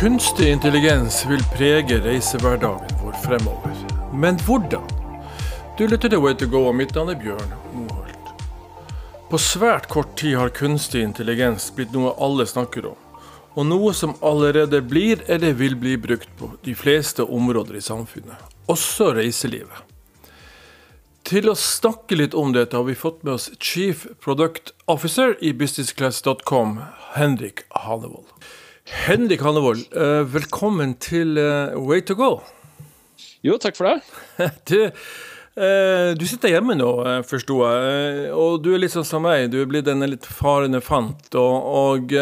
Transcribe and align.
Kunstig 0.00 0.48
intelligens 0.48 1.26
vil 1.28 1.42
prege 1.56 2.00
reisehverdagen 2.00 2.88
vår 3.02 3.12
fremover. 3.12 3.72
Men 4.14 4.38
hvordan? 4.46 4.86
Du 5.78 5.82
lytter 5.88 6.08
til 6.08 6.22
Way 6.24 6.38
to 6.40 6.46
go, 6.48 6.62
og 6.70 6.76
mitt 6.78 6.94
navn 6.96 7.10
er 7.12 7.18
Bjørn 7.20 7.50
Moholt. 7.74 8.30
På 9.28 9.36
svært 9.36 9.90
kort 9.92 10.14
tid 10.16 10.38
har 10.40 10.54
kunstig 10.56 11.02
intelligens 11.04 11.66
blitt 11.76 11.92
noe 11.92 12.14
alle 12.16 12.46
snakker 12.48 12.88
om. 12.88 12.96
Og 13.60 13.68
noe 13.68 13.92
som 13.92 14.14
allerede 14.24 14.80
blir 14.80 15.20
eller 15.28 15.52
vil 15.60 15.76
bli 15.76 15.98
brukt 16.00 16.32
på 16.40 16.48
de 16.64 16.72
fleste 16.72 17.28
områder 17.28 17.76
i 17.76 17.84
samfunnet. 17.84 18.40
Også 18.72 19.10
reiselivet. 19.20 19.84
Til 21.28 21.52
å 21.52 21.58
snakke 21.60 22.16
litt 22.16 22.32
om 22.32 22.56
dette 22.56 22.72
har 22.72 22.88
vi 22.88 22.96
fått 22.96 23.20
med 23.20 23.34
oss 23.36 23.50
Chief 23.60 24.08
Product 24.24 24.72
Officer 24.88 25.36
i 25.44 25.52
businessclass.com, 25.52 26.78
Henrik 27.20 27.66
Hanevold. 27.84 28.32
Henrik 28.88 29.40
Hannevold, 29.40 29.84
eh, 29.96 30.22
velkommen 30.34 30.94
til 31.00 31.38
eh, 31.38 31.76
Way 31.76 32.00
to 32.00 32.14
go. 32.14 32.40
Jo, 33.44 33.58
takk 33.60 33.76
for 33.76 33.90
det. 33.90 34.00
Du, 34.70 34.78
eh, 35.60 36.10
du 36.16 36.24
sitter 36.26 36.54
hjemme 36.54 36.76
nå, 36.78 36.90
forsto 37.28 37.60
jeg. 37.66 38.30
Og 38.32 38.60
du 38.64 38.72
er 38.74 38.82
litt 38.82 38.94
sånn 38.94 39.06
som 39.06 39.24
meg, 39.26 39.50
du 39.52 39.60
er 39.60 39.70
blitt 39.70 39.90
en 39.90 40.06
litt 40.08 40.26
farende 40.26 40.80
fant. 40.80 41.28
Og, 41.34 41.68
og 41.84 42.14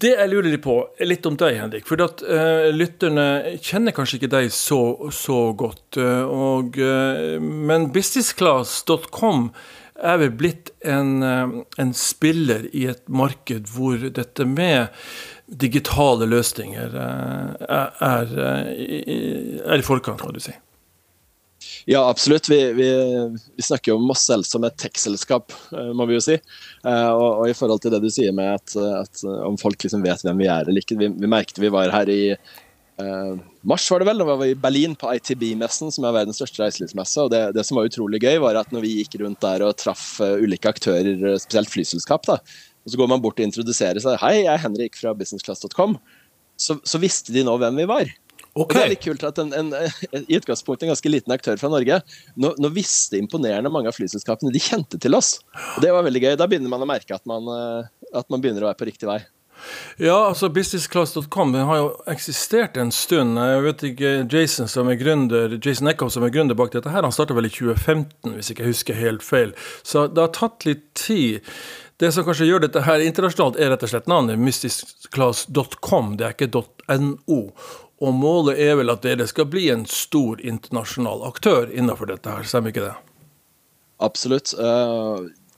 det 0.00 0.14
jeg 0.14 0.30
lurer 0.32 0.48
litt 0.54 0.64
på, 0.64 0.78
er 0.96 1.10
litt 1.10 1.28
om 1.28 1.36
deg, 1.36 1.58
Henrik. 1.60 1.84
For 1.84 2.00
at 2.00 2.22
uh, 2.24 2.70
lytterne 2.72 3.58
kjenner 3.60 3.92
kanskje 3.92 4.16
ikke 4.16 4.30
deg 4.32 4.48
så, 4.56 4.80
så 5.12 5.50
godt. 5.52 6.00
Og, 6.00 6.80
men 7.44 7.90
businessclass.com 7.92 9.50
er 10.02 10.22
vel 10.22 10.32
blitt 10.36 10.72
en, 10.86 11.22
en, 11.24 11.92
spiller 11.96 12.68
i 12.76 12.86
et 12.92 13.02
marked 13.08 13.68
hvor 13.72 14.00
dette 14.00 14.46
med 14.48 14.88
digitale 15.46 16.28
løsninger 16.30 16.96
er, 16.96 17.54
er, 17.66 18.34
er, 18.46 19.78
i 19.78 19.86
forkant, 19.86 20.22
kan 20.22 20.36
du 20.36 20.42
si. 20.42 20.54
Ja, 21.84 22.08
absolutt. 22.08 22.48
Vi, 22.48 22.72
vi, 22.72 22.88
vi 23.56 23.62
snakker 23.62 23.92
jo 23.92 23.98
om 23.98 24.10
oss 24.12 24.24
selv 24.28 24.46
som 24.48 24.64
et 24.64 24.76
tech-selskap, 24.80 25.52
eh, 25.72 25.92
må 25.96 26.06
vi 26.08 26.16
jo 26.16 26.24
si. 26.24 26.36
Eh, 26.36 27.10
og, 27.10 27.28
og, 27.40 27.44
i 27.50 27.56
forhold 27.56 27.82
til 27.84 27.94
det 27.94 28.02
du 28.04 28.10
sier 28.12 28.34
med 28.36 28.52
at, 28.54 28.76
at 28.76 29.22
om 29.46 29.58
folk 29.60 29.82
liksom 29.84 30.04
vet 30.04 30.24
hvem 30.26 30.40
vi 30.40 30.48
er 30.50 30.68
eller 30.68 30.84
ikke. 30.84 30.98
Vi, 31.00 31.10
vi 31.20 31.30
merket 31.30 31.60
vi 31.62 31.72
var 31.72 31.92
her 31.94 32.12
i 32.12 32.22
eh, 32.34 32.58
mars, 33.66 33.84
var 33.92 34.02
det 34.02 34.08
vel, 34.08 34.22
da 34.22 34.26
var 34.28 34.40
vi 34.40 34.50
i 34.52 34.58
Berlin 34.58 34.96
på 34.98 35.10
ITB-messen, 35.18 35.92
som 35.94 36.06
er 36.06 36.16
verdens 36.16 36.40
største 36.40 36.62
reiselivsmesse. 36.62 37.26
og 37.26 37.30
det, 37.34 37.42
det, 37.56 37.64
som 37.66 37.80
var 37.80 37.90
utrolig 37.90 38.22
gøy, 38.22 38.38
var 38.44 38.58
at 38.60 38.72
når 38.74 38.86
vi 38.86 38.96
gikk 39.00 39.18
rundt 39.22 39.42
der 39.44 39.66
og 39.66 39.76
traff 39.80 40.20
ulike 40.20 40.72
aktører, 40.72 41.38
spesielt 41.42 41.72
flyselskap, 41.72 42.28
da, 42.28 42.40
og 42.84 42.92
så 42.92 43.00
går 43.00 43.10
man 43.12 43.22
bort 43.22 43.40
og 43.40 43.46
introduserer 43.46 44.00
seg. 44.02 44.16
'Hei, 44.20 44.40
jeg 44.44 44.52
er 44.54 44.64
Henrik 44.64 44.98
fra 44.98 45.14
businessclass.com.' 45.16 45.98
Så, 46.60 46.76
så, 46.84 46.98
visste 47.00 47.32
de 47.32 47.40
nå 47.40 47.54
hvem 47.56 47.78
vi 47.80 47.86
var. 47.88 48.08
Okay. 48.50 48.60
Og 48.60 48.72
det 48.74 48.80
er 48.82 48.90
litt 48.90 49.04
kult 49.04 49.22
at 49.24 49.38
en, 49.40 49.52
en, 49.56 49.70
i 50.20 50.36
utgangspunktet 50.36 50.84
en 50.84 50.90
ganske 50.90 51.12
liten 51.12 51.32
aktør 51.32 51.56
fra 51.56 51.70
Norge 51.72 52.00
nå, 52.36 52.50
nå, 52.60 52.70
visste 52.74 53.16
imponerende 53.16 53.70
mange 53.72 53.88
av 53.88 53.96
flyselskapene 53.96 54.52
de 54.52 54.60
kjente 54.60 54.98
til 55.00 55.16
oss. 55.16 55.38
Og 55.76 55.86
Det 55.86 55.92
var 55.94 56.04
veldig 56.04 56.22
gøy. 56.26 56.34
Da 56.36 56.48
begynner 56.50 56.72
man 56.72 56.84
å 56.84 56.88
merke 56.90 57.16
at 57.16 57.24
man, 57.30 57.48
eh, 57.54 58.10
at 58.12 58.28
man 58.28 58.42
begynner 58.42 58.66
å 58.66 58.68
være 58.68 58.80
på 58.82 58.90
riktig 58.90 59.08
vei. 59.08 59.22
Ja, 60.00 60.16
altså 60.28 60.48
businessclass.com 60.52 61.54
har 61.54 61.80
jo 61.80 61.90
eksistert 62.10 62.78
en 62.80 62.92
stund. 62.94 63.38
Jeg 63.38 63.64
vet 63.66 63.84
ikke, 63.90 64.14
Jason 64.30 64.70
som 64.70 64.88
er 64.90 64.98
gründer, 65.00 65.58
Jason 65.58 65.90
Eckhoff 65.90 66.14
som 66.14 66.26
er 66.26 66.32
gründer 66.34 66.58
bak 66.58 66.72
dette 66.74 66.92
her, 66.92 67.04
han 67.06 67.14
starta 67.14 67.36
vel 67.36 67.50
i 67.50 67.52
2015, 67.52 68.34
hvis 68.36 68.50
ikke 68.52 68.64
jeg 68.64 68.74
husker 68.74 69.00
helt 69.00 69.26
feil. 69.26 69.54
Så 69.82 70.06
det 70.08 70.24
har 70.24 70.34
tatt 70.36 70.66
litt 70.68 70.86
tid. 70.98 71.44
Det 72.00 72.08
som 72.16 72.24
kanskje 72.24 72.48
gjør 72.48 72.64
dette 72.64 72.86
her 72.86 73.02
internasjonalt, 73.04 73.58
er 73.60 73.74
rett 73.74 73.84
og 73.84 73.92
slett 73.92 74.08
navnet 74.08 74.40
mysticclass.com. 74.40 76.14
Det 76.16 76.26
er 76.30 76.36
ikke 76.36 76.64
.no. 77.04 77.42
Og 78.00 78.16
målet 78.16 78.56
er 78.64 78.78
vel 78.80 78.88
at 78.88 79.04
dere 79.04 79.26
skal 79.28 79.50
bli 79.52 79.66
en 79.68 79.84
stor 79.84 80.40
internasjonal 80.40 81.26
aktør 81.28 81.68
innenfor 81.68 82.08
dette 82.08 82.32
her, 82.32 82.46
stemmer 82.48 82.72
ikke 82.72 82.86
det? 82.86 82.94
Absolutt. 84.00 84.54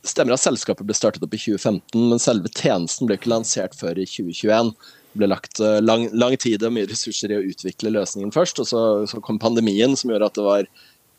Stemmer 0.06 0.34
at 0.34 0.42
selskapet 0.42 0.86
ble 0.88 0.94
startet 0.96 1.22
opp 1.22 1.34
i 1.36 1.40
2015, 1.40 2.08
men 2.10 2.22
selve 2.22 2.50
tjenesten 2.50 3.06
ble 3.06 3.18
ikke 3.18 3.30
lansert 3.30 3.76
før 3.78 4.00
i 4.02 4.06
2021. 4.08 4.72
Det 5.12 5.20
ble 5.20 5.28
lagt 5.30 5.60
uh, 5.62 5.78
lang, 5.84 6.08
lang, 6.16 6.34
tid 6.40 6.64
og 6.66 6.74
mye 6.74 6.88
ressurser 6.90 7.30
i 7.30 7.38
å 7.38 7.44
utvikle 7.46 7.92
løsningen 7.94 8.34
først, 8.34 8.62
og 8.62 8.70
så, 8.70 8.80
så 9.06 9.22
kom 9.22 9.38
pandemien 9.42 9.94
som 9.98 10.10
gjorde 10.10 10.32
at 10.32 10.40
det 10.40 10.48
var 10.48 10.72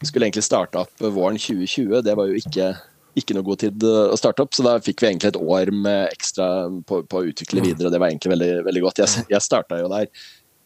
skulle 0.03 0.27
egentlig 0.27 0.43
starte 0.43 0.81
opp 0.81 0.99
våren 0.99 1.39
2020. 1.39 2.01
Det 2.03 2.15
var 2.19 2.27
jo 2.27 2.35
ikke 2.39 2.73
ikke 3.19 3.35
noe 3.37 3.45
god 3.45 3.59
tid 3.61 3.83
eh, 3.85 4.09
å 4.09 4.15
starte 4.17 4.41
opp, 4.41 4.55
så 4.57 4.63
da 4.65 4.79
fikk 4.81 5.03
vi 5.03 5.07
egentlig 5.11 5.29
et 5.33 5.37
år 5.37 5.69
med 5.75 6.07
ekstra 6.09 6.47
på, 6.89 6.95
på 7.05 7.17
å 7.19 7.25
utvikle 7.29 7.61
mm. 7.61 7.65
videre. 7.67 7.87
og 7.87 7.93
Det 7.93 8.01
var 8.01 8.09
egentlig 8.09 8.33
veldig, 8.33 8.53
veldig 8.67 8.83
godt. 8.87 8.99
Jeg, 9.03 9.09
jeg 9.35 9.41
starta 9.45 9.73
jo 9.81 9.87
der, 9.91 10.05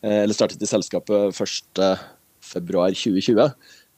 eh, 0.05 0.19
eller 0.23 0.35
startet 0.37 0.63
i 0.63 0.69
selskapet 0.69 1.19
1.2.2020. 1.35 3.51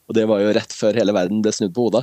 Og 0.10 0.16
det 0.18 0.26
var 0.30 0.42
jo 0.42 0.54
rett 0.58 0.72
før 0.74 0.98
hele 0.98 1.14
verden 1.14 1.44
ble 1.46 1.54
snudd 1.54 1.76
på 1.76 1.86
hodet. 1.86 2.02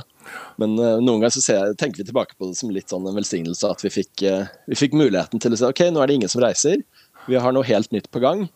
Men 0.61 0.77
uh, 0.79 0.95
noen 1.03 1.19
ganger 1.19 1.35
så 1.35 1.43
jeg, 1.43 1.75
tenker 1.79 2.01
vi 2.01 2.07
tilbake 2.07 2.37
på 2.39 2.47
det 2.47 2.55
som 2.59 2.71
litt 2.71 2.93
sånn 2.93 3.07
en 3.09 3.17
velsignelse 3.17 3.73
at 3.73 3.83
vi 3.83 3.91
fikk, 3.91 4.23
uh, 4.23 4.47
vi 4.71 4.79
fikk 4.79 4.95
muligheten 4.95 5.43
til 5.43 5.53
å 5.53 5.59
si 5.59 5.67
ok, 5.67 5.83
nå 5.91 6.01
er 6.01 6.09
det 6.09 6.17
ingen 6.21 6.31
som 6.31 6.43
reiser. 6.43 6.81
Vi 7.27 7.35
har 7.43 7.55
noe 7.55 7.67
helt 7.67 7.91
nytt 7.91 8.07
på 8.13 8.23
gang. 8.23 8.47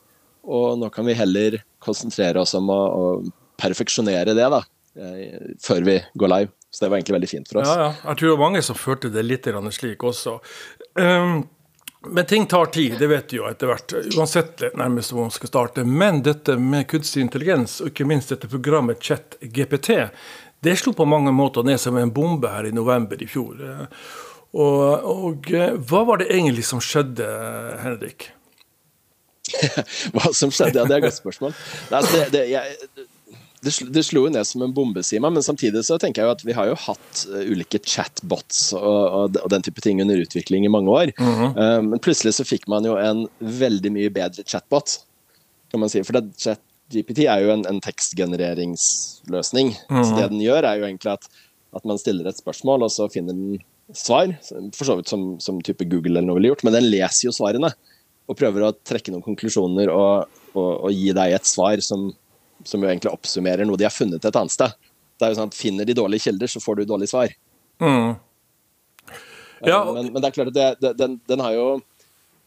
Og 0.48 0.80
nå 0.80 0.88
kan 0.94 1.06
vi 1.06 1.18
heller 1.20 1.60
konsentrere 1.84 2.42
oss 2.42 2.56
om 2.58 2.72
å, 2.72 2.80
å 2.80 3.04
perfeksjonere 3.62 4.34
det 4.38 4.48
da, 4.56 4.64
uh, 4.64 5.54
før 5.62 5.88
vi 5.90 6.00
går 6.16 6.36
live. 6.38 6.56
Så 6.72 6.86
det 6.86 6.94
var 6.94 7.02
egentlig 7.02 7.18
veldig 7.18 7.30
fint 7.30 7.50
for 7.52 7.60
oss. 7.60 7.68
Ja, 7.68 7.90
ja. 7.90 7.96
Jeg 8.08 8.22
tror 8.22 8.30
det 8.30 8.36
var 8.38 8.46
mange 8.46 8.64
som 8.64 8.80
følte 8.80 9.12
det 9.12 9.26
litt 9.28 9.50
slik 9.76 10.04
også. 10.08 10.38
Um, 10.96 11.44
men 12.10 12.26
ting 12.26 12.46
tar 12.46 12.66
tid, 12.66 12.96
det 13.00 13.08
vet 13.08 13.30
du 13.30 13.38
jo 13.38 13.46
etter 13.46 13.70
hvert. 13.70 13.94
Uansett 14.18 14.64
nærmest 14.74 15.14
hvor 15.14 15.28
man 15.28 15.34
skal 15.34 15.52
starte. 15.52 15.84
Men 15.86 16.24
dette 16.26 16.56
med 16.58 16.88
kunstig 16.90 17.22
intelligens, 17.22 17.78
og 17.82 17.92
ikke 17.92 18.08
minst 18.10 18.34
dette 18.34 18.50
programmet 18.50 19.04
ChatGPT, 19.06 19.92
det 20.66 20.76
slo 20.82 20.96
på 20.98 21.06
mange 21.06 21.34
måter 21.34 21.66
ned 21.66 21.78
som 21.82 21.98
en 21.98 22.14
bombe 22.14 22.50
her 22.50 22.66
i 22.70 22.74
november 22.74 23.22
i 23.22 23.30
fjor. 23.30 23.62
Og, 24.52 24.82
og 25.14 25.54
hva 25.88 26.04
var 26.10 26.22
det 26.22 26.32
egentlig 26.34 26.66
som 26.68 26.82
skjedde, 26.82 27.28
Henrik? 27.86 28.32
hva 30.16 30.34
som 30.34 30.50
skjedde? 30.54 30.82
Ja, 30.82 30.90
det 30.90 30.98
er 30.98 31.04
et 31.04 31.08
godt 31.08 31.20
spørsmål. 31.22 31.56
Altså, 31.90 32.18
det, 32.18 32.28
det, 32.34 32.44
jeg, 32.52 33.08
det, 33.62 33.74
det 33.94 34.02
slo 34.08 34.24
jo 34.26 34.32
ned 34.34 34.48
som 34.48 34.64
en 34.66 34.74
bombe, 34.74 35.04
Sima, 35.06 35.30
men 35.30 35.44
samtidig 35.46 35.84
så 35.86 36.00
tenker 36.02 36.24
jeg 36.24 36.30
jo 36.30 36.34
at 36.34 36.44
vi 36.48 36.56
har 36.58 36.72
jo 36.72 36.78
hatt 36.88 37.22
uh, 37.30 37.44
ulike 37.46 37.78
chatbots 37.86 38.72
og, 38.74 38.82
og, 38.82 39.38
og, 39.38 39.48
den 39.54 39.66
type 39.66 39.84
ting 39.86 40.02
under 40.02 40.18
utvikling 40.18 40.66
i 40.66 40.72
mange 40.74 40.90
år. 40.90 41.12
Mm 41.20 41.36
-hmm. 41.36 41.52
uh, 41.60 41.82
men 41.92 42.02
plutselig 42.02 42.34
så 42.40 42.48
fikk 42.48 42.68
man 42.68 42.86
jo 42.86 42.98
en 42.98 43.28
veldig 43.40 43.92
mye 43.94 44.10
bedre 44.10 44.44
chatbot, 44.44 44.98
kan 45.72 45.80
man 45.80 45.90
si. 45.90 46.02
For 46.04 46.18
det, 46.18 46.34
ChatGPT 46.42 47.20
er 47.30 47.46
jo 47.46 47.52
en, 47.54 47.66
en 47.70 47.82
tekstgenereringsløsning. 47.82 49.68
Mm 49.68 49.98
-hmm. 49.98 50.04
Så 50.04 50.16
det 50.16 50.30
den 50.30 50.42
gjør, 50.42 50.64
er 50.66 50.76
jo 50.76 50.86
egentlig 50.86 51.12
at, 51.12 51.30
at, 51.76 51.86
man 51.86 51.98
stiller 51.98 52.28
et 52.28 52.38
spørsmål, 52.38 52.84
og 52.84 52.92
så 52.92 53.08
finner 53.14 53.34
den 53.34 53.60
svar. 53.94 54.38
For 54.74 54.86
så 54.86 54.96
vidt 54.96 55.10
som, 55.10 55.40
som 55.40 55.62
type 55.62 55.86
Google 55.86 56.18
eller 56.18 56.28
noe 56.28 56.36
ville 56.36 56.48
gjort, 56.48 56.64
men 56.64 56.74
den 56.74 56.90
leser 56.90 57.28
jo 57.28 57.32
svarene. 57.32 57.74
Og 58.28 58.38
prøver 58.38 58.64
å 58.64 58.74
trekke 58.86 59.12
noen 59.12 59.24
konklusjoner 59.24 59.90
og, 59.90 60.26
og, 60.56 60.84
og 60.86 60.92
gi 60.92 61.14
deg 61.14 61.34
et 61.34 61.46
svar 61.46 61.80
som 61.82 62.14
som 62.68 62.84
jo 62.84 62.90
egentlig 62.90 63.12
oppsummerer 63.12 63.68
noe 63.68 63.80
de 63.80 63.88
har 63.88 63.94
funnet 63.94 64.26
et 64.26 64.38
annet 64.38 64.54
sted. 64.54 64.74
Det 65.18 65.28
er 65.28 65.34
jo 65.34 65.40
sånn 65.40 65.52
at 65.52 65.58
Finner 65.58 65.88
de 65.88 65.96
dårlige 65.98 66.28
kilder, 66.28 66.50
så 66.50 66.62
får 66.64 66.80
du 66.82 66.90
dårlige 66.90 67.14
svar. 67.14 67.34
Mm. 67.82 68.16
Ja. 69.66 69.80
Men, 69.94 70.10
men, 70.10 70.18
det 70.18 70.30
er 70.30 70.36
klart 70.36 70.52
at 70.54 70.82
det, 70.82 70.94
den, 70.98 71.20
den, 71.30 71.44
har 71.46 71.54
jo 71.54 71.66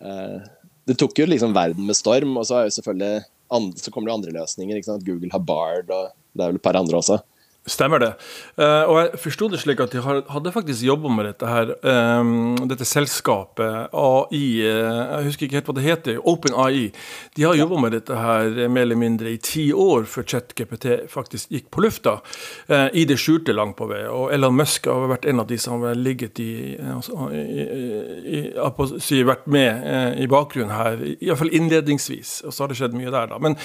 eh, 0.02 0.40
Det 0.86 0.96
tok 0.98 1.18
jo 1.18 1.28
liksom 1.30 1.54
verden 1.54 1.86
med 1.86 1.98
storm, 1.98 2.34
og 2.40 2.48
så, 2.48 2.58
er 2.58 2.68
jo 2.68 2.74
selvfølgelig 2.78 3.26
andre, 3.54 3.78
så 3.78 3.92
kommer 3.94 4.10
det 4.10 4.16
andre 4.18 4.34
løsninger. 4.40 4.82
Google 5.06 5.30
har 5.32 5.44
Bard, 5.46 5.92
og 5.94 6.10
det 6.34 6.42
er 6.42 6.50
vel 6.52 6.58
et 6.58 6.66
par 6.66 6.78
andre 6.78 6.98
også. 6.98 7.20
Stemmer 7.64 7.96
det. 8.02 8.10
Uh, 8.60 8.84
og 8.92 8.96
jeg 8.98 9.20
forsto 9.22 9.46
det 9.48 9.58
slik 9.62 9.78
at 9.80 9.94
de 9.94 10.02
hadde 10.04 10.50
faktisk 10.52 10.84
jobba 10.84 11.08
med 11.16 11.30
dette 11.30 11.48
her, 11.48 11.70
um, 12.20 12.58
dette 12.68 12.84
selskapet 12.84 13.88
AI 13.88 14.42
uh, 14.60 15.14
Jeg 15.14 15.30
husker 15.30 15.46
ikke 15.46 15.58
helt 15.62 15.70
hva 15.70 15.76
det 15.78 15.86
heter. 15.86 16.18
OpenAI. 16.20 16.90
De 17.32 17.46
har 17.48 17.56
jobba 17.56 17.80
med 17.86 17.96
dette 17.96 18.20
her 18.20 18.68
mer 18.68 18.84
eller 18.84 19.00
mindre 19.00 19.32
i 19.32 19.40
ti 19.40 19.70
år 19.72 20.04
før 20.12 20.28
ChatGPT 20.34 20.90
faktisk 21.08 21.56
gikk 21.56 21.72
på 21.72 21.86
lufta. 21.86 22.18
I 22.68 23.04
det 23.08 23.16
skjulte 23.20 23.56
langt 23.56 23.78
på 23.78 23.88
vei. 23.88 24.02
Og 24.12 24.28
Elon 24.34 24.56
Musk 24.56 24.90
har 24.90 25.08
vært 25.08 25.24
en 25.30 25.40
av 25.40 25.48
de 25.48 25.56
som 25.60 25.82
har 25.86 25.96
ligget 25.96 26.40
i, 26.44 26.52
altså, 26.94 27.30
i, 27.32 27.64
i, 28.28 28.46
i 28.52 29.24
vært 29.24 29.48
med 29.48 30.20
i 30.20 30.28
bakgrunnen 30.30 30.74
her, 30.74 31.00
iallfall 31.16 31.52
innledningsvis. 31.54 32.42
Og 32.44 32.52
så 32.52 32.64
har 32.64 32.72
det 32.72 32.80
skjedd 32.80 32.96
mye 32.98 33.12
der, 33.14 33.32
da. 33.32 33.40
Men 33.40 33.56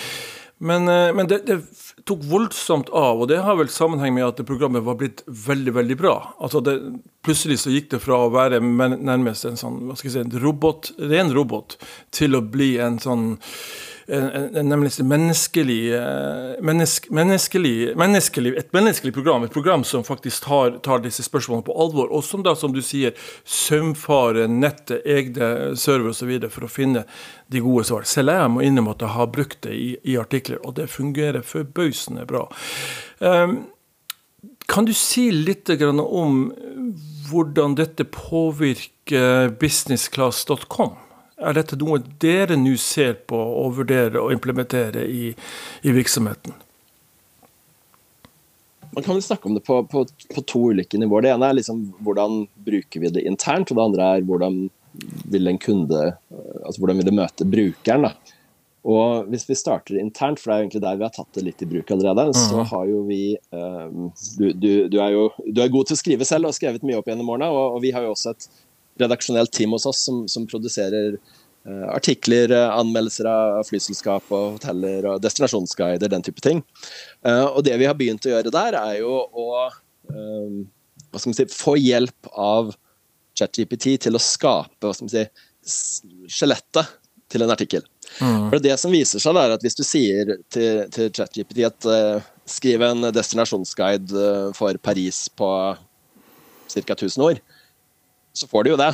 men, 0.60 0.88
eh, 0.88 1.14
men 1.16 1.28
det, 1.28 1.44
det, 1.48 1.62
tok 2.08 2.24
voldsomt 2.28 2.90
av, 2.90 3.22
og 3.22 3.30
det 3.32 3.40
har 3.46 3.56
vel 3.60 3.70
sammenheng 3.72 4.16
med 4.16 4.26
at 4.26 4.42
programmet 4.48 4.84
var 4.84 4.98
blitt 5.00 5.22
veldig 5.28 5.74
veldig 5.78 5.98
bra. 6.00 6.16
Altså 6.40 6.64
det, 6.66 6.76
Plutselig 7.24 7.60
så 7.62 7.72
gikk 7.74 7.90
det 7.92 8.00
fra 8.02 8.16
å 8.26 8.32
være 8.32 8.62
nærmest 8.64 9.46
en 9.46 9.60
sånn, 9.60 9.82
hva 9.88 9.98
skal 10.00 10.10
jeg 10.10 10.14
si, 10.16 10.22
en 10.24 10.44
robot, 10.44 10.92
ren 11.12 11.34
robot 11.36 11.76
til 12.16 12.38
å 12.38 12.42
bli 12.42 12.78
en 12.82 12.96
sånn 13.04 13.26
nemlig 14.10 14.92
menneskelig, 15.06 15.92
menneske, 16.66 17.14
menneskelig, 17.14 17.74
menneskelig, 18.00 18.54
et 18.58 18.74
menneskelig 18.74 19.14
program. 19.14 19.44
Et 19.44 19.54
program 19.54 19.84
som 19.84 20.04
faktisk 20.04 20.44
tar, 20.44 20.80
tar, 20.86 21.04
disse 21.04 21.24
spørsmålene 21.24 21.66
på 21.68 21.76
alvor. 21.78 22.12
Og 22.12 22.24
som 22.26 22.44
da, 22.46 22.56
som 22.58 22.74
du 22.74 22.82
sier, 22.86 23.14
sømfare 23.46 24.48
nettet, 24.50 25.04
egne 25.06 25.76
server 25.80 26.14
osv. 26.14 26.32
for 26.50 26.66
å 26.66 26.72
finne 26.72 27.06
de 27.48 27.62
gode 27.64 27.86
svar. 27.90 28.08
Selv 28.10 28.34
jeg 28.34 28.54
må 28.54 28.64
innrømme 28.66 28.96
at 28.98 29.06
jeg 29.06 29.16
har 29.16 29.34
brukt 29.34 29.62
det 29.66 29.76
i, 29.76 29.90
i 30.04 30.18
artikler, 30.22 30.62
og 30.66 30.78
det 30.80 30.90
fungerer 30.90 31.46
forbausende 31.46 32.26
bra. 32.30 32.48
Um, 33.20 33.60
kan 34.70 34.86
du 34.86 34.94
si 34.94 35.30
litt 35.34 35.70
om 35.70 36.42
hvordan 37.30 37.76
dette 37.78 38.06
påvirker 38.06 39.54
businessclass.com? 39.62 41.09
Er 41.40 41.56
dette 41.56 41.78
noe 41.80 42.02
dere 42.20 42.58
nå 42.60 42.74
ser 42.82 43.14
på 43.30 43.38
og 43.38 43.78
vurderer 43.78 44.20
å 44.20 44.32
implementere 44.34 45.06
i, 45.08 45.30
i 45.88 45.94
virksomheten? 45.96 46.56
Man 48.90 49.06
kan 49.06 49.16
jo 49.16 49.24
snakke 49.24 49.48
om 49.48 49.56
det 49.56 49.64
på, 49.68 49.84
på, 49.88 50.04
på, 50.34 50.42
to 50.50 50.64
ulike 50.74 50.98
nivåer. 51.00 51.28
Det 51.28 51.32
ene 51.36 51.52
er 51.52 51.60
liksom 51.60 51.86
hvordan 52.04 52.42
bruker 52.66 53.04
vi 53.04 53.14
det 53.14 53.24
internt, 53.30 53.72
og 53.72 53.78
det 53.78 53.86
andre 53.86 54.10
er 54.16 54.28
hvordan 54.28 54.60
vil 55.30 55.48
en 55.48 55.60
kunde 55.62 56.00
altså 56.66 56.82
hvordan 56.82 57.00
vil 57.00 57.08
det 57.08 57.16
møte 57.16 57.48
brukeren. 57.48 58.10
da. 58.10 58.36
Og 58.90 59.28
Hvis 59.30 59.46
vi 59.50 59.58
starter 59.60 60.00
internt, 60.00 60.40
for 60.40 60.50
det 60.50 60.56
er 60.56 60.60
jo 60.60 60.66
egentlig 60.68 60.84
der 60.84 60.98
vi 60.98 61.06
har 61.06 61.14
tatt 61.16 61.38
det 61.38 61.46
litt 61.46 61.62
i 61.64 61.68
bruk 61.70 61.92
allerede, 61.94 62.30
mm. 62.32 62.40
så 62.40 62.66
har 62.72 62.88
jo 62.90 63.04
vi 63.08 63.22
um, 63.52 64.10
du, 64.40 64.50
du, 64.54 64.72
du, 64.90 64.98
er 65.04 65.14
jo 65.14 65.28
du 65.46 65.62
er 65.62 65.72
god 65.72 65.90
til 65.90 65.98
å 65.98 66.00
skrive 66.00 66.28
selv 66.28 66.48
og 66.48 66.54
har 66.54 66.58
skrevet 66.58 66.86
mye 66.88 67.00
opp 67.00 67.12
gjennom 67.12 67.30
årene. 67.36 67.52
Og, 67.54 67.78
og 67.78 67.84
vi 67.84 67.94
har 67.96 68.08
jo 68.08 68.16
også 68.16 68.34
et 68.34 68.50
redaksjonelt 69.02 69.54
team 69.56 69.76
hos 69.76 69.88
oss 69.90 70.02
som, 70.06 70.24
som 70.32 70.48
produserer 70.50 71.18
uh, 71.18 71.88
artikler, 71.94 72.52
uh, 72.52 72.76
anmeldelser 72.80 73.30
av 73.30 73.64
flyselskap 73.70 74.28
og 74.34 74.58
hoteller 74.58 75.08
og 75.10 75.24
destinasjonsguider, 75.24 76.12
den 76.12 76.26
type 76.26 76.44
ting. 76.46 76.64
Uh, 77.26 77.48
og 77.48 77.64
det 77.68 77.78
vi 77.82 77.88
har 77.90 77.98
begynt 78.00 78.28
å 78.28 78.36
gjøre 78.36 78.54
der, 78.54 78.80
er 78.80 79.00
jo 79.02 79.16
å 79.28 79.50
um, 80.12 80.64
hva 81.10 81.22
skal 81.22 81.32
man 81.32 81.40
si, 81.40 81.50
få 81.54 81.76
hjelp 81.80 82.32
av 82.38 82.74
ChatGPT 83.40 83.96
til 84.06 84.18
å 84.18 84.22
skape 84.22 84.86
hva 84.86 84.96
skal 84.96 85.08
man 85.08 85.14
si, 85.14 85.26
skjelettet 86.30 86.98
til 87.30 87.46
en 87.46 87.54
artikkel. 87.54 87.84
Mm. 88.20 88.50
For 88.50 88.62
Det 88.64 88.76
som 88.82 88.94
viser 88.94 89.22
seg, 89.22 89.38
er 89.38 89.54
at 89.54 89.64
hvis 89.64 89.78
du 89.78 89.84
sier 89.86 90.34
til, 90.54 90.86
til 90.94 91.12
ChatGPT 91.14 91.62
at 91.68 91.90
uh, 91.90 92.26
skriv 92.50 92.84
en 92.86 93.12
destinasjonsguide 93.14 94.54
for 94.58 94.80
Paris 94.82 95.28
på 95.38 95.50
ca. 96.70 96.96
1000 96.96 97.26
ord, 97.26 97.42
så 98.34 98.48
får 98.50 98.66
du 98.66 98.72
jo 98.74 98.80
det. 98.80 98.92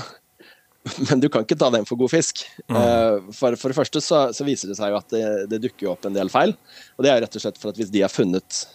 Men 1.09 1.21
du 1.21 1.27
kan 1.33 1.45
ikke 1.45 1.57
ta 1.59 1.71
den 1.73 1.85
for 1.87 1.99
god 1.99 2.13
fisk. 2.13 2.45
Mm. 2.69 2.77
Uh, 2.77 3.33
for, 3.33 3.57
for, 3.59 3.71
det 3.71 3.77
første 3.77 4.01
så, 4.03 4.21
så, 4.35 4.47
viser 4.47 4.71
det 4.71 4.79
seg 4.79 4.93
jo 4.93 4.99
at 4.99 5.13
det, 5.13 5.25
det, 5.51 5.61
dukker 5.65 5.91
opp 5.93 6.07
en 6.07 6.17
del 6.17 6.31
feil. 6.33 6.55
Og 6.95 7.05
det 7.05 7.11
er 7.11 7.21
rett 7.25 7.37
og 7.37 7.45
slett 7.45 7.61
for 7.61 7.73
at 7.73 7.81
hvis 7.81 7.93
de 7.93 8.03
har 8.05 8.13
funnet 8.13 8.65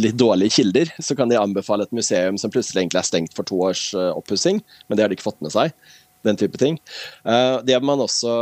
litt 0.00 0.18
dårlige 0.18 0.58
kilder, 0.58 0.90
så 0.98 1.14
kan 1.16 1.30
de 1.30 1.38
anbefale 1.38 1.86
et 1.86 1.94
museum 1.94 2.38
som 2.40 2.52
plutselig 2.52 2.82
egentlig 2.82 3.00
er 3.00 3.06
stengt 3.06 3.36
for 3.36 3.46
to 3.46 3.60
års 3.68 3.90
uh, 3.96 4.10
oppussing, 4.16 4.58
men 4.88 4.98
det 4.98 5.04
har 5.04 5.12
de 5.12 5.18
ikke 5.18 5.28
fått 5.28 5.42
med 5.44 5.54
seg. 5.54 5.74
Den 6.26 6.36
type 6.36 6.58
ting. 6.60 6.76
Uh, 7.24 7.62
det 7.64 7.78
man 7.84 8.02
også 8.04 8.34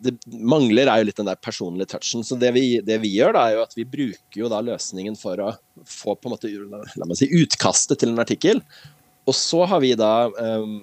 det 0.00 0.14
mangler, 0.32 0.88
er 0.88 1.02
jo 1.02 1.08
litt 1.10 1.18
den 1.20 1.28
der 1.28 1.36
personlige 1.44 1.90
touchen. 1.92 2.24
Så 2.24 2.38
det 2.40 2.54
vi, 2.56 2.64
det 2.84 2.96
vi, 3.02 3.12
gjør, 3.18 3.34
da, 3.36 3.42
er 3.46 3.58
jo 3.58 3.64
at 3.66 3.76
vi 3.76 3.84
bruker 3.84 4.38
jo 4.42 4.48
da 4.48 4.62
løsningen 4.64 5.18
for 5.20 5.42
å 5.44 5.50
få 5.84 6.16
på 6.16 6.30
en 6.30 6.34
måte, 6.34 6.48
la 6.48 7.08
meg 7.08 7.20
si, 7.20 7.28
utkastet 7.36 8.00
til 8.00 8.14
en 8.14 8.22
artikkel, 8.22 8.62
og 9.30 9.36
så 9.36 9.62
har 9.70 9.82
vi 9.82 9.92
da 9.98 10.26
um, 10.26 10.80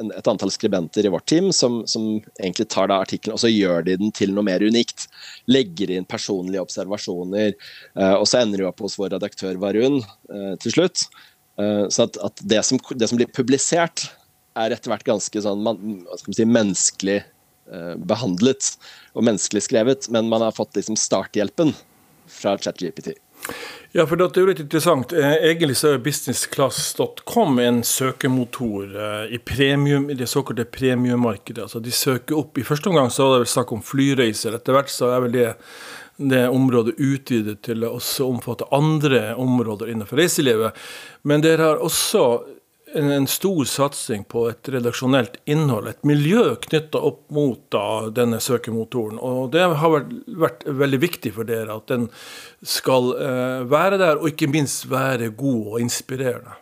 en, 0.00 0.10
et 0.16 0.28
antall 0.28 0.50
skribenter 0.52 1.06
i 1.06 1.12
vårt 1.12 1.28
team 1.30 1.52
som, 1.54 1.80
som 1.88 2.18
egentlig 2.40 2.68
tar 2.72 2.90
da 2.90 2.98
artikkelen 3.04 3.36
og 3.36 3.42
så 3.42 3.50
gjør 3.50 3.86
de 3.86 3.96
den 4.00 4.12
til 4.14 4.34
noe 4.34 4.46
mer 4.46 4.64
unikt. 4.64 5.06
Legger 5.50 5.92
inn 5.94 6.08
personlige 6.08 6.64
observasjoner. 6.64 7.54
Uh, 7.98 8.16
og 8.18 8.26
så 8.28 8.42
ender 8.42 8.62
de 8.62 8.68
opp 8.68 8.82
hos 8.84 8.98
vår 9.00 9.14
redaktør 9.16 9.58
Varun 9.62 10.02
uh, 10.02 10.54
til 10.62 10.74
slutt. 10.74 11.06
Uh, 11.60 11.86
så 11.92 12.08
at, 12.08 12.18
at 12.24 12.42
det, 12.42 12.62
som, 12.66 12.82
det, 12.92 13.10
som, 13.10 13.20
blir 13.20 13.30
publisert, 13.30 14.08
er 14.56 14.72
etter 14.72 14.92
hvert 14.92 15.06
ganske 15.06 15.42
sånn 15.44 15.64
man, 15.64 16.02
si, 16.32 16.44
menneskelig 16.48 17.22
behandlet 18.06 18.68
og 19.18 19.24
menneskelig 19.26 19.64
skrevet, 19.66 20.06
men 20.14 20.28
man 20.30 20.44
har 20.44 20.54
fått 20.54 20.76
liksom 20.78 20.94
starthjelpen 20.94 21.72
fra 22.30 22.52
ChatGPT. 22.62 23.10
Ja, 23.96 24.04
for 24.04 24.20
det 24.20 24.26
er 24.36 24.42
jo 24.42 24.50
litt 24.50 24.58
interessant. 24.60 25.12
Eh, 25.16 25.34
egentlig 25.48 25.78
så 25.80 25.94
er 25.94 26.02
businessclass.com 26.04 27.60
en 27.64 27.78
søkemotor 27.80 28.90
eh, 28.92 29.30
i, 29.32 29.38
premium, 29.40 30.10
det 30.12 30.26
såkalte 30.28 30.66
premiummarkedet. 30.68 31.62
Altså 31.64 31.80
de 31.80 31.94
søker 31.96 32.36
opp 32.36 32.60
I 32.60 32.64
første 32.66 32.90
omgang 32.90 33.08
så 33.08 33.24
var 33.24 33.38
det 33.38 33.46
vel 33.46 33.52
snakk 33.54 33.72
om 33.72 33.80
flyreiser. 33.80 34.58
Etter 34.58 34.76
hvert 34.76 34.92
så 34.92 35.08
er 35.14 35.24
vel 35.24 35.32
det, 35.38 35.46
det 36.20 36.42
området 36.52 36.98
utvidet 37.00 37.62
til 37.64 37.88
å 37.88 37.94
også 37.96 38.28
omfatte 38.28 38.68
andre 38.76 39.30
områder 39.40 39.94
innenfor 39.94 40.20
reiselivet. 40.20 40.76
Men 41.24 41.46
dere 41.46 41.70
har 41.70 41.80
også 41.80 42.26
en, 42.96 43.26
stor 43.30 43.64
satsing 43.68 44.24
på 44.28 44.46
et 44.50 44.68
redaksjonelt 44.72 45.38
innhold, 45.44 45.88
et 45.90 46.06
miljø 46.08 46.56
knytta 46.66 47.00
opp 47.08 47.22
mot 47.34 47.60
da, 47.72 48.08
denne 48.14 48.40
søkemotoren. 48.42 49.20
Og 49.22 49.50
det 49.54 49.64
har 49.66 49.92
vært, 49.92 50.12
vært, 50.44 50.66
veldig 50.82 51.00
viktig 51.02 51.34
for 51.36 51.48
dere 51.48 51.76
at 51.76 51.88
den 51.92 52.08
skal 52.66 53.12
eh, 53.16 53.66
være 53.70 54.00
der, 54.02 54.20
og 54.20 54.32
ikke 54.32 54.50
minst 54.52 54.88
være 54.90 55.32
god 55.36 55.74
og 55.74 55.82
inspirerende. 55.84 56.56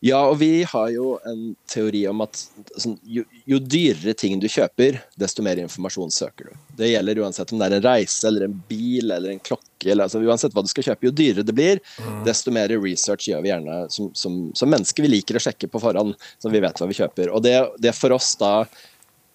Ja, 0.00 0.22
og 0.30 0.38
vi 0.40 0.62
har 0.64 0.88
jo 0.94 1.18
en 1.28 1.50
teori 1.68 2.06
om 2.08 2.22
at 2.24 2.38
sånn, 2.80 2.94
jo, 3.04 3.20
jo, 3.44 3.58
dyrere 3.60 4.14
ting 4.16 4.38
du 4.40 4.46
kjøper, 4.48 4.96
desto 5.20 5.44
mer 5.44 5.60
informasjon 5.60 6.12
søker 6.14 6.48
du. 6.48 6.54
Det 6.78 6.88
gjelder 6.88 7.20
uansett 7.20 7.52
om 7.52 7.60
det 7.60 7.68
er 7.68 7.76
en 7.76 7.84
reise 7.84 8.24
eller 8.28 8.46
en 8.46 8.54
bil 8.70 9.12
eller 9.12 9.34
en 9.34 9.42
klokke. 9.44 9.66
Eller, 9.84 10.06
altså, 10.06 10.22
uansett 10.24 10.56
hva 10.56 10.64
du 10.64 10.70
skal 10.72 10.86
kjøpe, 10.88 11.04
jo 11.04 11.12
dyrere 11.16 11.44
det 11.44 11.56
blir, 11.56 11.82
mm. 12.00 12.22
desto 12.24 12.52
mer 12.52 12.72
research 12.80 13.28
gjør 13.28 13.44
vi 13.44 13.52
gjerne 13.52 13.76
som, 13.92 14.08
som, 14.16 14.40
som, 14.56 14.72
mennesker. 14.72 15.04
Vi 15.04 15.12
liker 15.12 15.36
å 15.36 15.44
sjekke 15.44 15.68
på 15.68 15.82
forhånd, 15.84 16.16
så 16.40 16.52
vi 16.52 16.64
vet 16.64 16.80
hva 16.80 16.88
vi 16.88 16.96
kjøper. 16.96 17.34
Og 17.36 17.44
det, 17.44 17.58
det 17.84 17.92
for 17.96 18.16
oss 18.16 18.32
da 18.40 18.54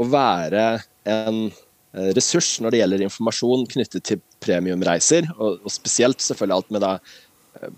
å 0.01 0.09
være 0.09 0.65
en 1.05 1.43
eh, 1.45 2.09
ressurs 2.17 2.55
når 2.57 2.73
det 2.73 2.81
gjelder 2.81 3.05
informasjon 3.05 3.69
knyttet 3.75 4.09
til 4.09 4.25
premiumreiser, 4.41 5.29
og, 5.37 5.61
og 5.61 5.77
spesielt 5.77 6.25
selvfølgelig 6.25 6.57
alt 6.57 6.73
med 6.73 6.85
da 6.89 6.95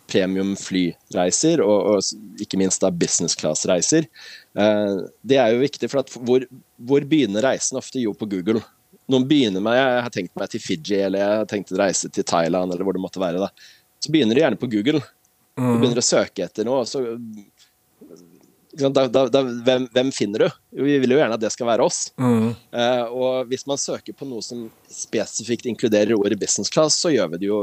premium 0.10 0.56
flyreiser, 0.60 1.62
og, 1.64 1.92
og 1.92 2.42
ikke 2.44 2.60
minst 2.60 2.84
da 2.84 2.92
business 2.94 3.38
class-reiser. 3.38 4.08
Eh, 4.58 4.96
det 5.28 5.40
er 5.42 5.54
jo 5.54 5.64
viktig, 5.64 5.90
for 5.92 6.18
hvor, 6.28 6.48
hvor, 6.78 7.06
begynner 7.10 7.46
reisen 7.46 7.80
ofte? 7.80 8.02
Jo, 8.02 8.16
på 8.18 8.30
Google. 8.32 8.64
Noen 9.08 9.28
begynner 9.28 9.64
med 9.64 9.78
jeg 9.78 10.06
har 10.06 10.14
tenkt 10.14 10.34
meg 10.40 10.52
til 10.52 10.64
Fiji, 10.64 11.02
eller 11.08 11.24
jeg 11.24 11.42
har 11.42 11.52
tenkt 11.52 11.74
å 11.74 11.82
reise 11.82 12.12
til 12.14 12.26
Thailand, 12.28 12.74
eller 12.74 12.88
hvor 12.88 12.98
det 12.98 13.04
måtte 13.04 13.24
være. 13.24 13.44
da. 13.44 13.78
Så 14.04 14.14
begynner 14.14 14.36
du 14.36 14.44
gjerne 14.44 14.60
på 14.60 14.70
Google. 14.72 15.04
Du 15.58 15.64
mm. 15.64 15.78
begynner 15.80 16.02
å 16.04 16.06
søke 16.06 16.46
etter 16.46 16.68
noe. 16.68 16.84
så 16.90 17.04
da, 18.78 19.08
da, 19.08 19.24
da, 19.34 19.42
hvem, 19.42 19.88
hvem, 19.90 20.10
finner 20.14 20.44
du? 20.44 20.58
Vi 20.84 20.98
vil 21.02 21.16
jo 21.16 21.18
gjerne 21.18 21.34
at 21.34 21.42
det 21.42 21.50
skal 21.54 21.70
være 21.72 21.86
oss. 21.88 22.12
Mm. 22.22 22.52
Eh, 22.54 23.06
og 23.10 23.50
hvis 23.50 23.66
man 23.70 23.80
søker 23.82 24.14
på 24.14 24.28
noe 24.30 24.44
som 24.46 24.68
spesifikt 24.92 25.66
inkluderer 25.70 26.14
ordet 26.18 26.38
business 26.38 26.70
class, 26.70 27.00
så 27.02 27.10
gjør 27.14 27.32
vi 27.34 27.40
det 27.42 27.50
jo 27.50 27.62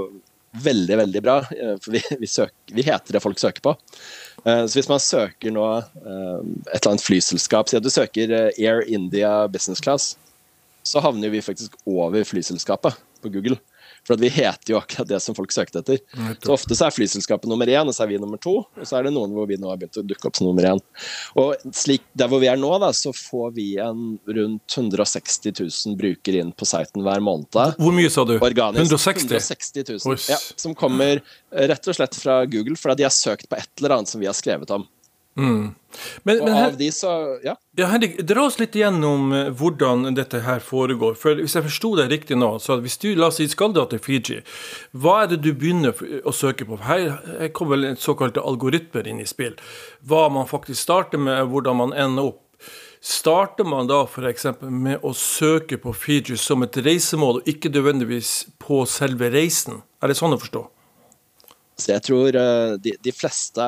veldig, 0.62 0.96
veldig 0.96 1.22
bra. 1.22 1.38
Eh, 1.50 1.74
for 1.82 1.94
vi, 1.94 2.02
vi, 2.18 2.26
søker, 2.26 2.74
vi, 2.74 2.82
heter 2.86 3.16
det 3.16 3.22
folk 3.24 3.40
søker 3.40 3.64
på. 3.64 3.74
Eh, 4.44 4.64
så 4.66 4.78
hvis 4.78 4.90
man 4.90 5.02
søker 5.02 5.54
nå 5.54 5.66
eh, 5.78 6.40
et 6.70 6.80
eller 6.80 6.94
annet 6.94 7.06
flyselskap, 7.06 7.70
si 7.70 7.78
at 7.78 7.86
du 7.86 7.92
søker 7.92 8.34
Air 8.52 8.84
India 8.86 9.44
Business 9.48 9.82
Class, 9.84 10.14
så 10.84 11.00
havner 11.00 11.32
vi 11.32 11.42
faktisk 11.44 11.76
over 11.88 12.26
flyselskapet 12.28 12.98
på 13.24 13.32
Google. 13.32 13.56
For 14.04 14.20
vi 14.20 14.28
heter 14.28 14.74
jo 14.74 14.78
akkurat 14.80 15.08
det 15.08 15.20
som 15.24 15.36
folk 15.36 15.52
søkte 15.54 15.80
etter. 15.80 16.00
Så 16.44 16.52
Ofte 16.52 16.76
så 16.76 16.88
er 16.88 16.94
flyselskapet 16.94 17.48
nummer 17.48 17.70
én, 17.72 17.88
og 17.88 17.94
så 17.96 18.04
er 18.04 18.12
vi 18.12 18.18
nummer 18.20 18.40
to. 18.42 18.58
Og 18.64 18.84
så 18.84 18.98
er 18.98 19.06
det 19.08 19.14
noen 19.16 19.32
hvor 19.32 19.48
vi 19.48 19.56
nå 19.60 19.70
har 19.70 19.80
begynt 19.80 19.96
å 20.00 20.04
dukke 20.04 20.28
opp 20.28 20.36
som 20.36 20.48
nummer 20.48 20.68
én. 20.74 20.82
Og 21.40 21.54
slik, 21.72 22.04
Der 22.14 22.28
hvor 22.30 22.42
vi 22.42 22.50
er 22.52 22.60
nå, 22.60 22.70
da, 22.82 22.92
så 22.94 23.14
får 23.16 23.54
vi 23.56 23.68
en 23.82 24.18
rundt 24.28 24.76
160 24.76 25.54
000 25.56 25.96
brukere 26.00 26.44
inn 26.44 26.52
på 26.52 26.68
siten 26.68 27.02
hver 27.06 27.22
måned. 27.24 27.48
Hvor 27.80 27.94
mye 27.96 28.10
sa 28.12 28.26
du? 28.28 28.36
Organisk. 28.38 28.84
160? 28.84 29.30
160 29.32 29.88
000. 30.06 30.18
Ja, 30.30 30.38
som 30.60 30.76
kommer 30.78 31.22
rett 31.50 31.88
og 31.88 31.96
slett 31.96 32.18
fra 32.20 32.42
Google, 32.50 32.76
fordi 32.80 33.02
de 33.02 33.08
har 33.08 33.14
søkt 33.14 33.48
på 33.48 33.58
et 33.58 33.70
eller 33.80 33.98
annet 33.98 34.12
som 34.12 34.22
vi 34.22 34.28
har 34.30 34.36
skrevet 34.36 34.70
om. 34.74 34.86
Mm. 35.36 35.74
Men, 36.22 36.38
men 36.38 36.54
her, 36.54 36.70
de 36.78 36.92
så, 36.92 37.38
ja. 37.42 37.56
ja 37.76 37.86
Henrik, 37.86 38.16
dra 38.26 38.44
oss 38.46 38.58
litt 38.58 38.74
igjennom 38.78 39.32
eh, 39.34 39.50
hvordan 39.54 40.06
dette 40.14 40.42
her 40.46 40.62
foregår. 40.62 41.16
For 41.18 41.38
Hvis 41.38 41.56
jeg 41.58 41.66
forsto 41.66 41.94
deg 41.98 42.12
riktig 42.12 42.38
nå, 42.38 42.52
så 42.62 42.78
hvis 42.82 42.98
du 43.02 43.10
la 43.18 43.30
oss 43.30 43.40
si 43.42 43.48
skal 43.50 43.74
dra 43.74 43.86
til 43.90 44.02
Fiji, 44.02 44.40
hva 44.94 45.20
er 45.24 45.32
det 45.34 45.42
du 45.46 45.52
begynner 45.52 45.94
å 46.22 46.34
søke 46.34 46.66
på? 46.68 46.78
Her 46.86 47.50
kommer 47.54 47.78
vel 47.78 47.98
såkalte 48.00 48.42
algoritmer 48.42 49.10
inn 49.10 49.22
i 49.22 49.28
spill. 49.28 49.58
Hva 50.06 50.26
man 50.34 50.50
faktisk 50.50 50.82
starter 50.82 51.22
med, 51.22 51.46
hvordan 51.50 51.82
man 51.82 51.94
ender 51.94 52.32
opp. 52.32 52.40
Starter 53.04 53.66
man 53.68 53.90
da 53.90 53.98
f.eks. 54.06 54.46
med 54.62 55.02
å 55.04 55.10
søke 55.18 55.76
på 55.82 55.92
Fiji 55.92 56.38
som 56.40 56.64
et 56.64 56.78
reisemål, 56.80 57.42
og 57.42 57.50
ikke 57.50 57.72
nødvendigvis 57.74 58.46
på 58.62 58.84
selve 58.88 59.28
reisen? 59.34 59.82
Er 60.00 60.08
det 60.08 60.16
sånn 60.16 60.32
å 60.32 60.40
forstå? 60.40 60.62
Så 61.74 61.90
jeg 61.90 62.04
tror 62.06 62.36
uh, 62.38 62.76
de, 62.78 62.92
de, 63.02 63.12
fleste 63.14 63.64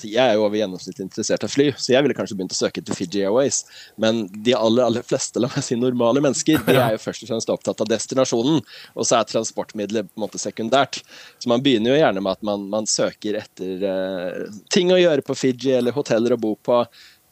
Jeg 0.00 0.20
er 0.22 0.38
jo 0.38 0.46
over 0.46 0.56
gjennomsnittet 0.56 1.02
interessert 1.04 1.44
av 1.44 1.52
fly, 1.52 1.68
så 1.76 1.92
jeg 1.92 2.04
ville 2.04 2.16
kanskje 2.16 2.36
begynt 2.38 2.54
å 2.54 2.58
søke 2.58 2.80
til 2.80 2.96
Fiji 2.96 3.24
Airways. 3.26 3.62
Men 4.00 4.24
de 4.32 4.54
aller 4.56 4.86
aller 4.86 5.04
fleste 5.04 5.40
la 5.42 5.50
meg 5.52 5.64
si, 5.66 5.76
normale 5.76 6.22
mennesker 6.24 6.62
de 6.64 6.76
er 6.78 6.96
jo 6.96 7.02
først 7.06 7.26
og 7.26 7.32
fremst 7.32 7.52
opptatt 7.52 7.84
av 7.84 7.90
destinasjonen. 7.92 8.62
Og 8.96 9.08
så 9.08 9.18
er 9.18 9.28
transportmidler 9.28 10.08
på 10.08 10.16
en 10.16 10.24
måte 10.24 10.40
sekundært. 10.40 11.02
Så 11.42 11.52
man 11.52 11.64
begynner 11.64 11.92
jo 11.92 12.00
gjerne 12.00 12.24
med 12.24 12.38
at 12.38 12.46
man, 12.48 12.64
man 12.72 12.88
søker 12.88 13.42
etter 13.42 13.84
uh, 13.84 14.60
ting 14.72 14.92
å 14.94 15.00
gjøre 15.00 15.24
på 15.26 15.36
Fiji, 15.36 15.74
eller 15.76 15.96
hoteller 15.96 16.36
å 16.36 16.40
bo 16.40 16.54
på. 16.56 16.80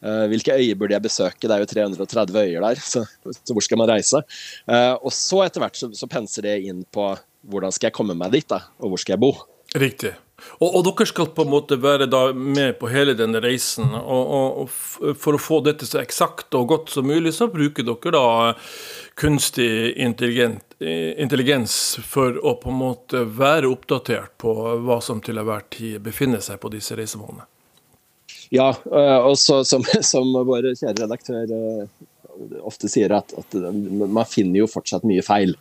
Uh, 0.05 0.25
hvilke 0.29 0.53
øyer 0.53 0.77
burde 0.77 0.97
jeg 0.99 1.05
besøke? 1.07 1.49
Det 1.49 1.57
er 1.57 1.65
jo 1.65 1.71
330 1.73 2.41
øyer 2.45 2.67
der, 2.69 2.85
så, 2.93 3.07
så 3.41 3.57
hvor 3.57 3.65
skal 3.65 3.81
man 3.81 3.89
reise? 3.89 4.21
og 5.01 5.09
så 5.13 5.41
etter 5.47 5.65
hvert 5.65 5.77
så, 5.77 5.89
så 5.97 6.09
penser 6.09 6.45
det 6.45 6.59
inn 6.69 6.85
på 6.93 7.09
hvordan 7.49 7.73
skal 7.73 7.89
jeg 7.89 7.97
komme 7.97 8.13
meg 8.17 8.33
dit, 8.35 8.45
da, 8.49 8.67
og 8.81 8.93
hvor 8.93 9.01
skal 9.01 9.15
jeg 9.15 9.23
bo? 9.23 9.31
Riktig. 9.75 10.13
Og, 10.61 10.75
og, 10.75 10.81
dere 10.85 11.05
skal 11.09 11.29
på 11.35 11.43
en 11.45 11.51
måte 11.51 11.77
være 11.81 12.07
med 12.33 12.75
på 12.79 12.89
hele 12.91 13.13
denne 13.17 13.41
reisen. 13.43 13.93
Og, 13.93 14.31
og, 14.63 14.69
for 15.19 15.37
å 15.37 15.41
få 15.41 15.61
dette 15.65 15.85
så 15.87 16.01
eksakt 16.01 16.53
og 16.57 16.67
godt 16.71 16.93
som 16.95 17.07
mulig, 17.07 17.33
så 17.37 17.47
bruker 17.51 17.85
dere 17.87 18.11
da 18.15 18.53
kunstig 19.19 19.95
intelligens 20.01 21.75
for 22.07 22.37
å 22.41 22.55
på 22.61 22.71
en 22.71 22.79
måte 22.81 23.23
være 23.37 23.69
oppdatert 23.69 24.37
på 24.41 24.53
hva 24.85 25.01
som 25.03 25.21
til 25.23 25.41
enhver 25.41 25.65
tid 25.73 26.01
befinner 26.03 26.41
seg 26.43 26.61
på 26.61 26.71
disse 26.73 26.97
reisemålene. 26.97 27.47
Ja, 28.51 28.73
eh, 28.73 29.19
og 29.23 29.37
som, 29.39 29.63
som 30.11 30.33
vår 30.47 30.73
kjære 30.73 31.05
redaktør 31.05 31.53
eh, 31.55 31.83
ofte 32.65 32.89
sier, 32.91 33.13
at, 33.15 33.31
at 33.37 33.55
man 34.01 34.27
finner 34.27 34.63
jo 34.63 34.71
fortsatt 34.71 35.05
mye 35.07 35.23
feil. 35.23 35.55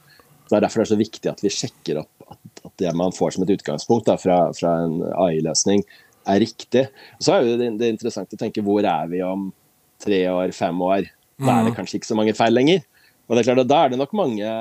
Det 0.49 0.57
er 0.57 0.65
derfor 0.65 0.83
det 0.83 0.89
er 0.89 0.95
så 0.95 0.99
viktig 0.99 1.31
at 1.31 1.45
vi 1.45 1.53
sjekker 1.55 2.01
opp 2.03 2.20
at, 2.65 2.75
det 2.83 2.93
man 2.97 3.15
får 3.15 3.37
som 3.37 3.45
et 3.45 3.55
utgangspunkt 3.57 4.09
da, 4.09 4.17
fra, 4.21 4.43
fra, 4.57 4.77
en 4.87 5.01
AI-løsning, 5.15 5.85
er 6.31 6.43
riktig. 6.43 6.87
Så 7.23 7.35
er 7.37 7.49
det, 7.49 7.71
det 7.81 7.89
er 7.89 7.95
interessant 7.95 8.37
å 8.37 8.41
tenke 8.41 8.65
hvor 8.65 8.85
er 8.85 9.11
vi 9.11 9.23
om 9.25 9.49
tre 10.03 10.21
år, 10.31 10.55
fem 10.57 10.81
år? 10.85 11.09
Da 11.41 11.55
er 11.55 11.67
det 11.67 11.73
mm. 11.73 11.77
kanskje 11.79 12.01
ikke 12.01 12.11
så 12.11 12.19
mange 12.19 12.37
feil 12.37 12.57
lenger. 12.57 12.83
Og 13.27 13.37
det 13.37 13.43
er 13.43 13.51
klart 13.51 13.63
at 13.65 13.71
Da 13.71 13.85
er 13.85 13.93
det 13.93 14.01
nok 14.01 14.13
mange, 14.19 14.55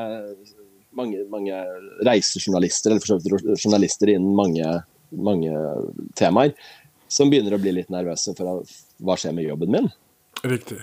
mange, 0.95 1.23
mange 1.31 1.63
reisejournalister, 2.07 2.93
eller 2.93 3.03
for 3.03 3.15
så 3.15 3.19
vidt 3.19 3.63
journalister 3.63 4.13
innen 4.13 4.35
mange, 4.37 4.75
mange 5.11 5.65
temaer, 6.19 6.53
som 7.09 7.31
begynner 7.31 7.57
å 7.57 7.61
bli 7.61 7.73
litt 7.79 7.91
nervøse 7.91 8.35
for 8.37 8.61
hva 9.01 9.17
skjer 9.19 9.35
med 9.35 9.49
jobben 9.49 9.73
min. 9.73 9.91
Riktig. 10.45 10.79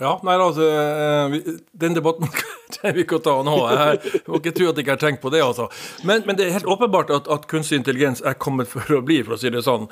Ja, 0.00 0.16
nei, 0.24 0.34
altså, 0.40 0.66
eh, 0.66 1.58
Den 1.72 1.94
debatten 1.94 2.28
trenger 2.76 2.96
vi 2.96 3.04
ikke 3.06 3.18
å 3.20 3.24
ta 3.24 3.34
nå. 3.46 3.56
Jeg 3.72 4.22
må 4.26 4.40
ikke 4.40 4.54
tro 4.56 4.68
at 4.70 4.78
jeg 4.78 4.86
ikke 4.86 4.96
har 4.96 5.02
tenkt 5.02 5.22
på 5.22 5.32
det. 5.32 5.42
altså. 5.44 5.68
Men, 6.08 6.24
men 6.26 6.38
det 6.38 6.46
er 6.46 6.56
helt 6.56 6.68
åpenbart 6.70 7.12
at, 7.14 7.30
at, 7.32 7.46
kunstig 7.50 7.80
intelligens 7.80 8.22
er 8.24 8.36
kommet 8.40 8.70
for 8.70 8.86
å 8.96 9.02
bli, 9.04 9.20
for 9.26 9.36
å 9.36 9.40
si 9.40 9.52
det 9.52 9.64
sånn. 9.66 9.88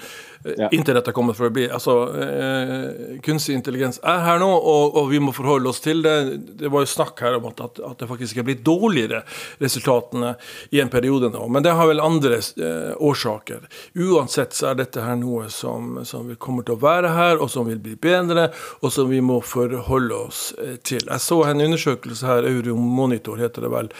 Ja. 0.46 0.70
Internett 0.72 1.10
er 1.10 1.16
kommet 1.16 1.38
for 1.38 1.50
å 1.50 1.54
bli. 1.54 1.66
Altså, 1.68 1.96
eh, 2.16 3.18
Kunstig 3.24 3.56
intelligens 3.58 4.00
er 4.06 4.22
her 4.24 4.40
nå, 4.40 4.48
og, 4.48 4.96
og, 4.96 5.10
vi 5.10 5.20
må 5.22 5.34
forholde 5.36 5.70
oss 5.72 5.82
til 5.84 6.02
det. 6.04 6.16
Det 6.60 6.70
var 6.72 6.84
jo 6.84 6.90
snakk 6.90 7.20
her 7.24 7.36
om 7.38 7.48
at, 7.50 7.60
at, 7.66 7.98
det 8.00 8.08
faktisk 8.08 8.40
er 8.40 8.46
blitt 8.46 8.64
dårligere, 8.66 9.22
resultatene, 9.60 10.34
i 10.74 10.80
en 10.80 10.92
periode 10.92 11.30
nå. 11.32 11.44
Men 11.52 11.64
det 11.66 11.74
har 11.76 11.90
vel 11.90 12.02
andre 12.02 12.40
eh, 12.40 12.92
årsaker. 12.96 13.66
Uansett 14.00 14.56
så 14.56 14.70
er 14.70 14.80
dette 14.80 15.04
her 15.04 15.18
noe 15.20 15.50
som, 15.52 16.00
som 16.08 16.30
kommer 16.40 16.66
til 16.66 16.78
å 16.78 16.82
være 16.82 17.12
her, 17.16 17.40
og 17.42 17.50
som 17.52 17.68
vil 17.68 17.80
bli 17.82 17.96
bedre, 18.00 18.48
og 18.80 18.94
som 18.94 19.10
vi 19.10 19.20
må 19.24 19.40
forholde 19.44 20.22
oss 20.30 20.42
eh, 20.60 20.76
til. 20.86 21.04
Jeg 21.04 21.24
så 21.24 21.42
en 21.48 21.64
undersøkelse 21.66 22.30
her, 22.30 22.48
Euromonitor 22.70 23.42
heter 23.42 23.66
det 23.66 23.70
vel, 23.72 23.90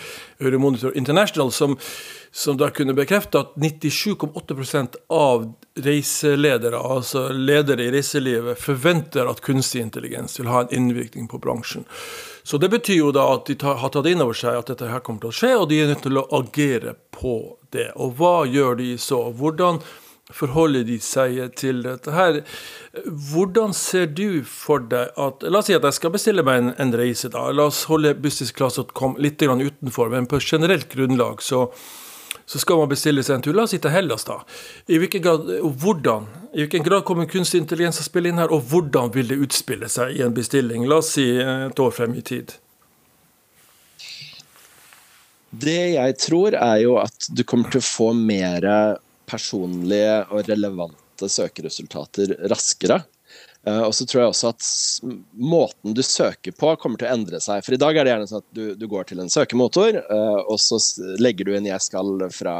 Euromonitor 0.40 0.96
International, 0.96 1.52
som, 1.52 1.76
som 2.32 2.56
da 2.56 2.70
kunne 2.74 2.94
bekrefte 2.96 3.42
at 3.42 3.54
97,8% 3.60 5.00
av 5.12 5.48
reiseledere, 5.80 6.78
altså 6.78 7.28
ledere 7.34 7.86
i 7.86 7.92
reiselivet, 7.94 8.58
forventer 8.58 9.30
at 9.30 9.42
kunstig 9.44 9.84
intelligens 9.84 10.40
vil 10.40 10.50
ha 10.50 10.64
en 10.64 10.74
innvirkning 10.76 11.28
på 11.28 11.38
bransjen. 11.38 11.86
Så 12.42 12.58
det 12.58 12.70
betyr 12.72 13.02
jo 13.02 13.14
da 13.14 13.26
at 13.34 13.46
de 13.50 13.54
tar, 13.60 13.78
har 13.82 13.92
tatt 13.92 14.08
inn 14.10 14.22
over 14.24 14.36
seg 14.36 14.58
at 14.58 14.70
dette 14.72 14.88
her 14.90 15.02
kommer 15.04 15.26
til 15.26 15.32
å 15.32 15.38
skje, 15.40 15.56
og 15.58 15.68
de 15.70 15.80
er 15.82 15.90
nødt 15.92 16.04
til 16.06 16.20
å 16.20 16.28
agere 16.40 16.96
på 17.14 17.36
det. 17.74 17.90
Og 18.00 18.16
hva 18.18 18.36
gjør 18.48 18.80
de 18.80 18.94
så? 18.98 19.26
Hvordan 19.36 19.82
forholder 20.36 20.84
de 20.88 20.98
seg 21.02 21.38
til 21.58 21.82
dette 21.84 22.14
her. 22.14 22.40
Hvordan 23.30 23.74
ser 23.76 24.10
du 24.10 24.42
for 24.46 24.82
deg 24.90 25.14
at 25.20 25.46
La 25.46 25.60
oss 25.60 25.70
si 25.70 25.76
at 25.76 25.86
jeg 25.86 25.98
skal 25.98 26.14
bestille 26.14 26.44
meg 26.46 26.60
en, 26.62 26.70
en 26.82 26.94
reise. 26.98 27.30
da, 27.32 27.48
La 27.54 27.68
oss 27.70 27.84
holde 27.90 28.14
businessclass.com 28.18 29.18
litt 29.22 29.42
utenfor, 29.42 30.10
men 30.12 30.28
på 30.30 30.40
generelt 30.40 30.88
grunnlag 30.92 31.42
så, 31.42 31.66
så, 32.46 32.58
skal 32.58 32.82
man 32.82 32.90
bestille 32.90 33.22
seg 33.26 33.38
en 33.38 33.44
tur. 33.46 33.56
La 33.56 33.66
oss 33.66 33.74
si 33.74 33.82
til 33.82 33.94
Hellas, 33.94 34.26
da. 34.28 34.40
I 34.86 34.98
hvilken 35.02 35.22
grad, 35.24 35.52
hvordan, 35.82 36.26
I 36.54 36.64
hvilken 36.64 36.86
grad 36.86 37.04
kommer 37.08 37.30
kunstig 37.30 37.62
intelligens 37.62 38.00
å 38.02 38.06
spille 38.06 38.32
inn 38.32 38.40
her, 38.42 38.52
og 38.52 38.66
hvordan 38.70 39.12
vil 39.14 39.30
det 39.30 39.40
utspille 39.46 39.88
seg 39.88 40.18
i 40.18 40.24
en 40.26 40.34
bestilling? 40.36 40.88
La 40.88 41.00
oss 41.02 41.14
si 41.16 41.30
et 41.40 41.86
år 41.86 41.94
frem 41.94 42.18
i 42.18 42.26
tid. 42.26 42.56
Det 45.50 45.94
jeg 45.96 46.18
tror, 46.22 46.54
er 46.54 46.82
jo 46.84 46.96
at 47.02 47.26
du 47.34 47.42
kommer 47.42 47.72
til 47.72 47.82
å 47.82 47.86
få 47.86 48.12
mer 48.14 48.66
personlige 49.30 50.18
og 50.30 50.48
relevante 50.50 51.30
søkeresultater 51.30 52.36
raskere. 52.50 53.00
Uh, 53.68 53.84
og 53.84 53.92
så 53.92 54.06
tror 54.08 54.22
jeg 54.22 54.32
også 54.32 54.50
at 54.54 54.66
måten 55.36 55.92
du 55.92 56.00
søker 56.04 56.54
på, 56.56 56.72
kommer 56.80 57.00
til 57.00 57.10
å 57.10 57.12
endre 57.12 57.40
seg. 57.44 57.60
For 57.66 57.76
i 57.76 57.80
dag 57.80 57.92
er 57.92 58.06
det 58.06 58.14
gjerne 58.14 58.28
sånn 58.30 58.40
at 58.40 58.56
du, 58.56 58.62
du 58.80 58.86
går 58.88 59.10
til 59.10 59.20
en 59.20 59.32
søkemotor, 59.32 60.00
uh, 60.08 60.40
og 60.46 60.56
så 60.62 60.80
legger 61.20 61.46
du 61.48 61.56
inn 61.56 61.68
'jeg 61.68 61.84
skal 61.84 62.24
fra 62.32 62.54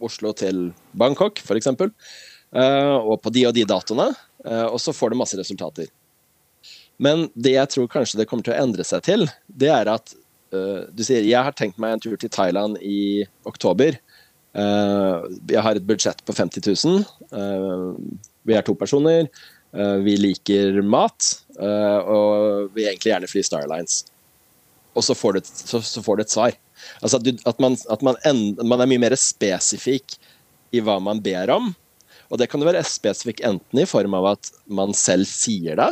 Oslo 0.00 0.34
til 0.36 0.74
Bangkok', 0.92 1.40
f.eks. 1.40 1.72
Uh, 1.72 2.98
og 3.00 3.16
på 3.24 3.32
de 3.32 3.46
og 3.48 3.56
de 3.56 3.64
datoene. 3.64 4.10
Og 4.40 4.78
så 4.80 4.94
får 4.96 5.10
du 5.12 5.18
masse 5.20 5.36
resultater. 5.36 5.90
Men 6.96 7.26
det 7.36 7.52
jeg 7.58 7.68
tror 7.68 7.90
kanskje 7.92 8.16
det 8.16 8.24
kommer 8.28 8.44
til 8.46 8.54
å 8.54 8.62
endre 8.62 8.86
seg 8.88 9.02
til, 9.04 9.26
det 9.52 9.68
er 9.68 9.84
at 9.92 10.14
du 10.50 11.02
sier 11.04 11.20
'jeg 11.20 11.44
har 11.44 11.52
tenkt 11.52 11.76
meg 11.78 11.92
en 11.92 12.00
tur 12.00 12.16
til 12.16 12.32
Thailand 12.32 12.78
i 12.80 13.28
oktober'. 13.44 14.00
Eh, 14.50 15.16
jeg 15.52 15.62
har 15.62 15.78
et 15.78 15.86
budsjett 15.86 16.22
på 16.26 16.34
50 16.34 16.64
000. 16.84 17.04
Eh, 17.30 18.22
vi 18.48 18.56
er 18.56 18.66
to 18.66 18.74
personer. 18.78 19.28
Eh, 19.70 19.96
vi 20.02 20.16
liker 20.18 20.80
mat, 20.82 21.34
og 21.60 22.72
vi 22.74 22.86
egentlig 22.88 23.12
gjerne 23.12 23.30
fly 23.30 23.44
Starlines. 23.46 24.00
Og 24.96 25.04
så 25.06 25.14
får 25.14 25.36
du 25.36 25.40
så, 25.44 25.78
så 25.84 26.02
får 26.02 26.16
du 26.16 26.24
et 26.24 26.32
svar. 26.32 26.56
Altså 27.00 27.20
at, 27.20 27.26
du, 27.26 27.36
at, 27.46 27.60
man, 27.62 27.76
at 27.92 28.02
man, 28.02 28.18
en, 28.26 28.40
man, 28.64 28.80
er 28.80 28.88
mye 28.90 29.02
mer 29.02 29.14
spesifikk 29.20 30.16
i 30.74 30.82
hva 30.82 30.98
man 31.02 31.20
ber 31.22 31.52
om. 31.54 31.70
Og 32.30 32.40
det 32.40 32.48
kan 32.50 32.62
være 32.64 32.82
spesifikk 32.86 33.42
enten 33.46 33.82
i 33.82 33.88
form 33.88 34.14
av 34.18 34.32
at 34.34 34.50
man 34.70 34.94
selv 34.96 35.28
sier 35.28 35.78
det, 35.78 35.90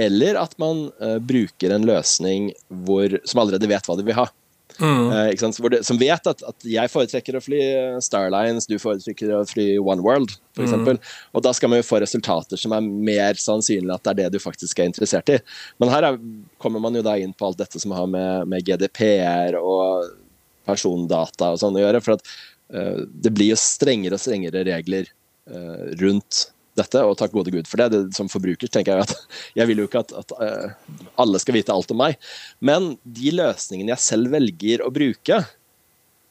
eller 0.00 0.38
at 0.40 0.54
man 0.60 0.86
uh, 1.02 1.18
bruker 1.20 1.72
en 1.74 1.84
løsning 1.88 2.50
hvor, 2.84 3.12
som 3.28 3.42
allerede 3.42 3.68
vet 3.68 3.88
hva 3.88 3.96
de 3.98 4.06
vil 4.06 4.16
ha. 4.16 4.28
Mm. 4.78 5.08
Uh, 5.12 5.68
det, 5.72 5.80
som 5.86 5.98
vet 6.00 6.28
at, 6.30 6.44
at, 6.46 6.66
jeg 6.66 6.92
foretrekker 6.92 7.36
å 7.36 7.42
fly 7.44 7.60
Starlines, 8.04 8.68
du 8.70 8.78
foretrekker 8.80 9.34
å 9.36 9.42
fly 9.48 9.66
One 9.80 10.04
World, 10.04 10.34
f.eks. 10.56 10.72
Mm. 10.72 11.00
Og 11.36 11.44
da 11.44 11.52
skal 11.56 11.72
man 11.72 11.82
jo 11.82 11.88
få 11.88 12.00
resultater 12.02 12.60
som 12.60 12.74
er 12.76 12.86
mer 12.86 13.40
sannsynlig 13.40 13.94
at 13.94 14.04
det 14.06 14.14
er 14.14 14.20
det 14.22 14.36
du 14.36 14.42
faktisk 14.42 14.80
er 14.80 14.90
interessert 14.90 15.32
i. 15.32 15.38
Men 15.82 15.92
her 15.92 16.08
er, 16.12 16.18
kommer 16.62 16.82
man 16.82 16.96
jo 16.98 17.04
da 17.04 17.18
inn 17.20 17.34
på 17.36 17.50
alt 17.50 17.60
dette 17.60 17.82
som 17.82 17.94
har 17.96 18.08
med, 18.10 18.48
med 18.50 18.66
GDPR 18.66 19.58
og 19.60 20.12
persondata 20.68 21.52
og 21.52 21.60
sånn 21.62 21.78
å 21.78 21.84
gjøre. 21.84 22.02
For 22.04 22.16
at 22.16 22.34
uh, 22.74 23.04
det 23.04 23.34
blir 23.34 23.52
jo 23.52 23.60
strengere 23.60 24.18
og 24.18 24.24
strengere 24.24 24.64
regler 24.68 25.10
uh, 25.50 25.92
rundt 26.00 26.48
dette, 26.78 27.02
og 27.04 27.16
takk 27.20 27.34
gode 27.34 27.52
gud 27.54 27.68
for 27.68 27.82
det. 27.82 27.88
det. 27.92 28.02
Som 28.16 28.30
forbruker 28.32 28.70
tenker 28.72 28.96
jeg 28.96 29.06
at 29.08 29.16
jeg 29.60 29.70
vil 29.70 29.82
jo 29.82 29.88
ikke 29.88 30.04
at, 30.04 30.14
at 30.22 30.36
uh, 30.38 30.94
alle 31.22 31.40
skal 31.42 31.58
vite 31.58 31.74
alt 31.74 31.92
om 31.94 32.00
meg. 32.02 32.20
Men 32.64 32.94
de 33.02 33.34
løsningene 33.36 33.94
jeg 33.94 34.06
selv 34.06 34.32
velger 34.34 34.84
å 34.84 34.92
bruke, 34.94 35.42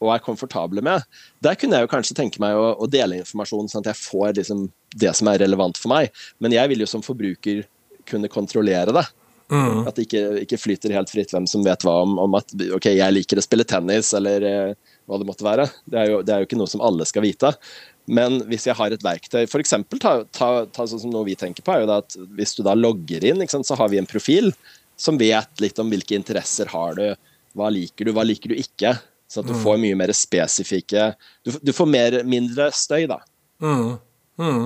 og 0.01 0.09
er 0.15 0.23
komfortable 0.25 0.81
med, 0.81 1.03
der 1.45 1.57
kunne 1.61 1.77
jeg 1.77 1.85
jo 1.85 1.91
kanskje 1.91 2.15
tenke 2.17 2.41
meg 2.41 2.57
å, 2.57 2.71
å 2.81 2.87
dele 2.89 3.19
informasjon, 3.21 3.67
sånn 3.69 3.83
at 3.83 3.91
jeg 3.91 4.01
får 4.01 4.39
liksom 4.39 4.63
det 4.97 5.11
som 5.17 5.29
er 5.29 5.43
relevant 5.43 5.77
for 5.77 5.93
meg. 5.93 6.09
Men 6.41 6.55
jeg 6.55 6.71
vil 6.71 6.81
jo 6.81 6.89
som 6.89 7.05
forbruker 7.05 7.61
kunne 8.09 8.31
kontrollere 8.31 8.95
det. 8.97 9.05
Mm. 9.51 9.83
At 9.83 9.97
det 9.97 10.05
ikke, 10.07 10.23
ikke, 10.45 10.57
flyter 10.61 10.93
helt 10.95 11.11
fritt 11.11 11.33
hvem 11.33 11.45
som 11.49 11.63
vet 11.65 11.83
hva 11.83 11.97
om, 12.05 12.15
om, 12.23 12.37
at 12.39 12.53
ok, 12.77 12.87
jeg 12.95 13.13
liker 13.13 13.39
å 13.39 13.43
spille 13.43 13.67
tennis, 13.67 14.13
eller 14.15 14.45
uh, 14.47 14.93
hva 15.05 15.19
det 15.19 15.27
måtte 15.27 15.45
være. 15.45 15.67
Det 15.83 15.99
er, 15.99 16.11
jo, 16.13 16.21
det 16.23 16.33
er 16.33 16.41
jo 16.41 16.47
ikke 16.47 16.59
noe 16.61 16.71
som 16.71 16.83
alle 16.87 17.07
skal 17.09 17.25
vite. 17.25 17.51
Men 18.05 18.41
hvis 18.49 18.65
jeg 18.67 18.77
har 18.77 18.93
et 18.93 19.03
verktøy 19.05 19.43
F.eks. 19.45 19.75
Ta, 20.01 20.13
ta, 20.33 20.49
ta 20.65 20.85
sånn 20.89 21.03
som 21.03 21.13
noe 21.13 21.27
vi 21.27 21.37
tenker 21.37 21.65
på, 21.65 21.73
er 21.73 21.83
jo 21.83 21.93
at 21.93 22.17
hvis 22.37 22.55
du 22.57 22.63
da 22.65 22.73
logger 22.77 23.25
inn, 23.27 23.43
sant, 23.51 23.67
så 23.67 23.77
har 23.79 23.91
vi 23.91 23.99
en 24.01 24.09
profil 24.09 24.51
som 24.99 25.19
vet 25.21 25.63
litt 25.63 25.79
om 25.81 25.89
hvilke 25.91 26.17
interesser 26.17 26.69
har 26.73 26.97
du, 26.97 27.05
hva 27.57 27.69
liker 27.73 28.07
du, 28.07 28.13
hva 28.15 28.25
liker 28.27 28.53
du 28.53 28.59
ikke. 28.59 28.95
Så 29.31 29.39
at 29.39 29.47
du 29.47 29.53
mm. 29.55 29.61
får 29.63 29.77
mye 29.79 29.95
mer 29.95 30.11
spesifikke 30.11 31.13
Du, 31.47 31.53
du 31.63 31.71
får 31.71 31.87
mer, 31.87 32.17
mindre 32.27 32.67
støy, 32.75 33.05
da. 33.07 33.21
Mm. 33.63 33.93
Mm. 34.41 34.65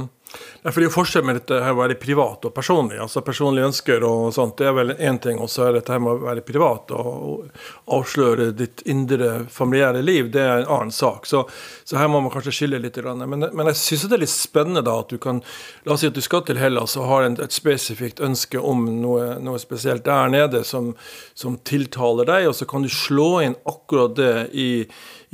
Ja, 0.63 0.71
for 0.71 0.79
Det 0.81 0.85
er 0.85 0.89
jo 0.89 0.95
forskjell 0.95 1.25
med 1.25 1.37
dette 1.37 1.59
her 1.61 1.75
å 1.75 1.77
være 1.77 1.97
privat 2.01 2.45
og 2.47 2.53
personlig. 2.55 2.97
altså 3.01 3.21
Personlige 3.21 3.67
ønsker 3.69 4.03
og 4.03 4.33
sånt, 4.33 4.57
det 4.57 4.67
er 4.67 4.73
vel 4.73 4.93
én 4.97 5.19
ting. 5.21 5.37
Og 5.39 5.49
så 5.49 5.67
er 5.67 5.77
dette 5.77 5.93
her 5.93 6.01
med 6.01 6.15
å 6.15 6.23
være 6.25 6.43
privat 6.45 6.91
og 6.97 7.45
avsløre 7.93 8.49
ditt 8.57 8.81
indre 8.89 9.45
familiære 9.51 10.01
liv, 10.01 10.31
det 10.33 10.41
er 10.41 10.63
en 10.63 10.71
annen 10.77 10.91
sak. 10.91 11.29
Så, 11.29 11.43
så 11.83 11.99
her 12.01 12.09
må 12.09 12.21
man 12.23 12.33
kanskje 12.33 12.55
skille 12.59 12.81
litt. 12.81 12.97
Men, 13.05 13.47
men 13.53 13.71
jeg 13.71 13.81
syns 13.81 14.07
det 14.09 14.17
er 14.17 14.23
litt 14.25 14.33
spennende 14.33 14.85
da 14.85 14.97
at 15.03 15.13
du 15.13 15.19
kan 15.21 15.43
La 15.85 15.93
oss 15.93 16.01
si 16.01 16.09
at 16.09 16.15
du 16.17 16.23
skal 16.23 16.41
til 16.47 16.57
Hellas 16.57 16.95
og 16.97 17.05
har 17.09 17.27
en, 17.27 17.35
et 17.41 17.53
spesifikt 17.53 18.21
ønske 18.23 18.57
om 18.57 18.87
noe, 19.01 19.35
noe 19.43 19.59
spesielt 19.61 20.05
der 20.07 20.31
nede 20.33 20.63
som, 20.65 20.93
som 21.37 21.59
tiltaler 21.67 22.25
deg, 22.25 22.47
og 22.49 22.55
så 22.57 22.65
kan 22.69 22.85
du 22.85 22.89
slå 22.89 23.29
inn 23.45 23.57
akkurat 23.69 24.15
det 24.17 24.33
i 24.57 24.69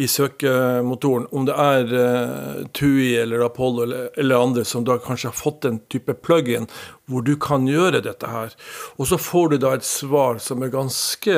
i 0.02 0.08
søkemotoren, 0.10 1.28
om 1.36 1.46
det 1.46 1.56
er 1.62 1.94
uh, 1.94 2.62
TUI 2.74 3.14
eller 3.22 3.46
Apollo 3.46 3.84
eller, 3.86 4.10
eller, 4.18 4.42
andre 4.42 4.66
som 4.66 4.86
da 4.88 4.98
kanskje 5.02 5.30
har 5.30 5.38
fått 5.38 5.68
en 5.70 5.78
type 5.94 6.16
plug-in 6.26 6.66
hvor 7.12 7.26
du 7.28 7.36
kan 7.42 7.68
gjøre 7.70 8.02
dette 8.06 8.30
her. 8.30 8.56
Og 8.98 9.12
så 9.12 9.20
får 9.22 9.54
du 9.54 9.58
da 9.62 9.76
et 9.78 9.86
svar 9.86 10.42
som 10.42 10.64
er 10.66 10.74
ganske, 10.74 11.36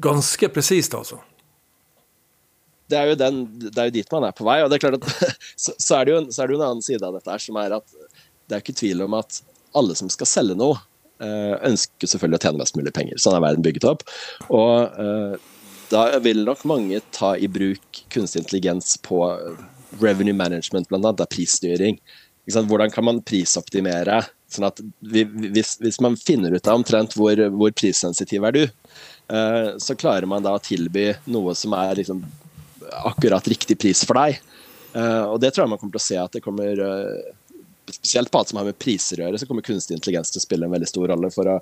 ganske 0.00 0.52
presist, 0.54 0.96
altså. 0.96 1.20
Det 2.88 2.96
er, 2.96 3.12
den, 3.20 3.42
det 3.60 3.74
er, 3.76 3.90
jo 3.90 3.96
dit 3.98 4.12
man 4.14 4.24
er 4.30 4.36
på 4.36 4.46
vei. 4.48 4.62
og 4.64 4.70
det 4.70 4.78
er 4.78 4.86
klart 4.86 5.02
at 5.02 5.36
så, 5.64 5.74
så, 5.76 5.98
er 5.98 6.14
jo, 6.14 6.22
så, 6.32 6.42
er 6.42 6.48
det 6.48 6.56
jo, 6.56 6.60
en 6.62 6.68
annen 6.70 6.84
side 6.84 7.04
av 7.04 7.18
dette 7.18 7.34
her, 7.34 7.42
som 7.42 7.60
er 7.60 7.76
at 7.76 7.98
det 8.48 8.56
er 8.56 8.64
ikke 8.64 8.78
tvil 8.80 9.04
om 9.04 9.18
at 9.18 9.42
alle 9.76 9.96
som 9.98 10.08
skal 10.08 10.30
selge 10.30 10.56
noe, 10.56 10.80
eh, 11.20 11.54
ønsker 11.68 12.08
selvfølgelig 12.08 12.40
å 12.40 12.44
tjene 12.46 12.62
mest 12.62 12.78
mulig 12.78 12.94
penger. 12.96 13.20
Sånn 13.20 13.36
er 13.36 13.44
verden 13.44 13.66
bygget 13.66 13.86
opp. 13.90 14.06
Og 14.48 14.96
uh, 14.96 15.36
da 15.90 16.04
vil 16.24 16.44
nok 16.46 16.64
mange 16.68 17.00
ta 17.14 17.34
i 17.36 17.48
bruk 17.48 18.04
kunstig 18.12 18.44
intelligens 18.44 18.96
på 19.04 19.22
revenue 20.02 20.36
management, 20.36 20.92
annet, 20.92 21.28
prisstyring. 21.32 22.00
Hvordan 22.48 22.90
kan 22.92 23.04
man 23.04 23.22
prisoptimere? 23.24 24.22
sånn 24.48 24.68
at 24.68 24.80
hvis, 25.04 25.76
hvis, 25.82 26.00
man 26.04 26.16
finner 26.16 26.54
ut 26.56 26.68
av 26.68 26.80
omtrent 26.80 27.16
hvor, 27.18 27.40
hvor 27.54 27.74
prissensitiv 27.76 28.46
er 28.48 28.56
du, 28.56 28.62
eh, 28.64 29.70
så 29.80 29.96
klarer 29.98 30.28
man 30.30 30.44
da 30.44 30.54
å 30.56 30.62
tilby 30.62 31.10
noe 31.28 31.54
som 31.58 31.74
er 31.76 31.98
liksom 32.00 32.22
akkurat 33.04 33.48
riktig 33.50 33.78
pris 33.80 34.04
for 34.08 34.18
deg. 34.20 34.38
Eh, 34.96 35.24
og 35.28 35.36
det 35.42 35.52
tror 35.52 35.66
jeg 35.66 35.74
man 35.74 35.80
kommer 35.80 35.98
til 35.98 36.04
å 36.04 36.08
se 36.08 36.20
at 36.22 36.38
det 36.38 36.44
kommer 36.44 36.86
eh, 36.86 37.34
Spesielt 37.88 38.28
på 38.28 38.36
alt 38.36 38.50
som 38.50 38.58
har 38.60 38.66
med 38.66 38.76
priser 38.76 39.16
å 39.16 39.22
gjøre, 39.22 39.38
så 39.40 39.46
kommer 39.48 39.64
kunstig 39.64 39.94
intelligens 39.96 40.28
til 40.28 40.42
å 40.42 40.44
spille 40.44 40.66
en 40.68 40.72
veldig 40.74 40.88
stor 40.90 41.06
rolle 41.08 41.30
for 41.32 41.48
å 41.48 41.54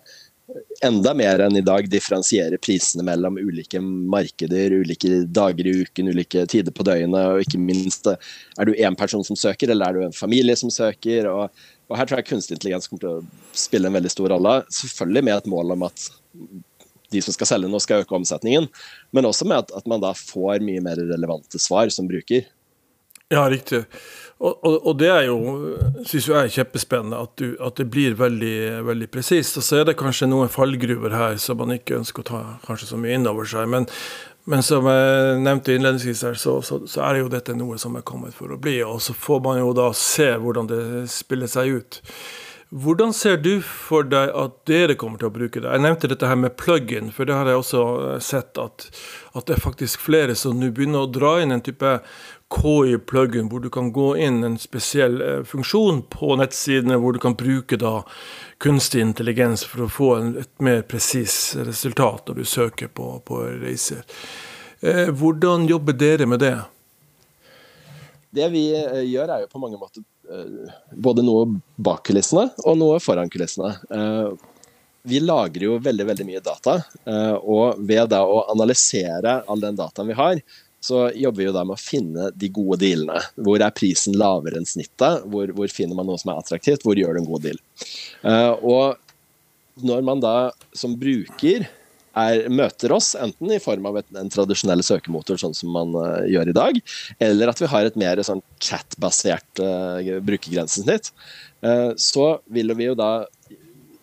enda 0.85 1.15
mer 1.15 1.41
enn 1.43 1.57
i 1.59 1.65
dag 1.65 1.89
differensiere 1.91 2.59
prisene 2.63 3.05
mellom 3.07 3.39
ulike 3.41 3.81
markeder, 3.83 4.77
ulike 4.83 5.25
dager 5.35 5.67
i 5.67 5.75
uken, 5.83 6.11
ulike 6.15 6.45
tider 6.51 6.75
på 6.75 6.87
døgnet, 6.87 7.33
og 7.33 7.43
ikke 7.43 7.61
minst 7.61 8.07
er 8.11 8.69
du 8.69 8.75
én 8.75 8.97
person 8.99 9.25
som 9.27 9.39
søker, 9.39 9.73
eller 9.73 9.89
er 9.89 9.97
du 9.97 10.07
en 10.07 10.17
familie 10.17 10.57
som 10.59 10.71
søker? 10.71 11.27
og, 11.33 11.67
og 11.91 11.99
Her 11.99 12.07
tror 12.07 12.23
jeg 12.23 12.31
kunstig 12.31 12.59
intelligens 12.59 12.89
kommer 12.91 13.03
til 13.03 13.19
å 13.19 13.59
spille 13.67 13.91
en 13.91 13.99
veldig 13.99 14.13
stor 14.15 14.33
rolle. 14.37 14.57
Selvfølgelig 14.79 15.27
med 15.27 15.37
et 15.37 15.51
mål 15.51 15.77
om 15.77 15.87
at 15.89 16.09
de 17.15 17.23
som 17.23 17.35
skal 17.35 17.51
selge 17.51 17.71
nå, 17.71 17.81
skal 17.83 18.03
øke 18.03 18.19
omsetningen, 18.19 18.69
men 19.15 19.29
også 19.29 19.47
med 19.47 19.65
at, 19.65 19.75
at 19.79 19.87
man 19.91 20.03
da 20.03 20.13
får 20.19 20.63
mye 20.67 20.83
mer 20.85 20.99
relevante 20.99 21.59
svar 21.63 21.91
som 21.95 22.09
bruker. 22.11 22.47
Ja, 23.33 23.49
riktig. 23.51 23.85
Og, 24.37 24.53
og, 24.65 24.75
og, 24.87 24.99
det 25.01 25.09
er 25.09 25.23
jo, 25.31 25.37
syns 26.05 26.27
jeg 26.29 26.37
er 26.37 26.53
kjempespennende, 26.53 27.23
at, 27.25 27.33
du, 27.41 27.55
at, 27.57 27.79
det 27.81 27.87
blir 27.89 28.19
veldig, 28.19 28.85
veldig 28.85 29.09
presist. 29.09 29.57
Og 29.57 29.65
så 29.65 29.81
er 29.81 29.89
det 29.89 29.97
kanskje 29.97 30.29
noen 30.29 30.53
fallgruver 30.53 31.17
her 31.17 31.39
som 31.41 31.63
man 31.63 31.73
ikke 31.79 31.97
ønsker 32.03 32.21
å 32.21 32.29
ta 32.29 32.41
kanskje 32.67 32.91
så 32.91 33.01
mye 33.01 33.17
inn 33.17 33.29
over 33.31 33.49
seg. 33.49 33.65
Men, 33.73 33.89
men 34.45 34.65
som 34.67 34.85
jeg 34.93 35.39
nevnte 35.41 35.79
innledningsvis 35.79 36.27
her, 36.29 36.37
så, 36.41 36.59
så, 36.61 36.83
så, 36.85 37.07
er 37.09 37.23
jo 37.23 37.33
dette 37.33 37.57
noe 37.57 37.81
som 37.81 37.97
er 37.97 38.05
kommet 38.05 38.37
for 38.37 38.53
å 38.53 38.61
bli. 38.61 38.83
Og 38.85 39.01
så 39.07 39.17
får 39.17 39.41
man 39.49 39.63
jo 39.63 39.73
da 39.77 39.89
se 39.97 40.29
hvordan 40.43 40.69
det 40.69 40.83
spiller 41.13 41.49
seg 41.51 41.81
ut. 41.81 42.03
Hvordan 42.77 43.13
ser 43.15 43.37
du 43.39 43.61
for 43.63 44.05
deg 44.11 44.33
at 44.35 44.57
dere 44.67 44.97
kommer 44.99 45.21
til 45.23 45.31
å 45.31 45.33
bruke 45.33 45.61
det? 45.63 45.71
Jeg 45.71 45.85
nevnte 45.85 46.09
dette 46.11 46.29
her 46.29 46.37
med 46.37 46.57
plug-in, 46.59 47.13
for 47.15 47.25
det 47.25 47.37
har 47.39 47.47
jeg 47.47 47.61
også 47.61 47.83
sett 48.19 48.59
at, 48.59 48.89
at 49.39 49.47
det 49.47 49.55
er 49.55 49.63
faktisk 49.63 50.03
flere 50.03 50.35
som 50.37 50.59
nå 50.59 50.73
begynner 50.75 51.07
å 51.07 51.11
dra 51.15 51.37
inn 51.41 51.55
en 51.55 51.63
type 51.63 51.93
KI-pluggen, 52.55 53.49
hvor 53.49 53.61
du 53.61 53.71
kan 53.71 53.89
gå 53.93 54.13
inn 54.23 54.45
en 54.47 54.59
spesiell 54.59 55.19
eh, 55.23 55.43
funksjon 55.43 56.05
på 56.11 56.37
nettsidene, 56.39 56.99
hvor 57.03 57.17
du 57.17 57.19
kan 57.23 57.35
bruke 57.35 57.79
da 57.81 58.05
kunstig 58.63 59.03
intelligens 59.03 59.65
for 59.67 59.87
å 59.87 59.91
få 59.91 60.11
et 60.45 60.53
mer 60.63 60.85
presis 60.87 61.57
resultat 61.59 62.31
når 62.31 62.39
du 62.39 62.47
søker 62.47 62.93
på, 62.95 63.17
på 63.27 63.43
reiser. 63.65 64.07
Eh, 64.79 65.09
hvordan 65.11 65.67
jobber 65.67 65.99
dere 65.99 66.29
med 66.31 66.45
det? 66.45 66.55
Det 68.37 68.47
vi 68.55 68.69
eh, 68.79 69.03
gjør, 69.11 69.33
er 69.33 69.47
jo 69.47 69.51
på 69.51 69.63
mange 69.63 69.81
måter 69.81 70.07
både 70.91 71.23
noe 71.23 71.47
bak 71.79 72.01
kulissene 72.09 72.49
og 72.67 72.75
noe 72.81 72.97
foran 72.99 73.29
kulissene. 73.31 73.69
Vi 75.07 75.21
lagrer 75.23 75.69
jo 75.69 75.77
veldig 75.79 76.07
veldig 76.09 76.25
mye 76.27 76.41
data, 76.43 76.75
og 77.47 77.79
ved 77.87 78.11
da 78.11 78.25
å 78.27 78.41
analysere 78.51 79.37
all 79.47 79.63
den 79.63 79.79
dataen 79.79 80.11
vi 80.11 80.17
har, 80.19 80.41
så 80.85 81.07
jobber 81.15 81.41
vi 81.41 81.49
jo 81.49 81.55
da 81.57 81.65
med 81.67 81.77
å 81.77 81.83
finne 81.83 82.29
de 82.37 82.51
gode 82.53 82.79
dealene. 82.85 83.23
Hvor 83.43 83.63
er 83.63 83.75
prisen 83.75 84.17
lavere 84.19 84.61
enn 84.61 84.69
snittet? 84.69 85.25
Hvor, 85.33 85.51
hvor 85.57 85.73
finner 85.73 85.99
man 85.99 86.09
noe 86.11 86.21
som 86.21 86.33
er 86.33 86.43
attraktivt? 86.43 86.85
Hvor 86.87 86.99
gjør 86.99 87.17
du 87.17 87.23
en 87.23 87.31
god 87.31 87.47
deal? 87.49 87.59
Uh, 88.23 88.53
og 88.61 89.83
når 89.87 90.07
man 90.07 90.23
da 90.23 90.37
som 90.77 90.95
bruker 90.99 91.67
er, 92.17 92.47
møter 92.49 92.95
oss, 92.97 93.11
enten 93.19 93.51
i 93.53 93.61
form 93.61 93.89
av 93.91 93.99
et, 94.01 94.09
en 94.17 94.31
tradisjonell 94.33 94.85
søkemotor, 94.87 95.41
sånn 95.41 95.57
som 95.57 95.75
man 95.75 95.93
uh, 95.97 96.23
gjør 96.29 96.53
i 96.53 96.57
dag, 96.57 96.79
eller 97.29 97.53
at 97.53 97.61
vi 97.61 97.73
har 97.73 97.89
et 97.89 97.99
mer 98.01 98.23
sånn 98.25 98.45
chat-basert 98.63 99.65
uh, 99.65 100.17
brukergrensesnitt, 100.25 101.13
så 101.99 102.25
vil 102.53 102.71
vi 102.79 102.85
jo 102.85 102.93
da 102.95 103.25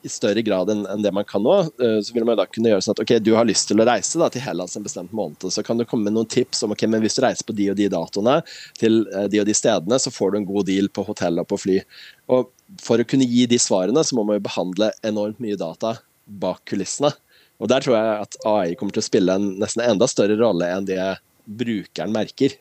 i 0.04 0.12
større 0.12 0.42
grad 0.44 0.70
enn, 0.72 0.84
en 0.90 1.04
det 1.04 1.12
man 1.16 1.26
kan 1.28 1.44
nå, 1.44 1.56
eh, 1.82 1.98
så 2.04 2.16
vil 2.16 2.26
man 2.28 2.38
da 2.40 2.46
kunne 2.50 2.72
gjøre 2.74 2.84
sånn 2.84 2.96
at 2.98 3.02
ok, 3.04 3.14
du 3.24 3.32
har 3.38 3.48
lyst 3.48 3.70
til 3.70 3.80
å 3.80 3.88
reise 3.88 4.20
da, 4.20 4.28
til 4.32 4.44
Hellas 4.44 4.76
en 4.78 4.86
bestemt 4.86 5.14
måned, 5.16 5.46
så 5.54 5.64
kan 5.66 5.80
du 5.80 5.86
komme 5.88 6.10
med 6.10 6.18
noen 6.18 6.30
tips 6.30 6.64
om 6.66 6.74
ok, 6.76 6.86
men 6.92 7.04
hvis 7.04 7.16
du 7.18 7.24
reiser 7.24 7.48
på 7.48 7.56
de 7.56 7.70
og 7.72 7.78
de 7.80 7.90
datoene 7.92 8.40
til 8.80 9.04
eh, 9.14 9.28
de 9.32 9.42
og 9.42 9.48
de 9.48 9.56
stedene, 9.58 10.00
så 10.00 10.12
får 10.14 10.34
du 10.34 10.40
en 10.42 10.48
god 10.50 10.68
deal 10.70 10.90
på 10.92 11.06
hotell 11.08 11.40
og 11.42 11.48
på 11.52 11.60
fly. 11.66 11.80
Og 12.34 12.52
For 12.82 12.98
å 12.98 13.06
kunne 13.06 13.28
gi 13.30 13.46
de 13.46 13.60
svarene, 13.62 14.02
så 14.04 14.16
må 14.18 14.24
man 14.26 14.40
jo 14.40 14.48
behandle 14.48 14.90
enormt 15.06 15.40
mye 15.44 15.60
data 15.60 15.98
bak 16.26 16.64
kulissene. 16.70 17.12
Og 17.62 17.70
Der 17.70 17.84
tror 17.86 17.96
jeg 17.96 18.26
at 18.26 18.38
AI 18.50 18.74
kommer 18.80 18.96
til 18.96 19.04
å 19.04 19.06
spille 19.06 19.36
en 19.38 19.52
nesten 19.62 19.84
enda 19.86 20.08
større 20.10 20.40
rolle 20.40 20.72
enn 20.74 20.88
det 20.90 21.00
brukeren 21.46 22.16
merker. 22.16 22.58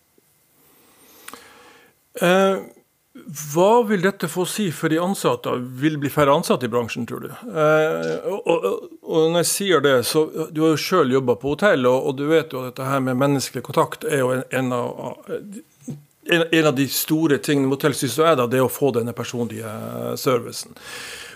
Uh 2.21 2.69
hva 3.13 3.83
vil 3.85 4.01
dette 4.01 4.29
få 4.29 4.47
si 4.49 4.71
for 4.73 4.89
de 4.89 4.97
ansatte? 5.01 5.53
Vil 5.81 5.99
det 5.99 6.03
bli 6.07 6.11
færre 6.13 6.33
ansatte 6.33 6.65
i 6.65 6.71
bransjen, 6.73 7.05
tror 7.09 7.27
du? 7.27 7.29
Eh, 7.29 8.29
og, 8.33 8.69
og, 9.03 9.19
når 9.35 9.43
jeg 9.43 9.49
sier 9.51 9.83
det, 9.85 9.99
så 10.09 10.25
Du 10.49 10.63
har 10.65 10.73
jo 10.73 10.81
sjøl 10.81 11.13
jobba 11.13 11.37
på 11.37 11.53
hotell, 11.53 11.85
og, 11.91 12.07
og, 12.09 12.17
du 12.17 12.25
vet 12.31 12.55
jo 12.55 12.63
at 12.63 12.71
dette 12.71 12.87
her 12.89 13.03
med 13.05 13.21
menneskelig 13.21 13.65
kontakt 13.67 14.07
er 14.09 14.23
jo 14.23 14.31
en, 14.33 14.47
en, 14.49 14.73
av, 14.73 15.19
en, 15.29 16.47
en 16.47 16.71
av, 16.71 16.73
de 16.79 16.87
store 16.89 17.37
tingene 17.45 17.69
med 17.69 17.77
hotell 17.77 17.99
syns 17.99 18.17
jeg 18.23 18.41
da, 18.41 18.49
det 18.49 18.63
er 18.63 18.65
å 18.65 18.73
få 18.73 18.95
denne 18.97 19.13
personlige 19.17 19.75
servicen. 20.21 20.73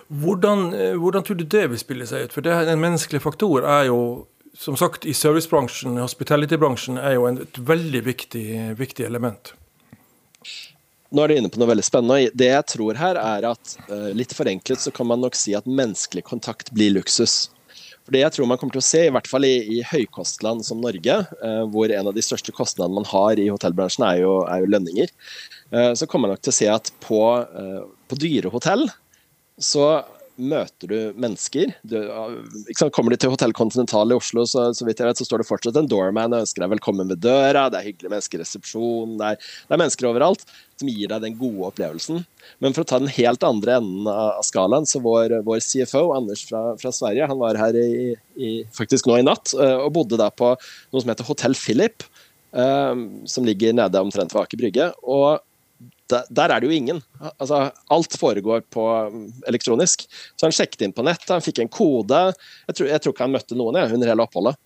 Hvordan, 0.08 0.70
hvordan, 0.96 1.26
tror 1.26 1.36
du 1.36 1.44
det 1.44 1.66
vil 1.74 1.82
spille 1.82 2.08
seg 2.08 2.24
ut? 2.24 2.32
For 2.38 2.46
det, 2.46 2.56
en 2.70 2.80
menneskelig 2.80 3.20
faktor 3.20 3.68
er 3.68 3.90
jo 3.90 4.00
som 4.56 4.78
sagt, 4.80 5.04
i 5.04 5.12
servicebransjen, 5.12 5.98
hospitality-bransjen, 6.00 6.96
er 6.96 7.18
jo 7.18 7.26
et 7.28 7.58
veldig 7.60 8.00
viktig, 8.06 8.46
viktig 8.80 9.04
element. 9.04 9.52
Nå 11.16 11.24
er 11.24 11.32
du 11.32 11.38
inne 11.38 11.48
på 11.48 11.60
noe 11.60 11.70
veldig 11.70 11.84
spennende. 11.86 12.32
Det 12.36 12.50
jeg 12.50 12.64
tror 12.74 12.98
her, 13.00 13.16
er 13.16 13.46
at 13.48 13.76
uh, 13.88 14.10
litt 14.12 14.34
forenklet 14.36 14.82
så 14.82 14.90
kan 14.92 15.08
man 15.08 15.22
nok 15.24 15.38
si 15.38 15.54
at 15.56 15.64
menneskelig 15.64 16.26
kontakt 16.26 16.68
blir 16.76 16.92
luksus. 16.92 17.46
For 18.04 18.12
det 18.12 18.20
jeg 18.20 18.34
tror 18.34 18.50
man 18.50 18.60
kommer 18.60 18.76
til 18.76 18.82
å 18.82 18.86
se, 18.86 19.06
i 19.06 19.14
hvert 19.14 19.30
fall 19.30 19.46
i, 19.48 19.54
i 19.78 19.80
høykostland 19.88 20.66
som 20.66 20.82
Norge, 20.84 21.16
uh, 21.40 21.62
hvor 21.72 21.88
en 21.88 22.10
av 22.12 22.18
de 22.18 22.24
største 22.26 22.52
kostnadene 22.52 23.00
man 23.00 23.08
har 23.08 23.40
i 23.40 23.48
hotellbransjen 23.48 24.04
er 24.10 24.20
jo, 24.26 24.34
er 24.44 24.60
jo 24.60 24.70
lønninger, 24.74 25.14
uh, 25.72 25.94
så 25.96 26.04
kommer 26.04 26.28
man 26.28 26.36
nok 26.36 26.44
til 26.44 26.52
å 26.52 26.58
se 26.58 26.70
at 26.74 26.92
på, 27.06 27.22
på 28.12 28.20
dyre 28.20 28.52
hotell 28.52 28.84
så 29.56 29.86
møter 30.36 30.90
du 30.90 31.18
mennesker. 31.18 31.72
Du, 31.86 31.96
kommer 32.94 33.12
du 33.12 33.18
til 33.20 33.32
Hotell 33.32 33.54
Continental 33.56 34.12
i 34.12 34.16
Oslo, 34.16 34.44
så, 34.48 34.68
så, 34.76 34.86
vet, 34.86 35.00
så 35.00 35.26
står 35.26 35.42
det 35.42 35.48
fortsatt 35.48 35.78
en 35.80 35.88
doorman 35.90 36.34
og 36.34 36.44
ønsker 36.44 36.64
deg 36.64 36.74
velkommen 36.74 37.10
ved 37.12 37.22
døra. 37.24 37.66
Det 37.72 37.80
er 37.80 37.88
hyggelige 37.88 38.12
mennesker 38.12 38.38
i 38.38 38.42
resepsjonen. 38.44 39.16
Det, 39.20 39.32
det 39.40 39.76
er, 39.76 39.80
mennesker 39.82 40.10
overalt 40.10 40.44
som 40.76 40.90
gir 40.92 41.10
deg 41.12 41.24
den 41.24 41.38
gode 41.40 41.70
opplevelsen. 41.70 42.22
Men 42.64 42.76
for 42.76 42.84
å 42.84 42.90
ta 42.90 43.00
den 43.02 43.12
helt 43.16 43.46
andre 43.46 43.78
enden 43.80 44.10
av 44.12 44.42
skalaen, 44.46 44.88
så 44.88 45.00
vår, 45.04 45.38
vår 45.46 45.64
CFO, 45.64 46.04
Anders 46.16 46.44
fra, 46.48 46.62
fra, 46.80 46.92
Sverige, 46.94 47.28
han 47.30 47.40
var 47.40 47.58
her 47.60 47.78
i, 47.80 48.12
i, 48.36 48.52
faktisk 48.76 49.08
nå 49.08 49.20
i 49.20 49.26
natt 49.26 49.56
eh, 49.56 49.76
og 49.80 49.94
bodde 49.96 50.20
da 50.20 50.28
på 50.30 50.52
noe 50.56 51.02
som 51.02 51.12
heter 51.12 51.28
Hotell 51.28 51.58
Philip. 51.58 52.06
Um, 52.56 53.26
som 53.28 53.44
ligger 53.44 53.74
nede 53.76 54.00
omtrent 54.00 54.32
ved 54.32 54.46
Aker 54.46 54.56
Brygge. 54.56 54.84
Og 55.04 55.42
der, 56.12 56.48
er 56.48 56.60
det 56.60 56.68
jo 56.68 56.76
ingen. 56.76 57.00
Altså, 57.36 57.66
alt 57.92 58.16
foregår 58.20 58.62
på 58.72 58.84
um, 59.10 59.26
elektronisk. 59.48 60.06
Så 60.36 60.46
han 60.46 60.54
sjekket 60.54 60.86
inn 60.86 60.94
på 60.96 61.04
nett, 61.06 61.26
han 61.28 61.44
fikk 61.44 61.62
en 61.64 61.72
kode. 61.72 62.20
Jeg 62.68 62.78
tror, 62.78 62.90
jeg 62.92 63.02
tror 63.02 63.16
ikke 63.16 63.26
han 63.26 63.34
møtte 63.34 63.58
noen 63.58 63.80
jeg, 63.80 63.94
under 63.96 64.12
hele 64.12 64.26
oppholdet. 64.26 64.60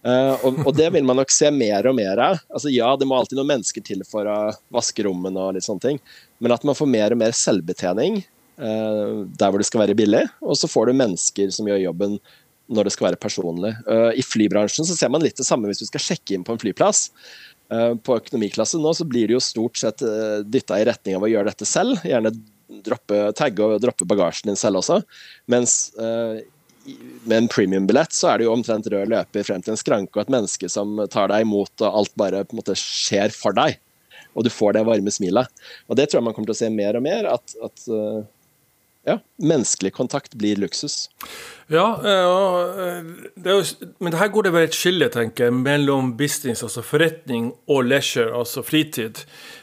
Uh, 0.00 0.34
og, 0.46 0.60
og, 0.64 0.72
det 0.78 0.88
vil 0.94 1.04
man 1.04 1.18
nok 1.20 1.32
se 1.34 1.50
mer 1.52 1.86
og 1.90 1.96
mer 1.98 2.20
av. 2.24 2.42
Altså, 2.48 2.72
ja, 2.72 2.90
det 2.96 3.08
må 3.08 3.18
alltid 3.18 3.38
noen 3.38 3.52
mennesker 3.52 3.84
til 3.86 4.02
for 4.08 4.28
å 4.28 4.38
vaske 4.72 5.04
rommene, 5.06 5.38
og 5.38 5.56
litt 5.56 5.66
sånne 5.66 5.84
ting, 5.84 6.02
men 6.40 6.54
at 6.56 6.64
man 6.66 6.78
får 6.78 6.88
mer 6.90 7.14
og 7.14 7.20
mer 7.20 7.36
selvbetjening 7.36 8.22
uh, 8.22 9.26
der 9.28 9.50
hvor 9.50 9.60
det 9.60 9.68
skal 9.68 9.84
være 9.84 9.98
billig. 9.98 10.24
Og 10.42 10.58
så 10.58 10.70
får 10.70 10.90
du 10.90 11.00
mennesker 11.02 11.52
som 11.54 11.68
gjør 11.68 11.84
jobben 11.90 12.18
når 12.70 12.86
det 12.86 12.94
skal 12.94 13.10
være 13.10 13.20
personlig. 13.20 13.74
Uh, 13.86 14.10
I 14.14 14.24
flybransjen 14.24 14.86
så 14.86 14.96
ser 14.96 15.10
man 15.12 15.24
litt 15.24 15.38
det 15.38 15.46
samme 15.46 15.70
hvis 15.70 15.82
du 15.82 15.88
skal 15.88 16.04
sjekke 16.04 16.36
inn 16.36 16.46
på 16.46 16.54
en 16.54 16.62
flyplass. 16.62 17.08
På 17.70 18.16
økonomiklasse 18.18 18.80
nå 18.82 18.90
så 18.98 19.04
blir 19.06 19.28
det 19.30 19.36
jo 19.36 19.42
stort 19.44 19.78
sett 19.78 20.02
uh, 20.02 20.40
dytta 20.42 20.80
i 20.80 20.86
retning 20.88 21.18
av 21.18 21.26
å 21.26 21.30
gjøre 21.30 21.52
dette 21.52 21.68
selv. 21.68 22.00
Gjerne 22.02 22.32
droppe, 22.86 23.20
tagge 23.38 23.66
og 23.66 23.82
droppe 23.82 24.08
bagasjen 24.10 24.50
din 24.50 24.58
selv 24.58 24.80
også. 24.80 25.00
Mens 25.50 25.92
med 27.24 27.36
en 27.36 27.48
premiumbillett 27.50 28.14
så 28.14 28.30
er 28.30 28.40
det 28.40 28.46
jo 28.46 28.54
omtrent 28.54 28.88
rød 28.90 29.10
løper 29.12 29.44
frem 29.46 29.62
til 29.62 29.74
en 29.74 29.80
skranke 29.80 30.16
og 30.16 30.22
et 30.24 30.32
menneske 30.32 30.70
som 30.72 30.98
tar 31.12 31.30
deg 31.32 31.44
imot, 31.44 31.72
og 31.82 31.98
alt 32.02 32.14
bare 32.18 32.42
på 32.46 32.56
en 32.56 32.60
måte 32.62 32.76
skjer 32.78 33.34
for 33.34 33.56
deg. 33.56 33.78
Og 34.38 34.46
du 34.46 34.50
får 34.52 34.76
det 34.76 34.86
varme 34.86 35.12
smilet. 35.12 35.50
Og 35.90 35.98
det 35.98 36.08
tror 36.08 36.20
jeg 36.20 36.28
man 36.28 36.36
kommer 36.36 36.50
til 36.52 36.58
å 36.58 36.62
se 36.62 36.70
mer 36.72 36.98
og 36.98 37.04
mer. 37.04 37.26
at, 37.34 37.56
at 37.66 37.86
eh, 37.90 38.20
ja, 39.08 39.16
menneskelig 39.40 39.92
kontakt 39.96 40.34
blir 40.34 40.56
luksus. 40.60 41.08
Ja, 41.72 41.86
eh, 42.04 43.04
det 43.36 43.54
jo, 43.54 43.62
men 43.98 44.16
her 44.18 44.28
går 44.28 44.46
det 44.46 44.52
vel 44.52 44.66
et 44.66 44.76
skille, 44.76 45.08
tenker 45.12 45.48
jeg, 45.48 45.56
mellom 45.56 46.12
business, 46.18 46.64
altså 46.66 46.82
forretning, 46.84 47.52
og 47.70 47.86
leisure, 47.88 48.32
altså 48.36 48.64
fritid 48.66 49.22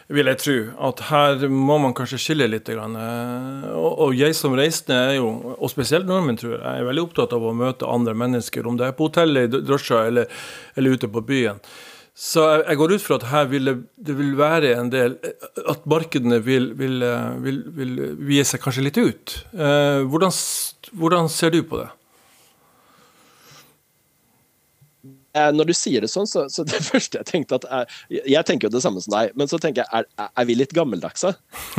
vil 0.09 0.31
jeg 0.31 0.39
tro. 0.41 0.55
At 0.89 1.03
her 1.09 1.45
må 1.51 1.77
man 1.83 1.93
kanskje 1.97 2.19
skille 2.23 2.47
litt. 2.49 2.71
Eh, 2.71 3.67
og 3.77 4.15
jeg 4.17 4.37
som 4.37 4.55
reisende 4.57 5.01
er 5.11 5.19
jo, 5.19 5.29
og 5.57 5.73
spesielt 5.73 6.09
nordmenn, 6.09 6.39
tror 6.39 6.57
jeg, 6.57 6.63
er 6.71 6.87
veldig 6.87 7.05
opptatt 7.09 7.35
av 7.37 7.45
å 7.45 7.53
møte 7.57 7.91
andre 7.91 8.15
mennesker. 8.17 8.65
Om 8.67 8.79
det 8.79 8.89
er 8.89 8.97
på 8.97 9.11
hotellet, 9.11 9.51
i 9.51 9.61
drosja 9.67 10.05
eller, 10.07 10.31
eller 10.79 10.97
ute 10.97 11.11
på 11.11 11.25
byen. 11.27 11.61
Så 12.17 12.41
jeg 12.63 12.79
går 12.79 12.95
ut 12.95 13.03
fra 13.03 13.19
at 13.19 13.27
her 13.29 13.49
vil 13.51 13.69
det, 13.69 14.13
vil 14.17 14.31
være 14.39 14.71
en 14.79 14.87
del 14.89 15.19
At 15.69 15.83
markedene 15.85 16.39
vil, 16.41 16.71
vil, 16.79 17.05
vil, 17.43 17.59
vil 17.77 17.91
vie 18.25 18.45
seg 18.47 18.63
kanskje 18.63 18.87
litt 18.87 18.97
ut. 18.97 19.35
Eh, 19.53 20.01
hvordan, 20.09 20.33
hvordan 20.97 21.29
ser 21.29 21.53
du 21.53 21.61
på 21.61 21.83
det? 21.83 21.91
Eh, 25.37 25.49
når 25.53 25.69
du 25.69 25.73
sier 25.77 26.03
det 26.03 26.09
sånn, 26.11 26.27
så, 26.29 26.45
så 26.51 26.65
det 26.69 26.81
første 26.85 27.21
jeg 27.21 27.29
tenkte 27.29 27.59
at 27.59 27.67
er, 27.69 27.97
Jeg 28.09 28.45
tenker 28.47 28.69
jo 28.69 28.75
det 28.77 28.83
samme 28.85 29.03
som 29.03 29.13
deg, 29.13 29.33
men 29.37 29.49
så 29.51 29.59
tenker 29.61 29.83
jeg 29.83 30.01
er, 30.01 30.29
er 30.29 30.49
vi 30.49 30.57
litt 30.57 30.73
gammeldagse? 30.75 31.33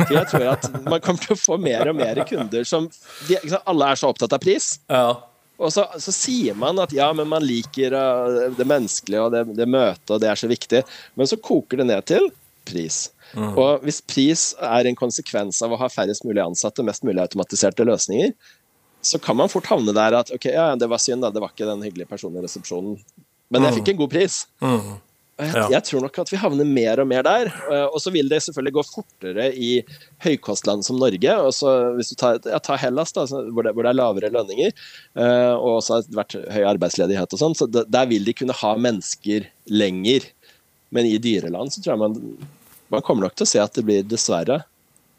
Jeg 0.07 0.25
tror 0.31 0.51
at 0.53 0.69
man 0.85 1.03
kommer 1.03 1.23
til 1.23 1.35
å 1.35 1.39
få 1.39 1.59
mer 1.61 1.91
og 1.91 1.99
mer 1.99 2.23
kunder 2.29 2.67
som 2.67 2.87
de, 3.27 3.39
Alle 3.59 3.91
er 3.91 3.99
så 3.99 4.11
opptatt 4.13 4.35
av 4.35 4.43
pris. 4.43 4.77
Ja. 4.87 5.17
Og 5.59 5.73
så, 5.75 5.83
så, 5.99 6.13
sier 6.15 6.55
man 6.55 6.79
at 6.79 6.93
ja, 6.95 7.09
men 7.15 7.27
man 7.27 7.43
liker 7.43 7.95
uh, 7.95 8.49
det 8.55 8.67
menneskelige 8.67 9.23
og 9.25 9.33
det, 9.35 9.43
det 9.57 9.67
møtet, 9.67 10.09
og 10.15 10.21
det 10.23 10.29
er 10.31 10.39
så 10.39 10.49
viktig. 10.49 10.83
Men 11.19 11.29
så 11.29 11.39
koker 11.43 11.81
det 11.81 11.89
ned 11.89 12.07
til 12.07 12.29
pris. 12.69 13.09
Mm. 13.35 13.51
Og 13.51 13.83
hvis 13.85 13.99
pris 14.07 14.45
er 14.63 14.87
en 14.87 14.97
konsekvens 14.97 15.59
av 15.65 15.75
å 15.75 15.81
ha 15.81 15.89
færrest 15.91 16.25
mulig 16.25 16.41
ansatte, 16.43 16.85
mest 16.85 17.03
mulig 17.05 17.21
automatiserte 17.21 17.85
løsninger, 17.85 18.31
så 19.05 19.19
kan 19.23 19.37
man 19.39 19.51
fort 19.51 19.69
havne 19.71 19.93
der 19.95 20.15
at 20.17 20.31
ok, 20.35 20.49
ja, 20.51 20.71
det 20.79 20.89
var 20.91 20.99
synd, 20.99 21.23
da, 21.23 21.31
det 21.31 21.43
var 21.43 21.53
ikke 21.53 21.67
den 21.69 21.85
hyggelige 21.85 22.09
personen 22.09 22.41
i 22.41 22.47
resepsjonen 22.47 22.97
men 23.49 23.65
jeg 23.65 23.79
fikk 23.79 23.93
en 23.93 24.01
god 24.03 24.11
pris. 24.13 24.41
Mm. 24.61 24.97
Jeg, 25.39 25.69
jeg, 25.71 25.83
tror 25.87 26.03
nok 26.03 26.17
at 26.19 26.31
vi 26.33 26.39
havner 26.41 26.67
mer 26.67 26.99
og 26.99 27.07
mer 27.07 27.23
der. 27.23 27.49
Eh, 27.71 27.85
og 27.87 28.01
så 28.03 28.11
vil 28.11 28.27
det 28.31 28.41
selvfølgelig 28.43 28.75
gå 28.75 28.83
fortere 28.89 29.45
i 29.55 29.69
høykostland 30.25 30.83
som 30.83 30.99
Norge. 30.99 31.35
og 31.39 31.53
så 31.55 31.75
Hvis 31.95 32.11
du 32.11 32.17
tar, 32.19 32.41
ja, 32.43 32.59
tar 32.63 32.81
Hellas, 32.81 33.13
da, 33.15 33.23
hvor, 33.25 33.63
det, 33.63 33.73
hvor, 33.75 33.85
det, 33.85 33.93
er 33.93 33.99
lavere 34.01 34.31
lønninger, 34.35 34.73
eh, 35.15 35.53
og 35.53 35.77
også 35.77 35.99
har 35.99 36.09
vært 36.21 36.35
høy 36.51 36.65
arbeidsledighet 36.73 37.35
og 37.37 37.43
sånn, 37.43 37.55
så 37.55 37.69
der 37.69 38.09
vil 38.11 38.27
de 38.27 38.35
kunne 38.35 38.57
ha 38.59 38.73
mennesker 38.75 39.47
lenger. 39.71 40.27
Men 40.95 41.07
i 41.07 41.15
dyreland 41.21 41.71
så 41.71 41.83
tror 41.83 41.95
jeg 41.95 42.03
man, 42.03 42.19
man 42.91 43.05
kommer 43.05 43.27
nok 43.27 43.37
til 43.39 43.47
å 43.47 43.53
se 43.53 43.63
at 43.63 43.77
det 43.77 43.85
blir 43.87 44.03
dessverre 44.03 44.63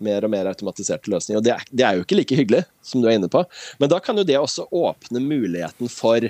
mer 0.01 0.25
og 0.25 0.33
mer 0.33 0.49
automatiserte 0.51 1.13
løsninger. 1.13 1.41
Og 1.41 1.47
det 1.47 1.55
er, 1.55 1.65
det 1.71 1.87
er 1.87 1.97
jo 1.97 2.05
ikke 2.05 2.21
like 2.21 2.39
hyggelig, 2.43 2.63
som 2.85 3.01
du 3.03 3.09
er 3.09 3.19
inne 3.19 3.31
på. 3.33 3.45
Men 3.81 3.93
da 3.93 4.01
kan 4.03 4.19
jo 4.19 4.27
det 4.27 4.39
også 4.41 4.69
åpne 4.69 5.23
muligheten 5.23 5.93
for 5.93 6.29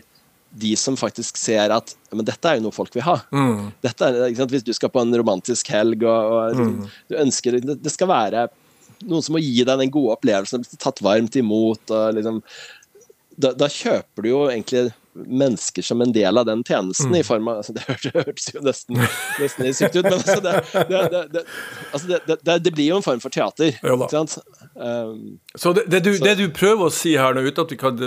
de 0.50 0.72
som 0.78 0.96
faktisk 0.98 1.38
ser 1.38 1.70
at 1.74 1.92
men 2.10 2.26
dette 2.26 2.48
er 2.48 2.58
jo 2.58 2.64
noe 2.66 2.74
folk 2.74 2.94
vil 2.96 3.04
ha. 3.06 3.20
Mm. 3.30 3.70
Er, 3.86 4.18
Hvis 4.50 4.66
du 4.66 4.72
skal 4.74 4.90
på 4.90 5.02
en 5.04 5.14
romantisk 5.14 5.70
helg 5.70 6.02
og, 6.02 6.32
og 6.34 6.58
mm. 6.58 6.88
du 7.12 7.16
ønsker 7.22 7.58
det, 7.58 7.78
det, 7.84 7.92
skal 7.94 8.10
være 8.10 8.48
noen 9.06 9.24
som 9.24 9.36
må 9.36 9.42
gi 9.42 9.62
deg 9.62 9.80
den 9.80 9.92
gode 9.94 10.16
opplevelsen, 10.16 10.66
tatt 10.80 11.02
varmt 11.04 11.38
imot. 11.38 11.92
og 11.94 12.16
liksom, 12.18 12.40
da, 13.40 13.52
da, 13.56 13.70
kjøper 13.70 14.26
du 14.26 14.30
jo 14.32 14.42
egentlig 14.50 14.90
mennesker 15.14 15.82
som 15.82 16.00
en 16.00 16.12
del 16.12 16.38
av 16.38 16.46
den 16.46 16.62
tjenesten, 16.64 17.10
mm. 17.10 17.20
i 17.20 17.22
form 17.26 17.48
av 17.48 17.60
altså, 17.60 17.74
Det 17.76 17.84
hørtes 18.14 18.48
jo 18.54 18.62
nesten, 18.64 19.00
nesten 19.40 19.74
sykt 19.74 19.96
ut, 19.96 20.04
men 20.04 20.16
altså, 20.18 20.40
det, 20.40 21.20
det, 21.32 21.44
altså 21.92 22.58
det, 22.62 22.72
blir 22.74 22.90
jo 22.92 23.00
en 23.00 23.06
form 23.06 23.22
for 23.22 23.34
teater. 23.34 23.74
ikke 23.74 24.10
sant? 24.12 24.38
Um, 24.74 25.38
så, 25.54 25.72
det, 25.74 26.02
du, 26.04 26.12
så 26.16 26.24
det, 26.24 26.36
du, 26.38 26.46
prøver 26.54 26.86
å 26.86 26.94
si 26.94 27.16
her 27.18 27.34
nå, 27.34 27.44
uten 27.48 27.64
at 27.66 27.74
vi 27.74 27.80
kan 27.80 28.02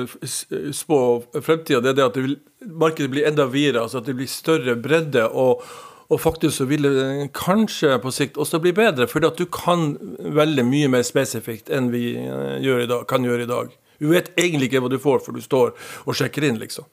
spå 0.74 1.00
fremtida, 1.40 1.84
det 1.84 1.94
er 1.94 2.00
det 2.00 2.10
at 2.10 2.22
vil, 2.22 2.38
markedet 2.64 3.12
blir 3.12 3.28
enda 3.28 3.50
videre, 3.52 3.84
altså 3.84 4.00
at 4.00 4.08
det 4.08 4.18
blir 4.20 4.32
større 4.32 4.78
bredde. 4.80 5.28
og 5.30 5.66
og 6.12 6.20
faktisk 6.22 6.58
så 6.58 6.66
vil 6.70 6.84
det 6.86 7.30
kanskje 7.34 7.96
på 8.04 8.12
sikt 8.14 8.36
også 8.38 8.60
bli 8.62 8.74
bedre, 8.76 9.08
fordi 9.10 9.30
at 9.32 9.40
du 9.40 9.48
kan 9.50 9.96
veldig 10.20 10.66
mye 10.68 10.90
mer 10.92 11.06
spesifikt 11.08 11.72
enn 11.74 11.88
vi 11.94 12.12
gjør 12.14 12.84
i 12.84 12.90
dag, 12.92 13.08
kan 13.10 13.26
gjøre 13.26 13.48
i 13.48 13.50
dag. 13.50 13.72
Du 14.02 14.10
vet 14.12 14.32
egentlig 14.40 14.70
ikke 14.70 14.84
hva 14.84 14.92
du 14.92 15.00
får 15.02 15.24
før 15.26 15.38
du 15.38 15.44
står 15.44 15.74
og 16.04 16.18
sjekker 16.18 16.48
inn, 16.48 16.60
liksom. 16.62 16.88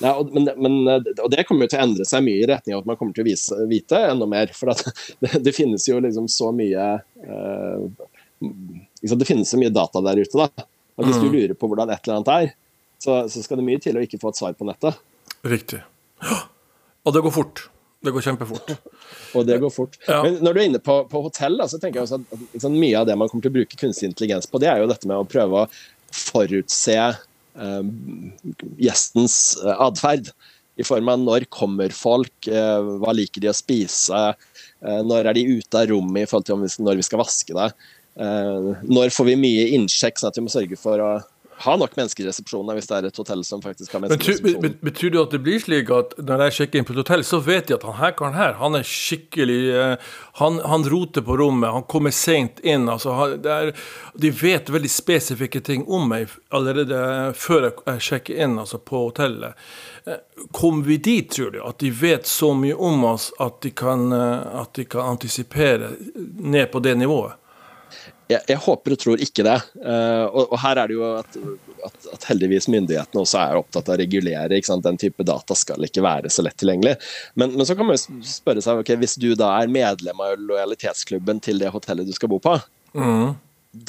Nei, 0.00 0.12
og, 0.16 0.30
men, 0.32 0.48
men, 0.56 0.76
og, 1.12 1.26
det 1.32 1.44
kommer 1.48 1.66
jo 1.66 1.74
til 1.74 1.80
å 1.80 1.84
endre 1.84 2.06
seg 2.08 2.24
mye 2.24 2.40
i 2.40 2.48
retning 2.48 2.76
av 2.76 2.82
at 2.82 2.88
man 2.88 2.96
kommer 2.96 3.16
til 3.16 3.24
å 3.24 3.28
vise, 3.28 3.56
vite 3.68 3.98
enda 4.08 4.28
mer. 4.30 4.52
For 4.56 4.72
det, 5.20 5.32
det, 5.44 5.52
finnes 5.56 5.84
jo 5.88 5.98
liksom 6.00 6.28
så 6.32 6.48
mye 6.56 6.86
uh, 7.04 8.06
Det 8.40 9.28
finnes 9.28 9.50
så 9.50 9.60
mye 9.60 9.72
data 9.74 10.00
der 10.06 10.22
ute. 10.22 10.40
da. 10.40 10.66
Og 10.96 11.04
Hvis 11.04 11.20
mm. 11.20 11.24
du 11.24 11.36
lurer 11.36 11.56
på 11.58 11.68
hvordan 11.68 11.92
et 11.92 12.00
eller 12.06 12.20
annet 12.20 12.32
er, 12.36 12.54
så, 13.00 13.22
så, 13.32 13.44
skal 13.44 13.60
det 13.60 13.66
mye 13.68 13.80
til 13.80 13.96
å 13.96 14.04
ikke 14.04 14.20
få 14.20 14.32
et 14.32 14.40
svar 14.40 14.56
på 14.56 14.68
nettet. 14.68 14.96
Riktig. 15.48 15.82
Og 17.04 17.14
det 17.16 17.24
går 17.24 17.32
fort. 17.32 17.66
Det 18.00 18.12
går 18.14 18.24
kjempefort. 18.24 18.70
og 19.36 19.48
det 19.48 19.58
går 19.60 19.72
fort. 19.74 19.98
Ja. 20.06 20.22
Men 20.24 20.38
når 20.40 20.54
du 20.56 20.60
er 20.60 20.68
inne 20.70 20.82
på, 20.82 21.02
på 21.10 21.24
hotell, 21.26 21.60
så 21.68 21.80
tenker 21.80 22.00
jeg 22.00 22.08
også 22.08 22.20
at 22.22 22.44
liksom, 22.54 22.78
mye 22.80 23.00
av 23.00 23.08
det 23.08 23.16
man 23.20 23.28
kommer 23.28 23.44
til 23.44 23.52
å 23.52 23.58
bruke 23.58 23.80
kunstig 23.80 24.08
intelligens 24.08 24.48
på, 24.48 24.60
det 24.62 24.70
er 24.72 24.80
jo 24.80 24.88
dette 24.90 25.08
med 25.10 25.20
å 25.20 25.28
prøve 25.28 25.64
å 25.64 25.68
forutse 26.16 26.96
eh, 26.96 27.82
gjestens 28.80 29.36
eh, 29.60 29.76
atferd. 29.76 30.32
I 30.80 30.86
form 30.86 31.10
av 31.12 31.20
når 31.20 31.44
kommer 31.52 31.92
folk, 31.92 32.48
eh, 32.48 32.90
hva 33.02 33.12
liker 33.12 33.44
de 33.44 33.50
å 33.52 33.56
spise, 33.56 34.22
eh, 34.80 35.00
når 35.04 35.28
er 35.28 35.36
de 35.36 35.58
ute 35.58 35.82
av 35.82 35.90
rommet 35.92 36.24
i 36.24 36.30
forhold 36.30 36.48
til 36.48 36.62
vi, 36.62 36.72
når 36.86 37.02
vi 37.02 37.08
skal 37.10 37.20
vaske 37.20 37.56
det. 37.58 37.68
Eh, 38.20 38.70
når 38.88 39.12
får 39.12 39.28
vi 39.28 39.36
mye 39.44 39.68
innsjekk, 39.76 40.18
sånn 40.20 40.32
at 40.32 40.40
vi 40.40 40.46
må 40.46 40.52
sørge 40.52 40.80
for 40.80 41.04
å 41.04 41.12
ha 41.60 41.76
nok 41.76 41.96
mennesker 41.98 42.24
i 42.24 42.28
resepsjonen 42.28 42.76
hvis 42.76 42.88
det 42.88 42.96
er 42.96 43.08
et 43.10 43.20
hotell 43.20 43.42
som 43.44 43.62
faktisk 43.64 43.92
har 43.92 44.02
mennesker 44.04 44.30
i 44.30 44.36
resepsjonen. 44.36 44.76
Betyr 44.86 45.12
det 45.14 45.20
at 45.20 45.34
det 45.34 45.40
blir 45.44 45.60
slik 45.62 45.92
at 45.94 46.14
når 46.18 46.44
jeg 46.46 46.56
sjekker 46.58 46.80
inn 46.80 46.88
på 46.88 46.94
et 46.94 47.02
hotell, 47.02 47.24
så 47.26 47.40
vet 47.44 47.68
de 47.68 47.76
at 47.76 47.86
han 47.88 47.98
her 48.00 48.14
karen 48.18 48.38
her, 48.38 48.56
han 48.60 48.78
er 48.78 48.86
skikkelig 48.86 49.58
eh, 49.76 50.12
han, 50.40 50.60
han, 50.72 50.86
roter 50.90 51.24
på 51.26 51.36
rommet, 51.40 51.72
han 51.74 51.86
kommer 51.90 52.14
seint 52.14 52.62
inn. 52.64 52.88
altså 52.88 53.16
er, 53.36 53.74
De 54.14 54.32
vet 54.34 54.72
veldig 54.72 54.92
spesifikke 54.92 55.60
ting 55.64 55.84
om 55.88 56.08
meg 56.10 56.32
allerede 56.48 57.00
før 57.36 57.70
jeg 57.70 58.06
sjekker 58.08 58.40
inn 58.46 58.58
altså 58.60 58.80
på 58.80 59.06
hotellet. 59.10 59.58
Eh, 60.08 60.22
kommer 60.56 60.84
vi 60.88 60.96
dit, 60.96 61.30
tror 61.30 61.50
du? 61.50 61.60
At 61.66 61.78
de 61.84 61.90
vet 61.90 62.26
så 62.26 62.54
mye 62.56 62.74
om 62.74 63.04
oss 63.04 63.30
at 63.38 63.60
de 63.64 63.74
kan, 63.76 64.08
eh, 64.12 64.62
at 64.62 64.74
de 64.74 64.88
kan 64.88 65.12
antisipere 65.16 65.92
ned 66.38 66.72
på 66.72 66.80
det 66.80 66.96
nivået? 66.98 67.39
Jeg, 68.30 68.40
jeg, 68.48 68.58
håper 68.62 68.94
og 68.94 69.00
tror 69.02 69.22
ikke 69.24 69.44
det. 69.46 69.56
Uh, 69.82 70.26
og, 70.28 70.44
og, 70.46 70.56
her 70.62 70.80
er 70.80 70.90
det 70.90 70.96
jo 70.96 71.04
at, 71.18 71.36
at, 71.88 72.08
at, 72.14 72.26
heldigvis 72.30 72.68
myndighetene 72.72 73.24
også 73.24 73.42
er 73.42 73.60
opptatt 73.60 73.90
av 73.90 73.96
å 73.96 74.00
regulere. 74.00 74.60
Den 74.86 75.00
type 75.00 75.26
data 75.26 75.56
skal 75.58 75.86
ikke 75.86 76.04
være 76.04 76.32
så 76.32 76.44
lett 76.46 76.58
tilgjengelig. 76.60 76.96
Men, 77.34 77.54
men 77.56 77.68
så 77.68 77.76
kan 77.78 77.88
man 77.88 77.98
jo 77.98 78.22
spørre 78.26 78.64
seg, 78.64 78.82
okay, 78.82 78.98
hvis 79.00 79.18
du 79.20 79.32
da 79.38 79.52
er 79.58 79.72
medlem 79.72 80.24
av 80.24 80.38
lojalitetsklubben 80.38 81.42
til 81.44 81.62
det 81.62 81.72
hotellet 81.74 82.08
du 82.08 82.14
skal 82.16 82.30
bo 82.32 82.40
på, 82.42 82.56
mm. 82.94 83.30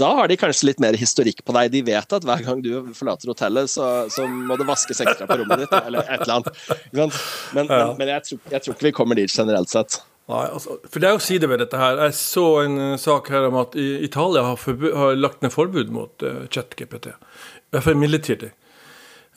da 0.02 0.12
har 0.22 0.32
de 0.32 0.40
kanskje 0.42 0.72
litt 0.72 0.84
mer 0.84 0.98
historikk 1.00 1.44
på 1.46 1.56
deg. 1.58 1.74
De 1.76 1.86
vet 1.92 2.18
at 2.18 2.30
hver 2.30 2.46
gang 2.48 2.64
du 2.66 2.72
forlater 2.98 3.34
hotellet, 3.34 3.72
så, 3.72 3.92
så 4.14 4.28
må 4.28 4.58
det 4.60 4.70
vaskes 4.70 5.04
ekstra 5.06 5.30
på 5.30 5.42
rommet 5.44 5.66
ditt, 5.66 5.76
eller 5.82 6.08
et 6.08 6.26
eller 6.26 6.40
annet. 6.40 6.64
Men, 6.92 7.14
men, 7.58 7.76
men 8.00 8.16
jeg, 8.18 8.30
tror, 8.30 8.48
jeg 8.56 8.66
tror 8.66 8.78
ikke 8.78 8.90
vi 8.90 8.98
kommer 9.04 9.22
dit 9.22 9.38
generelt 9.42 9.72
sett. 9.72 10.02
Nei, 10.32 10.46
altså, 10.48 10.78
for 10.88 11.04
Det 11.04 11.10
er 11.10 11.16
jo 11.18 11.24
sider 11.24 11.52
ved 11.52 11.62
dette 11.64 11.80
her. 11.80 12.00
Jeg 12.06 12.16
så 12.18 12.48
en 12.64 12.80
uh, 12.80 12.98
sak 13.02 13.30
her 13.34 13.50
om 13.50 13.60
at 13.62 13.76
Italia 13.76 14.46
har, 14.48 14.58
har 15.02 15.20
lagt 15.20 15.44
ned 15.44 15.54
forbud 15.54 15.92
mot 15.94 16.26
uh, 16.26 16.46
ChatGPT. 16.48 17.12
I 17.12 17.76
hvert 17.76 17.88
fall 17.88 18.00
midlertidig. 18.00 18.52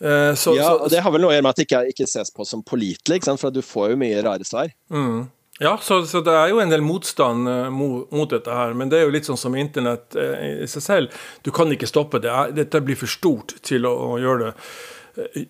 Uh, 0.03 0.35
så, 0.39 0.57
ja, 0.59 0.73
og 0.75 0.91
Det 0.91 1.03
har 1.03 1.15
vel 1.15 1.23
noe 1.23 1.33
å 1.33 1.37
gjøre 1.37 1.47
med 1.47 1.55
at 1.55 1.63
det 1.63 1.69
ikke, 1.69 1.87
ikke 1.95 2.11
ses 2.11 2.31
på 2.35 2.47
som 2.47 2.63
pålitelig, 2.67 3.23
for 3.41 3.55
du 3.55 3.63
får 3.65 3.95
jo 3.95 4.01
mye 4.05 4.23
rare 4.27 4.47
svar. 4.47 4.71
Mm. 4.93 5.27
Ja, 5.63 5.79
så, 5.83 6.01
så, 6.07 6.19
det 6.21 6.33
er 6.35 6.51
jo 6.51 6.59
en 6.59 6.73
del 6.73 6.83
motstand 6.83 7.47
uh, 7.49 7.69
mot, 7.71 8.11
mot, 8.11 8.31
dette 8.31 8.51
her. 8.51 8.75
Men 8.75 8.91
det 8.91 8.99
er 8.99 9.07
jo 9.07 9.15
litt 9.15 9.29
sånn 9.29 9.39
som 9.39 9.55
internett 9.59 10.17
uh, 10.19 10.65
i 10.65 10.69
seg 10.71 10.83
selv. 10.83 11.23
Du 11.47 11.53
kan 11.55 11.71
ikke 11.71 11.91
stoppe 11.91 12.19
det. 12.23 12.35
Dette 12.57 12.83
blir 12.83 12.99
for 12.99 13.11
stort 13.11 13.55
til 13.63 13.87
å, 13.87 13.95
å 14.15 14.19
gjøre 14.23 14.49
det. 14.49 14.69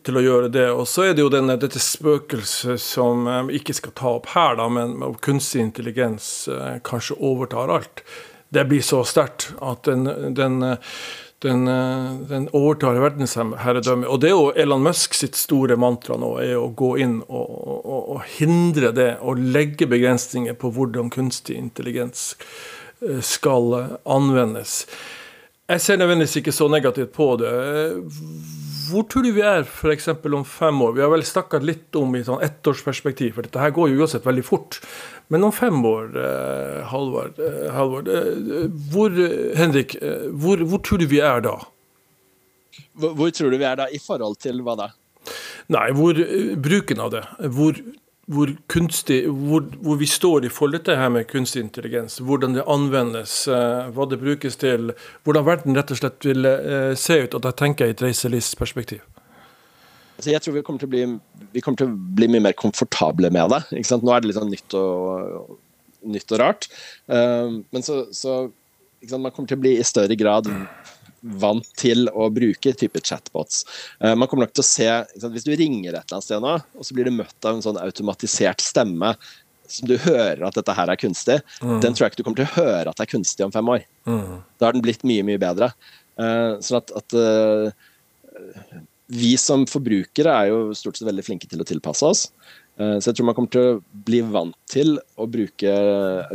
Til 0.05 0.19
å 0.19 0.23
gjøre 0.25 0.53
det. 0.53 0.69
Og 0.73 0.87
så 0.89 1.09
er 1.09 1.17
det 1.17 1.25
jo 1.25 1.33
denne, 1.33 1.57
dette 1.61 1.81
spøkelset 1.83 2.81
som 2.83 3.29
vi 3.49 3.61
ikke 3.61 3.77
skal 3.77 3.97
ta 3.97 4.15
opp 4.19 4.31
her, 4.35 4.59
da, 4.61 4.69
men 4.73 4.99
kunstig 5.25 5.63
intelligens 5.65 6.49
kanskje 6.85 7.19
overtar 7.21 7.73
alt. 7.73 8.05
Det 8.55 8.67
blir 8.71 8.85
så 8.85 9.03
sterkt 9.09 9.51
at 9.65 9.89
den, 9.89 10.07
den 10.37 10.61
den, 11.45 11.67
den, 12.29 12.47
overtar 12.57 12.97
verdensherredømmet. 13.03 14.09
Og 14.09 14.21
det 14.23 14.31
er 14.31 14.33
jo 14.33 14.53
Elon 14.57 14.85
Musk 14.85 15.13
sitt 15.19 15.37
store 15.37 15.77
mantra 15.77 16.17
nå, 16.17 16.31
er 16.41 16.55
å 16.57 16.71
gå 16.73 16.95
inn 17.05 17.19
og, 17.27 17.51
og, 17.85 17.99
og 18.15 18.23
hindre 18.39 18.95
det. 18.97 19.11
Og 19.21 19.43
legge 19.53 19.89
begrensninger 19.91 20.57
på 20.57 20.73
hvordan 20.73 21.13
kunstig 21.13 21.59
intelligens 21.61 22.33
skal 23.21 23.99
anvendes. 24.09 24.85
Jeg 25.69 25.85
ser 25.85 26.01
nødvendigvis 26.01 26.39
ikke 26.41 26.53
så 26.53 26.71
negativt 26.73 27.13
på 27.13 27.35
det. 27.41 27.53
Hvor 28.85 29.05
tror 29.09 29.25
du 29.25 29.31
vi 29.37 29.43
er 29.47 29.63
f.eks. 29.65 30.09
om 30.09 30.45
fem 30.49 30.81
år? 30.83 30.95
Vi 30.97 31.03
har 31.05 31.13
vel 31.13 31.25
snakka 31.27 31.61
litt 31.63 31.95
om 31.99 32.17
i 32.17 32.25
sånn 32.27 32.43
ettårsperspektiv, 32.45 33.37
for 33.37 33.47
dette 33.47 33.61
her 33.63 33.73
går 33.75 33.93
jo 33.93 34.03
uansett 34.03 34.27
veldig 34.27 34.45
fort. 34.47 34.81
Men 35.33 35.47
om 35.47 35.55
fem 35.55 35.79
år, 35.89 36.11
eh, 36.21 36.81
Halvard, 36.91 37.39
eh, 37.41 37.71
Halvard 37.73 38.11
eh, 38.13 38.67
hvor, 38.93 39.15
Henrik, 39.57 39.97
eh, 40.03 40.27
hvor, 40.33 40.65
hvor, 40.69 40.83
tror 40.85 41.01
du 41.01 41.07
vi 41.11 41.23
er 41.25 41.45
da? 41.47 41.57
Hvor, 42.99 43.15
hvor, 43.15 43.31
tror 43.31 43.55
du 43.55 43.59
vi 43.61 43.69
er 43.69 43.81
da, 43.81 43.89
i 43.89 44.03
forhold 44.03 44.37
til 44.43 44.61
hva 44.67 44.77
da? 44.83 44.91
Nei, 45.73 45.87
hvor 45.97 46.19
eh, 46.21 46.53
bruken 46.61 47.01
av 47.01 47.15
det. 47.15 47.25
Hvor 47.57 47.79
hvor, 48.27 48.51
kunstig, 48.73 49.25
hvor, 49.29 49.67
hvor, 49.85 49.99
vi 50.01 50.07
står 50.09 50.47
i 50.47 50.53
forhold 50.53 50.79
til 50.79 50.93
det 50.93 51.01
her 51.01 51.11
med 51.13 51.27
kunstig 51.29 51.63
intelligens. 51.65 52.19
Hvordan 52.25 52.57
det 52.57 52.65
anvendes, 52.71 53.37
eh, 53.49 53.91
hva 53.93 54.07
det 54.09 54.21
brukes 54.23 54.57
til. 54.61 54.95
Hvordan 55.25 55.47
verden 55.47 55.77
rett 55.77 55.93
og 55.93 56.01
slett 56.01 56.29
vil 56.29 56.49
eh, 56.49 56.95
se 56.97 57.19
ut. 57.25 57.37
Og 57.37 57.45
da 57.45 57.53
tenker 57.53 57.85
jeg 57.85 57.95
i 57.95 57.99
et 57.99 58.07
reiselivsperspektiv. 58.07 59.05
Altså 60.15 60.31
jeg 60.31 60.43
tror 60.43 60.55
vi 60.55 60.65
kommer, 60.65 60.87
bli, 60.87 61.05
vi 61.53 61.61
kommer, 61.61 61.81
til 61.81 61.91
å 61.91 61.95
bli, 62.17 62.31
mye 62.31 62.47
mer 62.47 62.57
komfortable 62.57 63.31
med 63.35 63.51
det. 63.51 63.63
Nå 63.75 64.15
er 64.15 64.23
det 64.23 64.31
litt 64.31 64.39
sånn 64.39 64.53
nytt 64.53 64.77
og, 64.79 65.57
nytt 66.15 66.35
og 66.37 66.41
rart. 66.41 66.69
Uh, 67.11 67.61
men 67.75 67.83
så, 67.85 68.05
så 68.15 68.45
man 69.19 69.33
kommer 69.35 69.51
til 69.51 69.59
å 69.59 69.65
bli 69.65 69.75
i 69.81 69.87
større 69.87 70.17
grad 70.17 70.49
vant 71.25 71.67
til 71.81 72.09
å 72.13 72.29
bruke 72.33 72.75
type 72.77 73.01
chatbots. 73.01 73.65
Uh, 74.03 74.13
man 74.19 74.29
kommer 74.29 74.47
nok 74.47 74.55
til 74.57 74.65
å 74.65 74.69
se, 74.69 74.89
Hvis 75.25 75.47
du 75.47 75.55
ringer 75.57 75.95
et 75.95 76.05
eller 76.05 76.19
annet 76.19 76.27
sted 76.27 76.45
nå, 76.45 76.55
og 76.61 76.87
så 76.87 76.97
blir 76.97 77.09
du 77.09 77.17
møtt 77.17 77.49
av 77.49 77.57
en 77.57 77.65
sånn 77.65 77.81
automatisert 77.81 78.65
stemme 78.65 79.15
som 79.65 79.89
du 79.89 79.97
hører 79.97 80.43
at 80.45 80.57
dette 80.59 80.75
her 80.77 80.91
er 80.93 81.01
kunstig, 81.01 81.39
mm. 81.65 81.79
den 81.81 81.95
tror 81.95 82.05
jeg 82.05 82.13
ikke 82.13 82.21
du 82.21 82.27
kommer 82.27 82.43
til 82.43 82.51
å 82.51 82.57
høre 82.59 82.91
at 82.91 82.99
det 82.99 83.07
er 83.07 83.15
kunstig 83.15 83.47
om 83.47 83.55
fem 83.55 83.71
år. 83.73 83.87
Mm. 84.05 84.43
Da 84.61 84.69
har 84.69 84.77
den 84.77 84.85
blitt 84.85 85.07
mye, 85.09 85.25
mye 85.27 85.41
bedre. 85.41 85.71
Uh, 86.21 86.61
sånn 86.63 86.83
at, 86.83 86.93
at 87.01 87.17
uh, 87.17 88.77
vi 89.15 89.33
som 89.41 89.65
forbrukere 89.71 90.37
er 90.37 90.53
jo 90.53 90.77
stort 90.77 91.01
sett 91.01 91.09
veldig 91.09 91.25
flinke 91.25 91.49
til 91.49 91.65
å 91.65 91.69
tilpasse 91.69 92.07
oss. 92.09 92.29
Så 92.75 93.07
jeg 93.07 93.15
tror 93.15 93.29
man 93.29 93.37
kommer 93.37 93.53
til 93.55 93.67
å 93.69 93.75
bli 94.09 94.19
vant 94.27 94.57
til 94.67 94.97
å 95.23 95.29
bruke 95.31 95.71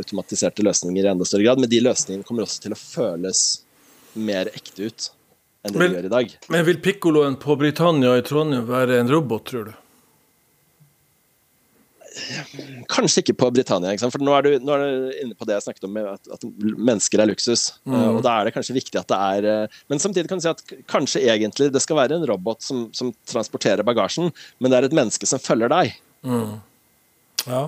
automatiserte 0.00 0.64
løsninger 0.64 1.04
i 1.04 1.10
enda 1.10 1.26
større 1.28 1.44
grad. 1.44 1.60
Men 1.60 1.68
de 1.68 1.82
løsningene 1.84 2.24
kommer 2.24 2.46
også 2.46 2.62
til 2.64 2.72
å 2.72 2.78
føles 2.80 3.42
mer 4.14 4.50
ekte 4.54 4.90
ut 4.90 5.10
enn 5.66 5.74
det 5.74 5.78
men, 5.78 5.92
de 5.92 5.98
gjør 5.98 6.08
i 6.08 6.14
dag. 6.14 6.34
Men 6.48 6.66
vil 6.68 6.80
pikkoloen 6.82 7.36
på 7.40 7.56
Britannia 7.60 8.16
i 8.16 8.24
Trondheim 8.24 8.66
være 8.68 9.00
en 9.02 9.12
robot, 9.12 9.46
tror 9.50 9.70
du? 9.70 9.78
Kanskje 12.90 13.22
ikke 13.22 13.36
på 13.38 13.50
Britannia. 13.54 13.92
Ikke 13.94 14.10
for 14.10 14.24
nå 14.24 14.32
er, 14.34 14.46
du, 14.46 14.64
nå 14.64 14.74
er, 14.74 14.82
du, 14.82 15.10
inne 15.22 15.36
på 15.38 15.46
det 15.48 15.56
jeg 15.56 15.66
snakket 15.68 15.86
om, 15.86 15.98
at, 16.10 16.32
at 16.34 16.46
mennesker 16.60 17.22
er 17.22 17.30
luksus. 17.30 17.66
Mm. 17.84 17.94
Uh, 17.94 18.08
og 18.16 18.22
Da 18.26 18.34
er 18.38 18.48
det 18.48 18.54
kanskje 18.56 18.76
viktig 18.76 18.98
at 19.00 19.10
det 19.10 19.18
er 19.18 19.66
uh, 19.68 19.82
Men 19.92 20.02
samtidig 20.02 20.30
kan 20.30 20.40
du 20.40 20.44
si 20.44 20.50
at 20.50 20.64
kanskje 20.90 21.22
egentlig 21.30 21.70
det 21.74 21.84
skal 21.84 22.00
være 22.00 22.18
en 22.18 22.26
robot 22.28 22.64
som, 22.66 22.88
som 22.96 23.12
transporterer 23.30 23.86
bagasjen, 23.86 24.32
men 24.58 24.72
det 24.72 24.80
er 24.80 24.88
et 24.88 24.96
menneske 24.96 25.28
som 25.28 25.42
følger 25.42 25.72
deg. 25.72 25.94
Mm. 26.26 26.58
Ja. 27.46 27.62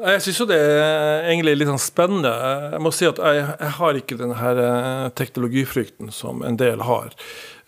Jeg 0.00 0.22
syns 0.24 0.38
jo 0.40 0.46
det 0.48 0.56
er 0.56 1.26
egentlig 1.28 1.52
litt 1.58 1.68
sånn 1.68 1.82
spennende. 1.82 2.30
Jeg 2.72 2.80
må 2.80 2.90
si 2.96 3.04
at 3.04 3.18
jeg, 3.20 3.42
jeg 3.60 3.72
har 3.76 3.98
ikke 3.98 4.16
den 4.16 4.32
her 4.38 4.60
eh, 4.62 5.08
teknologifrykten 5.20 6.08
som 6.16 6.40
en 6.48 6.56
del 6.56 6.80
har. 6.88 7.12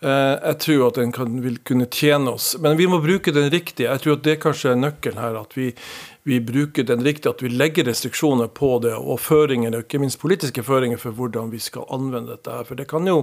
Eh, 0.01 0.33
jeg 0.33 0.57
tror 0.63 0.87
at 0.87 0.97
den 0.97 1.13
kan, 1.13 1.35
vil 1.43 1.59
kunne 1.61 1.85
tjene 1.85 2.33
oss, 2.33 2.55
men 2.61 2.79
vi 2.79 2.87
må 2.89 2.97
bruke 3.03 3.29
den 3.35 3.51
riktig. 3.53 3.85
Jeg 3.85 4.01
tror 4.01 4.17
at 4.17 4.25
det 4.25 4.39
kanskje 4.41 4.73
er 4.73 4.81
nøkkelen 4.81 5.21
her. 5.21 5.37
At 5.37 5.53
vi, 5.53 5.67
vi 6.25 6.41
bruker 6.41 6.87
den 6.89 7.05
riktig, 7.05 7.29
at 7.29 7.45
vi 7.45 7.53
legger 7.53 7.85
restriksjoner 7.91 8.49
på 8.57 8.71
det, 8.81 8.95
og 8.97 9.21
føringer, 9.21 9.77
ikke 9.83 10.01
minst 10.01 10.17
politiske 10.23 10.65
føringer 10.65 10.97
for 11.01 11.13
hvordan 11.13 11.53
vi 11.53 11.61
skal 11.61 11.85
anvende 11.93 12.33
dette. 12.33 12.57
her. 12.57 12.65
For 12.65 12.81
det 12.81 12.89
kan 12.89 13.05
jo, 13.05 13.21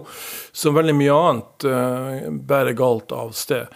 som 0.55 0.79
veldig 0.79 0.95
mye 1.03 1.19
annet, 1.27 1.67
eh, 1.67 2.31
bære 2.55 2.79
galt 2.79 3.11
av 3.19 3.35
sted. 3.35 3.67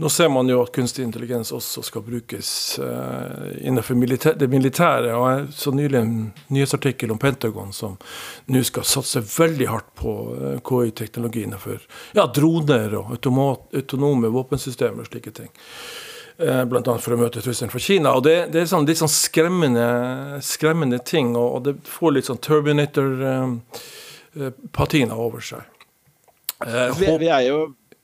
Nå 0.00 0.08
ser 0.08 0.30
man 0.32 0.48
jo 0.48 0.62
at 0.64 0.70
kunstig 0.72 1.04
intelligens 1.04 1.50
også 1.52 1.82
skal 1.84 2.00
brukes 2.00 2.78
uh, 2.80 3.52
innenfor 3.60 3.92
det 4.40 4.46
militære. 4.48 5.12
og 5.12 5.28
Jeg 5.28 5.52
så 5.52 5.68
nylig 5.76 5.98
en 5.98 6.32
nyhetsartikkel 6.48 7.12
om 7.12 7.20
Pentagon 7.20 7.68
som 7.76 7.98
nå 8.48 8.62
skal 8.64 8.80
satse 8.88 9.20
veldig 9.20 9.68
hardt 9.68 9.92
på 10.00 10.32
eh, 10.38 10.56
KI-teknologi 10.64 11.42
innenfor 11.44 11.84
ja, 12.16 12.24
droner 12.32 12.96
og 12.96 13.12
autonome 13.76 14.28
våpensystemer 14.32 15.04
og 15.04 15.08
slike 15.10 15.30
ting. 15.36 15.52
Uh, 16.40 16.64
Bl.a. 16.64 16.96
for 16.96 17.12
å 17.12 17.20
møte 17.20 17.44
trusselen 17.44 17.68
fra 17.72 17.80
Kina. 17.84 18.12
og 18.16 18.24
Det, 18.24 18.48
det 18.54 18.60
er 18.62 18.66
sånn, 18.70 18.86
litt 18.88 19.02
sånn 19.02 19.12
skremmende, 19.12 19.88
skremmende 20.46 20.98
ting, 21.04 21.36
og, 21.36 21.64
det 21.66 21.74
får 21.84 22.10
litt 22.16 22.26
sånn 22.30 22.44
Terminator-patina 22.46 25.14
over 25.26 25.40
seg. 25.44 25.60
Vi, 26.64 27.04
vi, 27.20 27.28
er 27.28 27.42
jo 27.50 27.58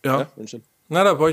ja. 0.05 0.21
ja 0.21 0.27
unnskyld. 0.37 0.65
Nei, 0.93 1.03
det 1.03 1.11
er 1.11 1.17
bare 1.19 1.33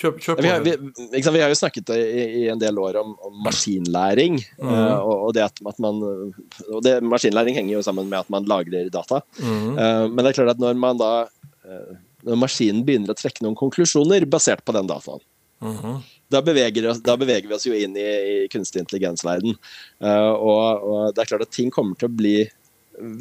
Kjøp, 0.00 0.20
kjøp 0.22 0.38
vi, 0.40 0.48
har, 0.48 0.62
vi, 0.64 0.72
vi, 1.12 1.40
har, 1.42 1.50
jo 1.52 1.56
snakket 1.58 1.90
i, 1.92 2.04
i 2.40 2.44
en 2.48 2.60
del 2.60 2.78
år 2.80 2.96
om, 3.02 3.12
om 3.26 3.40
maskinlæring. 3.44 4.38
Mm. 4.56 4.70
Uh, 4.70 5.00
og, 5.04 5.32
det 5.36 5.44
at, 5.44 5.60
at 5.60 5.80
man 5.82 5.98
og 6.00 6.78
det, 6.86 6.94
Maskinlæring 7.04 7.58
henger 7.58 7.74
jo 7.76 7.82
sammen 7.84 8.08
med 8.08 8.22
at 8.22 8.30
man 8.32 8.48
lagrer 8.48 8.88
data. 8.92 9.20
Mm. 9.40 9.74
Uh, 9.76 10.06
men 10.08 10.22
det 10.22 10.30
er 10.30 10.38
klart 10.38 10.54
at 10.54 10.62
når 10.62 10.78
man 10.80 11.00
da 11.00 11.10
uh, 11.26 11.98
Når 12.24 12.40
maskinen 12.40 12.84
begynner 12.84 13.12
å 13.12 13.18
trekke 13.18 13.44
noen 13.44 13.58
konklusjoner 13.58 14.26
basert 14.28 14.64
på 14.64 14.74
den 14.76 14.88
dataen, 14.88 15.22
mm. 15.64 16.00
da, 16.32 16.42
beveger, 16.44 16.88
da, 17.00 17.14
beveger, 17.16 17.48
vi 17.48 17.56
oss 17.56 17.64
jo 17.64 17.76
inn 17.76 17.96
i, 17.96 18.04
i 18.04 18.34
kunstig 18.52 18.82
intelligens-verden. 18.82 19.56
Og, 20.04 20.84
og, 20.84 20.98
det 21.16 21.22
er 21.22 21.30
klart 21.30 21.46
at 21.46 21.54
ting 21.56 21.72
kommer 21.72 21.96
til 21.96 22.10
å 22.10 22.18
bli 22.18 22.34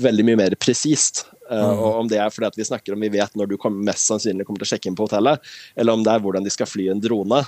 veldig 0.04 0.26
mye 0.28 0.42
mer 0.42 0.58
presist. 0.60 1.24
Uh, 1.50 1.74
og 1.74 2.04
Om 2.04 2.10
det 2.12 2.20
er 2.22 2.30
fordi 2.34 2.50
at 2.52 2.60
vi 2.60 2.68
snakker 2.68 2.94
om 2.94 3.02
vi 3.02 3.12
vet 3.14 3.34
når 3.38 3.50
du 3.50 3.58
kommer, 3.58 3.82
mest 3.90 4.10
sannsynlig 4.10 4.46
kommer 4.46 4.62
til 4.62 4.68
å 4.68 4.72
sjekke 4.76 4.92
inn 4.92 4.98
på 4.98 5.08
hotellet, 5.08 5.42
eller 5.76 5.98
om 5.98 6.06
det 6.06 6.14
er 6.14 6.22
hvordan 6.22 6.46
de 6.46 6.54
skal 6.54 6.70
fly 6.70 6.90
en 6.94 7.02
drone, 7.02 7.42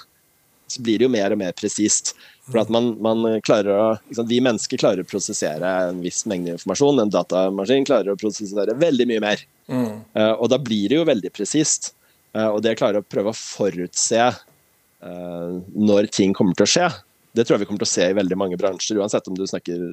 så 0.72 0.82
blir 0.82 1.02
det 1.02 1.06
jo 1.06 1.12
mer 1.12 1.36
og 1.36 1.42
mer 1.42 1.54
presist. 1.58 2.14
For 2.48 2.62
at 2.64 2.72
man, 2.74 2.94
man 3.04 3.26
klarer 3.46 3.72
å, 3.76 3.88
liksom, 4.08 4.28
Vi 4.30 4.40
mennesker 4.44 4.80
klarer 4.80 5.04
å 5.04 5.08
prosessere 5.08 5.72
en 5.90 6.00
viss 6.04 6.24
mengde 6.30 6.56
informasjon. 6.56 7.02
En 7.04 7.12
datamaskin 7.12 7.86
klarer 7.88 8.14
å 8.14 8.20
prosessere 8.20 8.78
veldig 8.80 9.08
mye 9.10 9.24
mer. 9.24 9.44
Mm. 9.68 9.92
Uh, 10.16 10.34
og 10.38 10.48
da 10.54 10.60
blir 10.62 10.88
det 10.90 11.02
jo 11.02 11.10
veldig 11.12 11.34
presist. 11.36 11.92
Uh, 12.32 12.54
og 12.54 12.62
det 12.64 12.78
klarer 12.80 13.04
å 13.04 13.08
prøve 13.08 13.34
å 13.34 13.38
forutse 13.38 14.32
når 15.02 16.12
ting 16.14 16.30
kommer 16.38 16.54
til 16.54 16.68
å 16.68 16.70
skje, 16.70 16.88
det 17.34 17.46
tror 17.46 17.56
jeg 17.56 17.64
vi 17.64 17.68
kommer 17.70 17.84
til 17.84 17.88
å 17.88 17.92
se 17.94 18.08
i 18.12 18.16
veldig 18.16 18.38
mange 18.40 18.58
bransjer, 18.60 19.00
uansett 19.00 19.28
om 19.32 19.38
du 19.38 19.46
snakker 19.48 19.84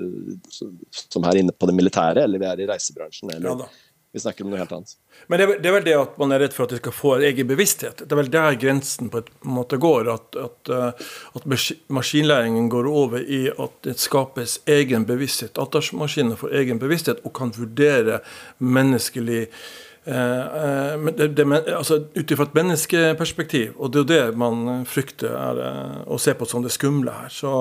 som 0.50 1.26
her 1.26 1.38
inne 1.38 1.54
på 1.54 1.68
det 1.70 1.74
militære, 1.78 2.24
eller 2.26 2.42
vi 2.42 2.48
er 2.50 2.62
i 2.64 2.66
reisebransjen, 2.68 3.30
eller 3.36 3.62
ja, 3.62 3.68
vi 4.12 4.20
snakker 4.20 4.44
om 4.44 4.52
noe 4.52 4.60
helt 4.60 4.72
annet. 4.72 4.94
Men 5.28 5.40
det 5.40 5.46
er, 5.46 5.50
det 5.60 5.68
er, 5.68 5.74
vel 5.74 5.86
det 5.86 5.96
at 5.98 6.14
man 6.20 6.32
er 6.32 6.40
redd 6.42 6.54
for 6.56 6.64
at 6.64 6.72
de 6.72 6.78
skal 6.80 6.94
få 6.96 7.14
egen 7.28 7.48
bevissthet. 7.48 8.00
Det 8.00 8.14
er 8.14 8.20
vel 8.22 8.30
der 8.32 8.56
grensen 8.60 9.10
på 9.12 9.20
en 9.20 9.50
måte 9.58 9.80
går. 9.80 10.08
At, 10.14 10.38
at, 10.40 10.72
eh, 10.72 11.10
at 11.36 11.48
maskinlæringen 11.92 12.70
går 12.72 12.88
over 12.88 13.20
i 13.20 13.42
at 13.52 13.74
det 13.84 13.98
skapes 14.00 14.60
egen 14.66 15.04
bevissthet. 15.08 15.60
At 15.60 15.76
maskiner 15.92 16.40
får 16.40 16.56
egen 16.62 16.80
bevissthet 16.80 17.20
og 17.24 17.36
kan 17.36 17.52
vurdere 17.58 18.22
menneskelig 18.58 19.44
Eh, 19.48 19.87
eh, 20.08 21.08
det, 21.16 21.28
det, 21.36 21.44
altså, 21.76 21.98
Ut 22.14 22.32
ifra 22.32 22.46
et 22.48 22.56
menneskeperspektiv, 22.56 23.74
og 23.76 23.92
det 23.92 24.00
er 24.00 24.04
jo 24.04 24.08
det 24.08 24.40
man 24.40 24.86
frykter 24.88 25.34
er, 25.36 25.60
eh, 25.64 25.98
å 26.08 26.18
se 26.20 26.34
på 26.38 26.48
som 26.48 26.64
det 26.64 26.72
skumle 26.74 27.12
her. 27.12 27.32
Så, 27.32 27.52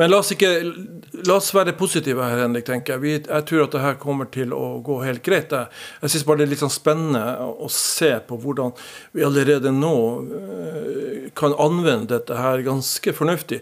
men 0.00 0.10
la 0.10 0.20
oss, 0.22 0.32
ikke, 0.34 0.50
la 1.24 1.38
oss 1.38 1.52
være 1.54 1.76
positive 1.78 2.24
her, 2.24 2.42
Henrik. 2.44 2.66
tenker 2.66 2.94
Jeg 2.94 3.02
Vi, 3.04 3.12
Jeg 3.28 3.46
tror 3.48 3.64
at 3.64 3.76
det 3.76 3.84
her 3.84 3.98
kommer 4.02 4.30
til 4.30 4.52
å 4.56 4.80
gå 4.84 5.00
helt 5.04 5.22
greit. 5.22 5.52
Jeg, 5.52 5.70
jeg 6.02 6.14
syns 6.14 6.26
bare 6.28 6.42
det 6.42 6.48
er 6.48 6.52
litt 6.54 6.64
sånn 6.64 6.74
spennende 6.74 7.24
å, 7.44 7.70
se 7.74 8.12
på 8.26 8.36
hvordan 8.38 8.74
vi 9.12 9.24
allerede 9.26 9.72
nå 9.74 9.94
kan 11.34 11.54
anvende 11.58 12.14
dette 12.14 12.36
her 12.38 12.62
ganske 12.66 13.14
fornuftig. 13.16 13.60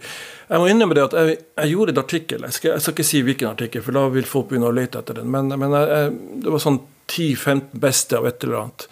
Jeg 0.53 0.61
må 0.61 0.69
innrømme 0.69 0.97
det 0.97 1.05
at 1.07 1.15
jeg, 1.17 1.37
jeg 1.63 1.73
gjorde 1.73 1.95
et 1.95 2.01
artikkel. 2.03 2.43
Jeg 2.49 2.57
skal, 2.59 2.75
jeg 2.75 2.85
skal, 2.85 2.97
ikke 2.97 3.09
si 3.09 3.23
hvilken 3.25 3.53
artikkel, 3.53 3.85
for 3.85 3.97
da 3.97 4.09
vil 4.13 4.29
folk 4.29 4.51
begynne 4.51 4.69
å 4.69 4.75
lete 4.77 5.01
etter 5.01 5.21
den. 5.21 5.31
Men, 5.33 5.49
men 5.61 5.77
jeg, 5.79 6.11
det 6.45 6.53
var 6.53 6.63
sånn 6.63 6.83
10-15 7.13 7.79
beste 7.85 8.19
av 8.19 8.27
et 8.29 8.45
eller 8.45 8.65
annet. 8.65 8.89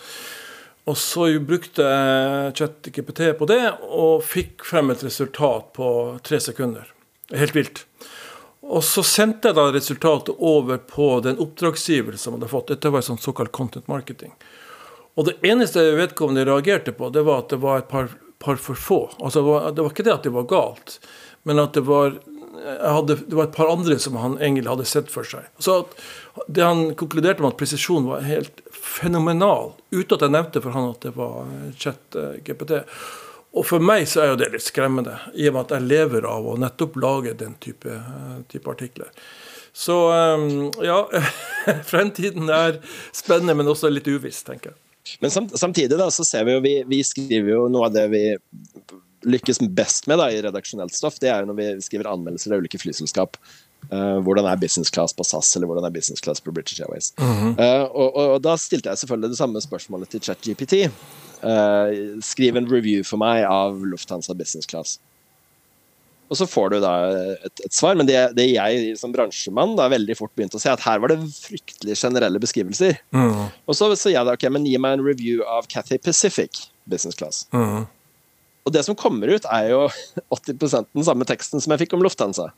Og 0.89 0.97
så 0.99 1.27
brukte 1.45 1.85
jeg 1.87 2.55
ChatGPT 2.59 3.23
på 3.39 3.47
det, 3.51 3.63
og 3.89 4.25
fikk 4.27 4.65
frem 4.67 4.91
et 4.93 5.05
resultat 5.07 5.71
på 5.77 5.91
tre 6.27 6.41
sekunder. 6.43 6.89
Helt 7.37 7.55
vilt. 7.57 7.85
Og 8.71 8.83
så 8.87 9.03
sendte 9.07 9.51
jeg 9.51 9.59
da 9.59 9.69
resultatet 9.75 10.35
over 10.37 10.81
på 10.85 11.13
den 11.25 11.39
oppdragsgiver 11.43 12.19
som 12.21 12.37
hadde 12.37 12.51
fått. 12.51 12.73
Dette 12.73 12.93
var 12.93 13.05
sånn 13.07 13.21
såkalt 13.23 13.53
content 13.57 13.89
marketing. 13.91 14.35
Og 15.19 15.27
det 15.27 15.39
eneste 15.47 15.83
vedkommende 15.99 16.47
reagerte 16.47 16.95
på, 16.97 17.11
det 17.13 17.25
var 17.27 17.45
at 17.45 17.55
det 17.55 17.61
var 17.63 17.81
et 17.81 17.89
par, 17.91 18.13
par 18.39 18.61
for 18.63 18.79
få. 18.79 19.01
Altså, 19.19 19.43
det 19.43 19.83
var, 19.83 19.91
ikke 19.91 20.07
det 20.07 20.15
at 20.15 20.29
det 20.29 20.35
var 20.37 20.47
galt, 20.51 20.99
men 21.49 21.63
at 21.63 21.75
det 21.75 21.83
var 21.89 22.19
hadde, 22.83 23.17
det 23.27 23.37
var 23.37 23.49
et 23.49 23.57
par 23.57 23.71
andre 23.71 23.97
som 24.03 24.17
han 24.19 24.37
egentlig 24.41 24.71
hadde 24.71 24.89
sett 24.89 25.11
for 25.13 25.27
seg. 25.27 25.47
Så 25.63 25.85
det 26.49 26.65
Han 26.65 26.95
konkluderte 26.99 27.43
med 27.43 27.53
at 27.53 27.61
presisjonen 27.61 28.09
var 28.11 28.27
helt 28.27 28.63
fenomenal, 28.75 29.75
uten 29.91 30.17
at 30.17 30.25
jeg 30.25 30.35
nevnte 30.35 30.63
for 30.63 30.75
han 30.75 30.93
at 30.93 31.03
det 31.05 31.15
var 31.17 31.51
chat 31.79 32.19
GPT. 32.47 32.81
Og 33.51 33.67
for 33.67 33.83
meg 33.83 34.07
så 34.07 34.23
er 34.23 34.33
jo 34.33 34.41
det 34.41 34.53
litt 34.53 34.67
skremmende, 34.67 35.17
i 35.35 35.49
og 35.51 35.57
med 35.57 35.65
at 35.65 35.77
jeg 35.77 35.89
lever 35.91 36.27
av 36.29 36.47
å 36.47 36.59
nettopp 36.61 36.99
lage 37.03 37.35
den 37.39 37.57
type, 37.63 37.97
type 38.51 38.71
artikler. 38.71 39.11
Så 39.73 39.97
ja, 40.83 41.01
fremtiden 41.93 42.51
er 42.51 42.79
spennende, 43.17 43.57
men 43.59 43.71
også 43.71 43.91
litt 43.91 44.09
uviss, 44.11 44.43
tenker 44.47 44.73
jeg. 44.73 44.79
Men 45.23 45.33
samtidig 45.33 45.97
da, 45.99 46.11
så 46.13 46.25
ser 46.27 46.45
vi 46.47 46.55
jo 46.55 46.63
vi, 46.63 46.75
vi 46.87 47.01
skriver 47.07 47.55
jo 47.55 47.63
noe 47.73 47.89
av 47.89 47.95
det 47.95 48.07
vi 48.13 48.25
lykkes 49.27 49.61
best 49.77 50.07
med 50.11 50.21
da, 50.21 50.31
i 50.33 50.41
redaksjonelt 50.45 50.95
stoff, 50.97 51.19
det 51.21 51.31
er 51.33 51.43
jo 51.43 51.51
når 51.51 51.59
vi 51.59 51.69
skriver 51.85 52.09
anmeldelser 52.11 52.55
av 52.55 52.63
ulike 52.63 52.81
flyselskap. 52.81 53.37
Uh, 53.89 54.21
hvordan 54.21 54.45
er 54.45 54.59
business 54.61 54.93
class 54.93 55.15
på 55.17 55.25
SAS, 55.25 55.55
eller 55.57 55.71
hvordan 55.71 55.87
er 55.89 55.95
business 55.95 56.21
class 56.21 56.43
på 56.45 56.53
British 56.53 56.83
Airways. 56.83 57.15
Mm 57.19 57.37
-hmm. 57.37 57.53
uh, 57.59 57.87
og, 57.91 58.17
og, 58.17 58.27
og, 58.35 58.43
da 58.43 58.57
stilte 58.57 58.89
jeg 58.89 58.99
selvfølgelig 58.99 59.31
det 59.31 59.39
samme 59.39 59.61
spørsmålet 59.61 60.09
til 60.09 60.21
ChatGPT. 60.21 60.75
Uh, 61.43 62.21
skriv 62.21 62.57
en 62.57 62.73
review 62.73 63.05
for 63.05 63.17
meg 63.17 63.45
av 63.45 63.85
Lufthansa 63.85 64.35
business 64.35 64.67
class. 64.67 64.99
Og 66.31 66.37
så 66.37 66.47
får 66.47 66.69
du 66.71 66.81
da 66.81 66.93
et, 67.45 67.61
et 67.65 67.75
svar, 67.75 67.97
men 67.99 68.07
det, 68.07 68.37
det, 68.37 68.53
jeg 68.53 68.99
som 69.01 69.13
bransjemann 69.13 69.75
da 69.79 69.89
veldig 69.91 70.15
fort 70.19 70.31
begynte 70.39 70.61
å 70.61 70.63
se, 70.63 70.71
at 70.71 70.85
her 70.87 71.01
var 71.03 71.11
det 71.11 71.19
fryktelig 71.35 71.97
generelle 71.99 72.39
beskrivelser. 72.39 73.01
Mm. 73.11 73.49
Og 73.67 73.75
så 73.75 73.91
sier 73.97 74.15
jeg 74.15 74.29
da 74.29 74.37
ok, 74.39 74.47
men 74.55 74.69
gi 74.69 74.77
meg 74.79 74.93
en 74.99 75.07
review 75.07 75.43
av 75.43 75.67
Cathay 75.67 75.99
Pacific 75.99 76.69
business 76.87 77.19
class. 77.19 77.49
Mm. 77.51 77.89
Og 78.67 78.75
det 78.75 78.85
som 78.87 78.99
kommer 78.99 79.31
ut, 79.33 79.47
er 79.51 79.71
jo 79.73 79.85
80 80.37 80.91
den 80.93 81.07
samme 81.07 81.29
teksten 81.29 81.63
som 81.63 81.75
jeg 81.75 81.87
fikk 81.87 81.97
om 81.99 82.05
Lufthansa. 82.05 82.51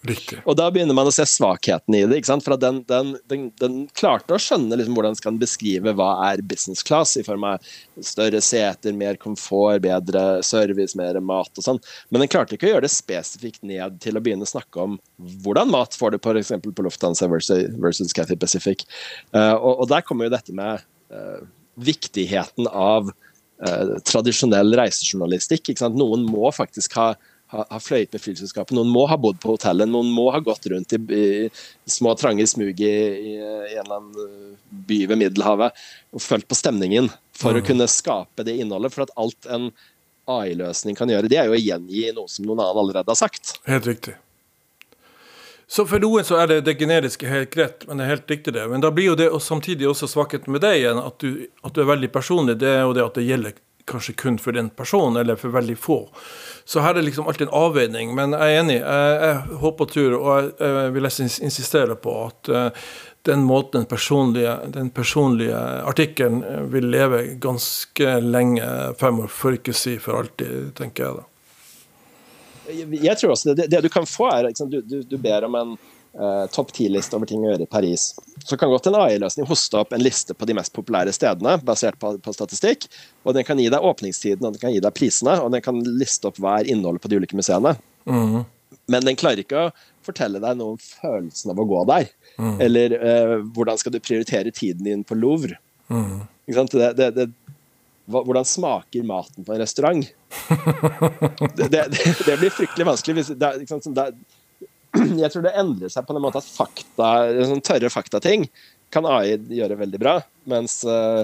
Riktig. 0.00 0.38
Og 0.48 0.54
da 0.56 0.70
begynner 0.72 0.96
man 0.96 1.10
å 1.10 1.12
se 1.12 1.26
svakheten 1.28 1.92
i 1.92 2.00
det. 2.08 2.22
For 2.24 2.56
den, 2.56 2.78
den, 2.88 3.10
den, 3.28 3.42
den, 3.60 3.74
klarte 3.96 4.32
å 4.32 4.40
skjønne 4.40 4.78
liksom 4.78 4.96
hvordan 4.96 5.12
den 5.12 5.20
skal 5.20 5.40
beskrive 5.40 5.92
hva 5.98 6.08
er 6.30 6.40
business 6.40 6.80
class, 6.86 7.18
i 7.20 7.24
form 7.26 7.44
av 7.44 7.66
større 8.06 8.40
seter, 8.44 8.96
mer 8.96 9.20
komfort, 9.20 9.82
bedre 9.84 10.40
service, 10.46 10.96
mer 10.96 11.20
mat 11.20 11.52
og 11.52 11.66
sånn. 11.66 11.82
Men 12.08 12.24
den 12.24 12.32
klarte 12.32 12.56
ikke 12.56 12.70
å 12.70 12.72
gjøre 12.74 12.86
det 12.86 12.94
spesifikt 12.94 13.60
ned 13.60 14.00
til 14.00 14.16
å 14.16 14.24
begynne 14.24 14.48
å 14.48 14.52
snakke 14.54 14.86
om 14.86 14.96
hvordan 15.44 15.72
mat 15.74 15.96
får 16.00 16.16
du 16.16 16.20
f.eks. 16.22 16.54
på 16.64 16.86
Lufthansa 16.86 17.28
versus, 17.28 17.68
versus 17.76 18.16
Cathy 18.16 18.40
Pacific. 18.40 18.88
Uh, 19.36 19.52
og, 19.58 19.74
og, 19.82 19.88
der 19.92 20.06
kommer 20.06 20.30
jo 20.30 20.32
dette 20.38 20.56
med 20.56 20.80
uh, 21.12 21.44
viktigheten 21.76 22.72
av 22.72 23.12
eh, 23.66 23.92
tradisjonell 24.06 24.74
reisejournalistikk. 24.80 25.72
Noen 25.94 26.24
må 26.28 26.50
faktisk 26.54 26.96
ha, 26.98 27.12
har 27.52 27.66
ha 27.70 27.80
fløyet 27.82 28.12
med 28.14 28.22
flyselskapet, 28.22 28.74
noen 28.76 28.90
må 28.92 29.06
ha 29.10 29.18
bodd 29.18 29.40
på 29.42 29.54
hotellet, 29.56 29.90
noen 29.90 30.10
må 30.14 30.28
ha 30.34 30.40
gått 30.44 30.68
rundt 30.70 30.94
i, 30.94 31.00
i 31.00 31.90
små, 31.90 32.14
trange 32.18 32.46
smug 32.46 32.78
i, 32.78 32.90
i, 32.90 33.34
i, 33.34 33.74
en 33.74 33.82
eller 33.82 33.96
annen 33.96 34.24
eh, 34.24 34.56
by 34.90 35.00
ved 35.10 35.22
Middelhavet 35.24 35.84
og 36.14 36.24
følt 36.24 36.48
på 36.50 36.58
stemningen 36.58 37.10
for 37.36 37.56
mm. 37.56 37.60
å 37.60 37.66
kunne 37.66 37.90
skape 37.90 38.46
det 38.46 38.58
innholdet. 38.62 38.94
For 38.94 39.06
at 39.06 39.14
alt 39.20 39.50
en 39.50 39.70
AI-løsning 40.30 40.98
kan 40.98 41.10
gjøre, 41.10 41.30
det 41.30 41.40
er 41.42 41.50
jo 41.50 41.58
å 41.58 41.60
gjengi 41.60 42.10
noe 42.14 42.30
som 42.30 42.46
noen 42.46 42.62
annen 42.62 42.84
allerede 42.84 43.10
har 43.10 43.18
sagt. 43.18 43.56
Helt 43.66 43.88
riktig. 43.88 44.14
Så 45.70 45.84
For 45.86 46.02
noen 46.02 46.26
så 46.26 46.40
er 46.42 46.48
det 46.50 46.62
det 46.66 46.72
generiske 46.80 47.28
helt 47.30 47.52
greit, 47.54 47.84
men 47.86 48.00
det 48.00 48.06
er 48.06 48.16
helt 48.16 48.32
riktig 48.32 48.56
det. 48.56 48.66
Men 48.72 48.82
da 48.82 48.90
blir 48.90 49.12
jo 49.12 49.18
det 49.18 49.28
og 49.30 49.42
samtidig 49.44 49.86
også 49.86 50.08
svakheten 50.10 50.50
med 50.50 50.64
deg 50.64 50.80
igjen, 50.80 50.98
at 50.98 51.22
du, 51.22 51.44
at 51.62 51.76
du, 51.76 51.84
er 51.84 51.92
veldig 51.92 52.10
personlig. 52.10 52.56
Det 52.58 52.72
er 52.72 52.82
jo 52.82 52.96
det 52.96 53.04
at 53.04 53.20
det 53.20 53.26
gjelder 53.28 53.54
kanskje 53.90 54.16
kun 54.18 54.38
for 54.42 54.54
den 54.54 54.72
personen, 54.74 55.20
eller 55.22 55.38
for 55.38 55.54
veldig 55.54 55.76
få. 55.78 56.00
Så 56.66 56.82
her 56.82 56.90
er 56.90 56.98
det 56.98 57.06
liksom 57.06 57.30
alltid 57.30 57.46
en 57.46 57.54
avveining. 57.54 58.10
Men 58.18 58.34
jeg 58.34 58.56
er 58.56 58.64
enig. 58.64 58.76
Jeg, 58.80 59.14
jeg 59.22 59.60
håper 59.62 59.86
og 59.86 59.94
tror, 59.94 60.18
og 60.18 60.28
jeg, 60.32 60.50
jeg 60.58 60.96
vil 60.98 61.10
insistere 61.46 61.98
på 62.02 62.18
at 62.24 62.50
uh, 62.50 62.90
den 63.30 63.46
måten 63.46 63.84
den 63.84 63.90
personlige, 63.94 64.58
den 64.74 64.90
personlige 64.90 65.64
artikkelen 65.86 66.42
eh, 66.42 66.62
vil 66.72 66.90
leve 66.90 67.26
ganske 67.38 68.20
lenge 68.24 68.70
fremover, 68.98 69.30
for 69.30 69.54
ikke 69.54 69.76
å 69.76 69.82
si 69.86 70.00
for 70.02 70.24
alltid, 70.24 70.72
tenker 70.80 71.06
jeg 71.06 71.20
da 71.20 71.29
jeg 72.72 73.16
tror 73.20 73.34
også 73.34 73.54
det, 73.54 73.66
det 73.72 73.80
du 73.84 73.88
kan 73.92 74.06
få, 74.08 74.28
er 74.32 74.48
liksom, 74.48 74.70
du, 74.70 74.80
du, 74.82 75.00
du, 75.06 75.16
ber 75.20 75.46
om 75.46 75.56
en 75.58 75.72
uh, 76.18 76.46
topp 76.52 76.72
ti-liste 76.76 77.16
over 77.16 77.28
ting 77.30 77.44
å 77.44 77.50
gjøre 77.52 77.66
i 77.66 77.70
Paris. 77.70 78.10
Så 78.44 78.58
kan 78.60 78.70
godt 78.72 78.88
en 78.90 78.98
AI-løsning 79.00 79.48
hoste 79.48 79.80
opp 79.80 79.94
en 79.96 80.02
liste 80.02 80.36
på 80.36 80.48
de 80.48 80.56
mest 80.58 80.74
populære 80.76 81.14
stedene, 81.16 81.56
basert 81.66 81.98
på, 82.00 82.14
på, 82.22 82.34
statistikk. 82.36 82.88
og 83.24 83.36
Den 83.36 83.46
kan 83.48 83.60
gi 83.60 83.68
deg 83.72 83.86
åpningstiden 83.90 84.46
og 84.46 84.56
den 84.56 84.62
kan 84.62 84.74
gi 84.74 84.82
deg 84.82 84.96
prisene, 84.96 85.36
og 85.42 85.52
den 85.54 85.64
kan 85.64 85.82
liste 85.84 86.30
opp 86.30 86.40
hva 86.40 86.60
er 86.60 86.72
innholdet 86.72 87.04
på 87.04 87.12
de 87.12 87.20
ulike 87.20 87.38
museene. 87.38 87.76
Mm. 88.08 88.42
Men 88.90 89.06
den 89.06 89.18
klarer 89.18 89.42
ikke 89.42 89.68
å 89.68 89.72
fortelle 90.06 90.40
deg 90.42 90.58
noe 90.58 90.74
om 90.74 90.80
følelsen 90.80 91.52
av 91.52 91.60
å 91.60 91.68
gå 91.68 91.84
der. 91.90 92.10
Mm. 92.40 92.56
Eller 92.66 92.96
uh, 92.98 93.36
hvordan 93.54 93.80
skal 93.80 93.94
du 93.94 94.02
prioritere 94.02 94.54
tiden 94.54 94.86
din 94.86 95.06
på 95.06 95.18
Louvre. 95.18 95.60
Mm. 95.90 96.22
Det, 96.50 96.92
det, 96.98 97.10
det, 97.14 97.28
hvordan 98.10 98.46
smaker 98.48 99.06
maten 99.06 99.46
på 99.46 99.54
en 99.54 99.62
restaurant? 99.62 100.04
Det, 101.56 101.68
det, 101.70 101.86
det 102.26 102.36
blir 102.40 102.52
fryktelig 102.54 102.86
vanskelig. 102.86 103.24
Det, 103.38 103.50
jeg 105.22 105.30
tror 105.32 105.44
det 105.46 105.56
endrer 105.58 105.92
seg 105.92 106.06
på 106.06 106.16
den 106.16 106.24
måten 106.24 106.42
at 106.42 106.50
fakta, 106.50 107.08
sånn 107.46 107.64
tørre 107.66 107.90
faktating 107.92 108.48
kan 108.90 109.06
AI 109.06 109.36
gjøre 109.54 109.78
veldig 109.80 110.00
bra. 110.02 110.16
Mens 110.50 110.80
uh, 110.88 111.22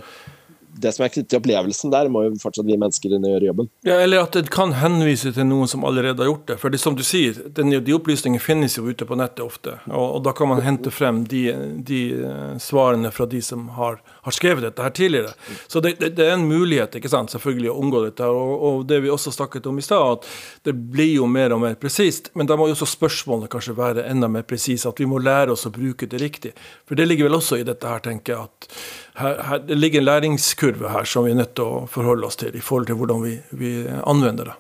det 0.83 0.93
som 0.93 1.05
er 1.05 1.13
knyttet 1.13 1.31
til 1.33 1.41
opplevelsen 1.41 1.93
der, 1.93 2.09
må 2.13 2.23
jo 2.27 2.35
fortsatt 2.41 2.67
vi 2.69 2.77
mennesker 2.79 3.15
gjøre 3.17 3.49
jobben. 3.49 3.69
Ja, 3.87 3.99
Eller 4.05 4.25
at 4.25 4.37
det 4.37 4.51
kan 4.53 4.75
henvise 4.77 5.33
til 5.35 5.49
noen 5.49 5.71
som 5.71 5.85
allerede 5.89 6.23
har 6.23 6.31
gjort 6.31 6.47
det. 6.51 6.59
For 6.63 6.73
det 6.73 6.81
som 6.83 6.97
du 6.99 7.03
sier, 7.07 7.39
den, 7.57 7.73
de 7.73 7.97
opplysningene 7.97 8.43
finnes 8.43 8.77
jo 8.77 8.87
ute 8.87 9.09
på 9.09 9.19
nettet 9.19 9.45
ofte. 9.45 9.79
Og, 9.89 10.19
og 10.19 10.25
da 10.27 10.35
kan 10.37 10.51
man 10.51 10.63
hente 10.65 10.93
frem 10.95 11.23
de, 11.31 11.45
de 11.87 12.01
uh, 12.21 12.57
svarene 12.63 13.13
fra 13.15 13.29
de 13.31 13.41
som 13.45 13.69
har, 13.77 14.01
har, 14.27 14.37
skrevet 14.37 14.67
dette 14.67 14.85
her 14.85 14.95
tidligere. 14.97 15.33
Så 15.67 15.81
det, 15.85 15.97
det, 16.03 16.13
det, 16.19 16.29
er 16.29 16.37
en 16.37 16.49
mulighet 16.49 16.99
ikke 16.99 17.13
sant, 17.13 17.33
selvfølgelig 17.33 17.73
å 17.73 17.79
omgå 17.81 18.05
dette. 18.09 18.29
Og, 18.29 18.53
og 18.69 18.85
det 18.91 19.01
vi 19.05 19.13
også 19.13 19.33
snakket 19.35 19.71
om 19.71 19.81
i 19.81 19.87
stad, 19.87 20.19
at 20.19 20.69
det 20.69 20.77
blir 20.77 21.15
jo 21.15 21.31
mer 21.31 21.57
og 21.57 21.63
mer 21.65 21.81
presist. 21.81 22.33
Men 22.37 22.51
da 22.51 22.59
må 22.59 22.69
jo 22.69 22.77
også 22.77 22.91
spørsmålene 22.97 23.51
kanskje 23.53 23.79
være 23.79 24.07
enda 24.11 24.31
mer 24.31 24.47
presise. 24.49 24.89
At 24.91 25.01
vi 25.01 25.09
må 25.09 25.23
lære 25.23 25.57
oss 25.57 25.67
å 25.69 25.75
bruke 25.75 26.09
det 26.11 26.23
riktig. 26.23 26.55
For 26.87 26.99
det 26.99 27.09
ligger 27.09 27.31
vel 27.31 27.41
også 27.41 27.61
i 27.61 27.67
dette 27.67 27.89
her, 27.89 28.05
tenker 28.05 28.37
jeg. 28.37 28.47
at 28.47 29.05
her, 29.17 29.43
her, 29.43 29.59
det 29.59 29.75
ligger 29.79 30.03
en 30.03 30.05
læringskurve 30.05 30.91
her 30.93 31.05
som 31.09 31.25
vi 31.25 31.33
er 31.33 31.39
nødt 31.41 31.55
til 31.57 31.65
å 31.67 31.85
forholde 31.91 32.29
oss 32.29 32.39
til 32.41 32.57
i 32.57 32.63
forhold 32.65 32.91
til 32.91 32.99
hvordan 33.01 33.23
vi, 33.25 33.37
vi 33.57 33.71
anvender 34.05 34.53
det. 34.53 34.57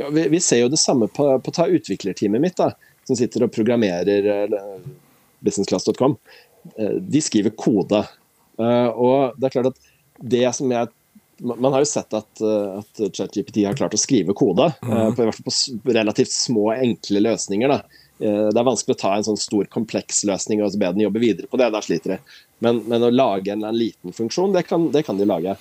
Ja, 0.00 0.08
vi, 0.08 0.26
vi, 0.32 0.40
ser 0.40 0.62
jo 0.62 0.70
det 0.72 0.80
samme 0.80 1.10
på, 1.12 1.26
på 1.44 1.52
ta 1.54 1.66
utviklerteamet 1.68 2.40
mitt, 2.40 2.56
da, 2.60 2.70
som 3.08 3.18
sitter 3.18 3.44
og 3.44 3.52
programmerer 3.52 4.48
businessclass.com. 5.44 6.16
Uh, 6.78 6.96
de 7.00 7.22
skriver 7.24 7.52
kode. 7.58 8.00
Uh, 8.60 8.88
og 8.92 9.36
det 9.36 9.50
er 9.50 9.56
klart 9.58 9.72
at 9.72 9.92
det 10.20 10.46
som 10.56 10.72
jeg 10.72 10.92
man 11.40 11.72
har 11.72 11.80
jo 11.80 11.88
sett 11.88 12.12
at, 12.12 12.42
at 12.44 12.98
ChatGPT 13.16 13.62
har 13.64 13.76
klart 13.78 13.94
å 13.96 14.00
skrive 14.00 14.34
kode, 14.36 14.66
mm. 14.84 15.14
på, 15.16 15.24
på 15.46 15.94
relativt 15.96 16.34
små, 16.34 16.66
enkle 16.74 17.22
løsninger. 17.24 17.72
Da. 17.72 17.99
Det 18.20 18.58
er 18.60 18.66
vanskelig 18.66 18.98
å 18.98 19.00
ta 19.00 19.14
en 19.16 19.24
sånn 19.24 19.38
stor, 19.40 19.64
kompleks 19.72 20.18
løsning 20.28 20.60
og 20.60 20.74
be 20.76 20.90
den 20.92 21.06
jobbe 21.06 21.22
videre 21.22 21.48
på 21.48 21.56
det. 21.60 21.70
Da 21.72 21.80
sliter 21.80 22.14
de. 22.14 22.18
Men, 22.60 22.82
men, 22.90 23.06
å 23.06 23.08
lage 23.08 23.54
en, 23.54 23.64
en 23.64 23.76
liten 23.76 24.12
funksjon, 24.12 24.52
det 24.52 24.66
kan, 24.68 24.90
det 24.92 25.06
kan, 25.06 25.16
de 25.16 25.28
lage. 25.28 25.54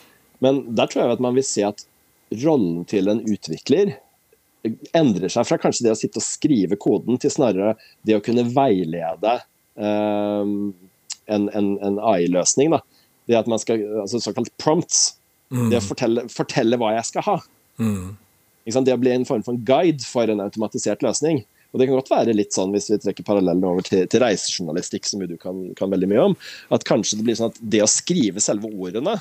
Men 0.43 0.65
der 0.75 0.91
tror 0.91 1.05
jeg 1.05 1.15
at 1.15 1.23
man 1.23 1.37
vil 1.37 1.47
se 1.47 1.63
at 1.67 1.85
rollen 2.43 2.83
til 2.89 3.07
en 3.11 3.23
utvikler 3.23 3.95
endrer 4.97 5.31
seg 5.31 5.47
fra 5.47 5.57
kanskje 5.61 5.85
det 5.87 5.93
å 5.93 5.99
sitte 5.99 6.19
og 6.19 6.25
skrive 6.25 6.77
koden, 6.79 7.19
til 7.21 7.31
snarere 7.31 7.75
det 8.07 8.17
å 8.17 8.23
kunne 8.23 8.43
veilede 8.51 9.37
eh, 9.79 10.51
en, 11.29 11.45
en, 11.47 11.69
en 11.85 11.99
AI-løsning. 12.11 12.75
Det 13.29 13.37
at 13.39 13.49
man 13.51 13.61
skal, 13.61 13.85
altså 14.03 14.21
Såkalt 14.23 14.51
prompts. 14.61 15.13
Mm. 15.49 15.69
Det 15.71 15.79
å 15.79 15.85
fortelle, 15.85 16.25
fortelle, 16.33 16.77
hva 16.81 16.91
jeg 16.97 17.07
skal 17.09 17.25
ha. 17.25 17.37
Mm. 17.81 18.17
Det 18.69 18.93
å 18.93 19.01
bli 19.01 19.15
en 19.15 19.25
form 19.25 19.41
for 19.45 19.55
en 19.55 19.63
guide 19.65 20.05
for 20.05 20.29
en 20.29 20.43
automatisert 20.43 21.01
løsning. 21.05 21.41
Og 21.69 21.79
Det 21.79 21.85
kan 21.85 21.99
godt 21.99 22.11
være 22.11 22.33
litt 22.33 22.55
sånn, 22.55 22.71
hvis 22.73 22.89
vi 22.89 22.97
trekker 23.01 23.25
parallellen 23.27 23.65
over 23.65 23.85
til, 23.85 24.07
til 24.09 24.23
reisejournalistikk, 24.23 25.05
som 25.05 25.21
du 25.21 25.35
kan, 25.37 25.67
kan, 25.77 25.91
veldig 25.91 26.09
mye 26.09 26.29
om, 26.31 26.37
at 26.73 26.85
kanskje 26.87 27.19
det 27.19 27.27
blir 27.27 27.37
sånn 27.37 27.51
at 27.53 27.59
det 27.61 27.83
å 27.85 27.89
skrive 27.89 28.41
selve 28.41 28.71
ordene 28.73 29.19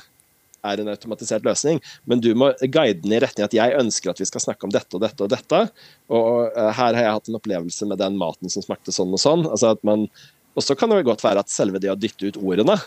er 0.66 0.80
en 0.80 0.90
automatisert 0.90 1.44
løsning, 1.46 1.78
men 2.08 2.22
du 2.24 2.32
må 2.38 2.50
guide 2.64 3.02
den 3.04 3.14
i 3.14 3.20
retning 3.22 3.46
at 3.46 3.54
jeg 3.54 3.76
ønsker 3.78 4.11
at 4.11 4.22
vi 4.22 4.26
skal 4.28 4.42
snakke 4.42 4.66
om 4.66 4.72
dette 4.74 4.96
og 4.96 5.04
dette 5.04 5.24
og 5.24 5.30
dette. 5.30 5.61
Og 6.11 6.56
uh, 6.56 6.70
her 6.74 6.96
har 6.96 7.04
jeg 7.04 7.16
hatt 7.18 7.30
en 7.30 7.38
opplevelse 7.38 7.88
med 7.90 8.00
den 8.00 8.18
maten 8.18 8.50
som 8.52 8.64
smakte 8.64 8.94
sånn 8.94 9.14
og 9.14 9.22
sånn. 9.22 9.46
altså 9.46 9.74
at 9.76 9.84
man, 9.87 10.09
Og 10.59 10.64
så 10.66 10.74
kan 10.74 10.90
det 10.90 11.05
godt 11.07 11.22
være 11.22 11.44
at 11.44 11.53
selve 11.53 11.78
det 11.82 11.92
å 11.92 11.99
dytte 12.01 12.32
ut 12.32 12.40
ordene 12.40 12.78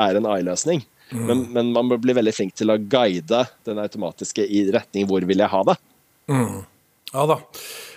er 0.00 0.18
en 0.18 0.30
AI-løsning. 0.30 0.84
Mm. 1.12 1.24
Men, 1.28 1.42
men, 1.52 1.72
man 1.74 1.90
må 1.90 1.98
bli 2.00 2.14
veldig 2.16 2.32
flink 2.34 2.54
til 2.56 2.72
å 2.72 2.78
guide 2.80 3.44
den 3.68 3.82
automatiske 3.82 4.46
i 4.46 4.64
retning 4.72 5.04
hvor 5.10 5.26
vil 5.28 5.44
jeg 5.44 5.52
ha 5.52 5.60
det. 5.68 5.76
Mm. 6.32 6.62
Ja 7.12 7.26
da. 7.30 7.36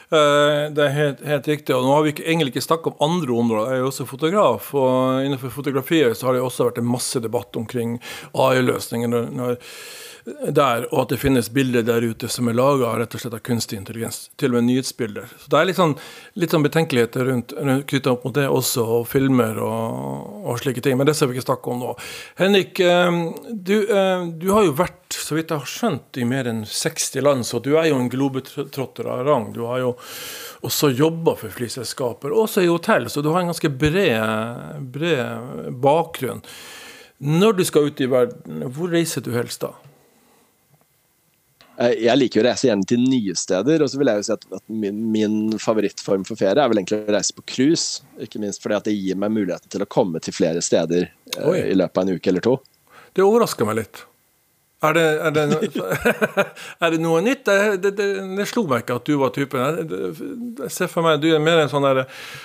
Eh, 0.08 0.72
det 0.72 0.84
er 0.86 0.94
helt, 0.96 1.24
helt, 1.28 1.48
riktig. 1.48 1.76
og 1.76 1.84
Nå 1.84 1.94
har 1.96 2.06
vi 2.06 2.14
ikke, 2.16 2.26
egentlig 2.28 2.54
ikke 2.56 2.68
snakket 2.68 2.94
om 2.94 3.10
andre 3.10 3.40
områder. 3.44 3.72
Jeg 3.72 3.80
er 3.80 3.84
jo 3.84 3.92
også 3.92 4.08
fotograf, 4.08 4.74
og 4.80 5.26
innenfor 5.28 5.52
fotografiet 5.52 6.16
så 6.16 6.30
har 6.30 6.38
det 6.38 6.44
også 6.46 6.70
vært 6.70 6.80
en 6.80 6.92
masse 6.92 7.20
debatt 7.24 7.60
omkring 7.60 7.98
AI-løsninger. 8.34 9.18
der, 10.52 10.86
og 10.92 11.06
at 11.06 11.14
det 11.14 11.20
finnes 11.22 11.48
bilder 11.54 11.86
der 11.88 12.04
ute 12.04 12.28
som 12.32 12.50
er 12.50 12.56
laga 12.58 12.90
rett 13.00 13.16
og 13.16 13.22
slett 13.22 13.36
av 13.38 13.44
kunstig 13.48 13.78
intelligens. 13.80 14.28
Til 14.40 14.52
og 14.52 14.58
med 14.58 14.68
nyhetsbilder. 14.68 15.30
Så 15.40 15.52
Det 15.52 15.60
er 15.60 15.70
litt 15.70 15.80
sånn, 15.80 15.96
litt 16.36 16.54
sånn 16.54 16.66
betenkeligheter 16.66 17.30
rundt, 17.30 17.56
knytta 17.88 18.12
opp 18.12 18.26
mot 18.28 18.36
det 18.36 18.48
også, 18.52 18.84
og 18.98 19.08
filmer 19.08 19.60
og, 19.64 20.44
og, 20.44 20.60
slike 20.60 20.84
ting. 20.84 20.98
Men 21.00 21.08
det 21.08 21.16
skal 21.16 21.32
vi 21.32 21.38
ikke 21.38 21.48
snakke 21.48 21.72
om 21.72 21.84
nå. 21.84 21.96
Henrik, 22.42 22.80
eh, 22.84 23.22
du, 23.52 23.76
eh, 23.88 24.28
du, 24.36 24.50
har 24.52 24.68
jo 24.68 24.76
vært, 24.78 25.16
så 25.16 25.38
vidt 25.38 25.54
jeg 25.54 25.64
har 25.64 25.74
skjønt, 25.78 26.20
i 26.20 26.28
mer 26.28 26.52
enn 26.52 26.64
60 26.68 27.24
land, 27.24 27.48
så 27.48 27.64
du 27.64 27.78
er 27.78 27.90
jo 27.92 28.02
en 28.02 28.12
globetrotter 28.12 29.08
av 29.08 29.24
rang. 29.28 29.52
Du 29.56 29.64
har 29.70 29.84
jo 29.86 29.96
også 30.66 30.92
jobba 30.98 31.36
for 31.38 31.54
flyselskaper, 31.54 32.34
også 32.34 32.64
i 32.66 32.72
hotell, 32.72 33.10
så 33.10 33.22
du 33.22 33.30
har 33.34 33.44
en 33.44 33.52
ganske 33.52 33.70
bred, 33.70 34.82
bred 34.94 35.70
bakgrunn. 35.84 36.42
Når 37.18 37.58
du 37.58 37.66
skal 37.66 37.90
ut 37.90 38.02
i 38.02 38.10
verden, 38.10 38.66
hvor 38.74 38.92
reiser 38.94 39.24
du 39.26 39.32
helst 39.34 39.64
da? 39.66 39.74
Eh, 41.78 41.94
jeg 42.08 42.18
liker 42.18 42.42
å 42.42 42.48
reise 42.48 42.70
gjerne 42.70 42.88
til 42.90 43.04
nye 43.06 43.36
steder. 43.38 43.84
og 43.84 43.90
så 43.90 44.00
vil 44.02 44.12
jeg 44.12 44.22
jo 44.22 44.28
si 44.28 44.36
at 44.38 44.64
min, 44.68 45.02
min, 45.14 45.38
favorittform 45.62 46.26
for 46.26 46.40
ferie 46.40 46.58
er 46.58 46.72
vel 46.72 46.82
egentlig 46.82 47.04
å 47.04 47.16
reise 47.18 47.38
på 47.38 47.46
cruise. 47.46 48.04
Ikke 48.22 48.42
minst 48.42 48.64
fordi 48.64 48.80
at 48.80 48.90
det 48.90 48.98
gir 48.98 49.20
meg 49.20 49.34
muligheten 49.34 49.70
til 49.74 49.86
å 49.86 49.90
komme 49.90 50.22
til 50.24 50.36
flere 50.36 50.64
steder 50.66 51.10
uh, 51.38 51.54
i 51.58 51.78
løpet 51.78 52.02
av 52.02 52.06
en 52.06 52.18
uke 52.18 52.34
eller 52.34 52.46
to. 52.46 52.58
Det 53.14 53.26
overrasker 53.26 53.70
meg 53.70 53.84
litt. 53.84 54.06
Er 54.86 54.94
det, 54.94 55.06
er 55.26 55.32
det, 55.34 55.44
er 56.80 56.92
det 56.94 57.00
noe 57.02 57.22
nytt? 57.26 57.46
Det, 57.48 57.78
det, 57.82 57.94
det, 57.98 58.46
slo 58.46 58.68
meg 58.70 58.84
ikke 58.84 59.00
at 59.00 59.08
du 59.10 59.16
var 59.18 59.32
typen. 59.34 59.96
Ser 60.70 60.92
for 60.92 61.06
meg 61.06 61.22
du 61.24 61.32
er 61.34 61.42
mer 61.42 61.64
en 61.64 61.72
sånn 61.72 61.88
der, 61.88 62.04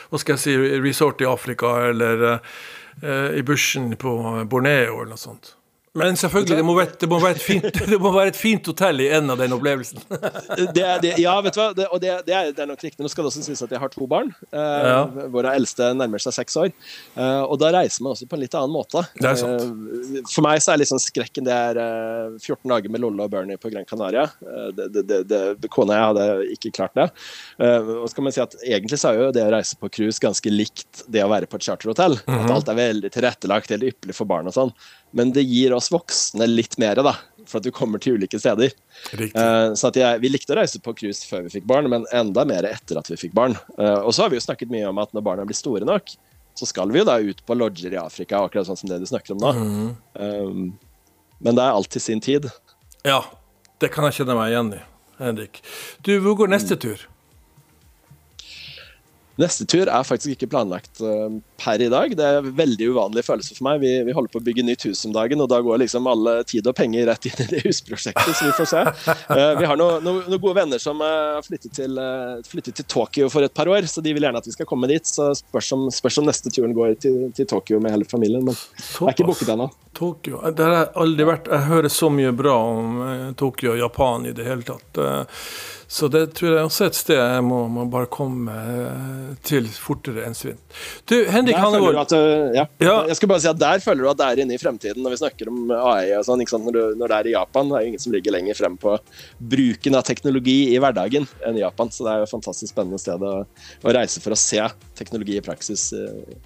hva 0.08 0.20
skal 0.20 0.38
jeg 0.38 0.44
si, 0.46 0.54
resort 0.80 1.20
i 1.20 1.28
Afrika 1.28 1.74
eller 1.90 2.24
uh, 2.38 3.28
i 3.36 3.44
bushen 3.44 3.92
på 4.00 4.14
Borneo 4.48 5.02
eller 5.02 5.12
noe 5.12 5.20
sånt. 5.20 5.56
Men 5.92 6.16
selvfølgelig, 6.16 6.56
det 6.56 6.64
må, 6.64 6.72
være, 6.72 6.94
det, 7.00 7.08
må 7.10 7.18
fint, 7.36 7.66
det 7.92 7.98
må, 8.00 8.10
være, 8.14 8.30
et 8.32 8.38
fint 8.38 8.68
hotell 8.70 9.02
i 9.04 9.10
en 9.12 9.28
av 9.34 9.40
den 9.42 9.52
opplevelsen. 9.52 10.00
det, 10.76 10.86
det, 11.04 11.10
ja, 11.20 11.34
vet 11.44 11.52
du 11.52 11.60
hva, 11.60 11.66
det, 11.76 11.88
og 11.92 12.00
det, 12.00 12.12
er, 12.32 12.48
er, 12.48 12.68
nok 12.70 12.80
riktig. 12.80 13.02
Nå 13.04 13.10
skal 13.12 13.26
det 13.26 13.32
også 13.32 13.42
sies 13.44 13.60
at 13.66 13.74
jeg 13.76 13.82
har 13.82 13.92
to 13.92 14.08
barn. 14.08 14.30
Eh, 14.48 14.86
ja. 14.88 15.02
Våre 15.34 15.52
eldste 15.58 15.90
nærmer 15.92 16.22
seg 16.24 16.32
seks 16.38 16.56
år. 16.62 16.70
Eh, 17.12 17.42
og 17.44 17.60
da 17.60 17.74
reiser 17.76 18.06
man 18.06 18.14
også 18.14 18.28
på 18.30 18.38
en 18.38 18.44
litt 18.44 18.56
annen 18.56 18.72
måte. 18.72 19.02
Er. 19.20 19.36
Eh, 19.36 20.22
for 20.32 20.46
meg 20.46 20.62
så 20.64 20.72
er 20.72 20.80
liksom 20.80 21.02
skrekken 21.02 21.44
det 21.44 21.58
er 21.58 21.82
eh, 21.84 22.40
14 22.40 22.72
dager 22.72 22.96
med 22.96 23.04
Lolle 23.04 23.28
og 23.28 23.36
Bernie 23.36 23.60
på 23.60 23.74
Gran 23.74 23.84
Canaria. 23.88 24.24
Eh, 24.48 24.72
det, 24.96 25.68
Kona 25.76 26.00
jeg 26.00 26.08
hadde 26.08 26.26
ikke 26.56 26.74
klart 26.80 26.96
det. 26.96 27.08
Eh, 27.60 27.92
og 27.98 28.08
så 28.08 28.16
kan 28.16 28.30
man 28.30 28.36
si 28.38 28.40
at 28.40 28.56
Egentlig 28.62 28.96
så 29.00 29.10
er 29.10 29.20
jo 29.20 29.28
det 29.36 29.44
å 29.44 29.52
reise 29.52 29.76
på 29.76 29.92
cruise 29.92 30.22
ganske 30.22 30.48
likt 30.48 31.04
det 31.12 31.20
å 31.20 31.28
være 31.28 31.52
på 31.52 31.60
et 31.60 31.68
charterhotell. 31.68 32.16
Mm 32.24 32.32
-hmm. 32.32 32.44
At 32.48 32.56
alt 32.56 32.72
er 32.72 32.80
veldig 32.80 33.12
tilrettelagt, 33.12 33.76
helt 33.76 33.90
ypperlig 33.92 34.16
for 34.16 34.24
barn 34.24 34.48
og 34.48 34.56
sånn 34.56 34.72
men 35.16 35.32
det 35.36 35.44
gir 35.44 35.74
oss 35.76 35.90
voksne 35.92 36.46
litt 36.48 36.78
mer, 36.80 37.00
da, 37.04 37.14
for 37.48 37.60
at 37.60 37.66
du 37.66 37.72
kommer 37.74 38.00
til 38.02 38.16
ulike 38.16 38.40
steder. 38.40 38.72
Uh, 39.12 39.72
så 39.78 39.92
jeg, 39.94 40.20
Vi 40.22 40.30
likte 40.32 40.54
å 40.54 40.58
reise 40.58 40.80
på 40.82 40.94
cruise 40.96 41.28
før 41.28 41.44
vi 41.46 41.58
fikk 41.58 41.68
barn, 41.68 41.88
men 41.92 42.06
enda 42.16 42.44
mer 42.48 42.68
etter 42.68 43.00
at 43.00 43.10
vi 43.10 43.18
fikk 43.20 43.34
barn. 43.36 43.56
Uh, 43.76 44.00
og 44.00 44.12
så 44.14 44.24
har 44.24 44.32
vi 44.32 44.40
jo 44.40 44.46
snakket 44.46 44.72
mye 44.72 44.88
om 44.88 45.00
at 45.02 45.12
når 45.12 45.26
barna 45.26 45.46
blir 45.48 45.58
store 45.58 45.88
nok, 45.88 46.14
så 46.58 46.68
skal 46.68 46.92
vi 46.92 47.00
jo 47.00 47.08
da 47.08 47.18
ut 47.20 47.44
på 47.46 47.56
lodger 47.56 47.94
i 47.94 48.00
Afrika, 48.00 48.40
akkurat 48.40 48.68
sånn 48.68 48.80
som 48.80 48.90
det 48.90 49.00
du 49.02 49.08
snakker 49.08 49.36
om 49.36 49.42
nå. 49.42 49.52
Mm. 49.52 49.92
Um, 50.16 50.66
men 51.42 51.58
det 51.58 51.64
er 51.64 51.76
alltid 51.76 52.04
sin 52.04 52.24
tid. 52.24 52.48
Ja, 53.06 53.22
det 53.82 53.90
kan 53.94 54.06
jeg 54.06 54.20
kjenne 54.20 54.36
meg 54.38 54.52
igjen 54.52 54.74
i, 54.76 54.82
Henrik. 55.20 55.62
Du, 56.06 56.14
hvor 56.24 56.36
går 56.40 56.52
neste 56.52 56.78
mm. 56.78 56.82
tur? 56.84 57.08
Neste 59.40 59.64
tur 59.64 59.88
er 59.88 60.04
faktisk 60.04 60.34
ikke 60.34 60.50
planlagt 60.52 61.00
uh, 61.00 61.32
per 61.60 61.80
i 61.80 61.88
dag. 61.92 62.12
Det 62.16 62.24
er 62.24 62.40
en 62.42 62.50
veldig 62.56 62.90
uvanlig 62.92 63.24
følelse 63.24 63.56
for 63.56 63.64
meg. 63.64 63.80
Vi, 63.80 63.92
vi, 64.04 64.12
holder 64.12 64.32
på 64.34 64.42
å 64.42 64.44
bygge 64.44 64.64
nytt 64.66 64.84
hus 64.84 65.00
om 65.08 65.14
dagen, 65.14 65.40
og 65.40 65.48
da 65.48 65.60
går 65.64 65.80
liksom 65.80 66.08
alle 66.10 66.34
tid 66.48 66.68
og 66.68 66.76
penger 66.76 67.08
rett 67.08 67.30
inn 67.30 67.40
i 67.40 67.48
det 67.54 67.62
husprosjektet, 67.64 68.34
så 68.36 68.50
vi 68.50 68.54
får 68.58 68.68
se. 68.68 68.84
Uh, 69.32 69.54
vi 69.60 69.68
har 69.70 69.80
noen 69.80 70.04
no, 70.04 70.18
no 70.28 70.40
gode 70.42 70.58
venner 70.60 70.82
som 70.82 71.00
uh, 71.00 71.38
har 71.38 71.46
flyttet 71.46 71.72
til, 71.80 71.96
flyttet, 72.48 72.76
til, 72.76 72.88
Tokyo 72.92 73.30
for 73.32 73.46
et 73.46 73.54
par 73.56 73.70
år, 73.72 73.88
så 73.88 74.04
de 74.04 74.12
vil 74.12 74.26
gjerne 74.26 74.42
at 74.42 74.48
vi 74.48 74.56
skal 74.56 74.68
komme 74.68 74.90
dit. 74.90 75.08
Så 75.08 75.30
spørs 75.40 75.72
om, 75.78 75.88
spørs 75.94 76.20
om 76.20 76.28
neste 76.28 76.52
turen 76.52 76.76
går 76.76 76.98
til, 77.00 77.20
til, 77.32 77.48
Tokyo 77.48 77.80
med 77.80 77.96
hele 77.96 78.08
familien, 78.08 78.44
men 78.44 78.56
det 78.56 79.06
er 79.06 79.16
ikke 79.16 79.30
booket 79.32 79.54
ennå. 79.54 79.70
Tokyo. 79.96 80.40
Det 80.56 80.64
har 80.64 80.92
aldri 80.96 81.24
vært 81.28 81.50
Jeg 81.52 81.68
hører 81.68 81.92
så 81.92 82.08
mye 82.12 82.32
bra 82.36 82.54
om 82.64 83.00
Tokyo 83.38 83.74
og 83.74 83.80
Japan 83.80 84.28
i 84.28 84.32
det 84.36 84.46
hele 84.48 84.64
tatt. 84.64 85.00
Så 85.92 86.08
det 86.08 86.22
tror 86.38 86.54
jeg 86.54 86.64
også 86.64 86.86
er 86.86 86.90
et 86.90 86.96
sted 86.96 87.18
jeg 87.20 87.44
må, 87.44 87.58
må 87.68 87.82
bare 87.92 88.08
komme 88.12 88.52
eh, 88.56 89.32
til 89.44 89.66
fortere 89.68 90.22
enn 90.24 90.36
svinn. 90.36 90.56
Du, 91.04 91.18
Henrik 91.28 91.58
Hannevold 91.60 92.14
eh, 92.16 92.56
ja. 92.56 92.64
ja. 92.80 92.94
Jeg 93.10 93.18
skal 93.18 93.28
bare 93.28 93.42
si 93.44 93.50
at 93.50 93.60
Der 93.60 93.82
føler 93.84 94.06
du 94.06 94.08
at 94.14 94.20
det 94.22 94.28
er 94.30 94.40
inne 94.44 94.56
i 94.56 94.62
fremtiden 94.62 95.04
når 95.04 95.12
vi 95.12 95.20
snakker 95.20 95.50
om 95.52 95.74
AI 95.76 96.14
og 96.16 96.24
sånn. 96.24 96.40
Når, 96.40 96.78
når, 96.96 97.12
det 97.12 97.18
er 97.18 97.28
i 97.28 97.34
Japan. 97.34 97.68
Det 97.68 97.76
er 97.76 97.84
jo 97.84 97.92
ingen 97.92 98.04
som 98.06 98.16
ligger 98.16 98.36
lenger 98.38 98.56
frem 98.56 98.80
på 98.80 98.96
bruken 99.52 100.00
av 100.00 100.06
teknologi 100.08 100.56
i 100.72 100.80
hverdagen 100.80 101.28
enn 101.44 101.60
i 101.60 101.64
Japan. 101.66 101.92
Så 101.92 102.08
det 102.08 102.14
er 102.14 102.22
jo 102.22 102.30
et 102.30 102.34
fantastisk 102.38 102.72
spennende 102.72 103.02
sted 103.02 103.28
å, 103.28 103.34
å 103.44 103.96
reise 104.00 104.24
for 104.24 104.32
å 104.32 104.40
se 104.40 104.64
teknologi 104.96 105.36
i 105.36 105.44
praksis. 105.44 105.90
Eh, 105.92 106.40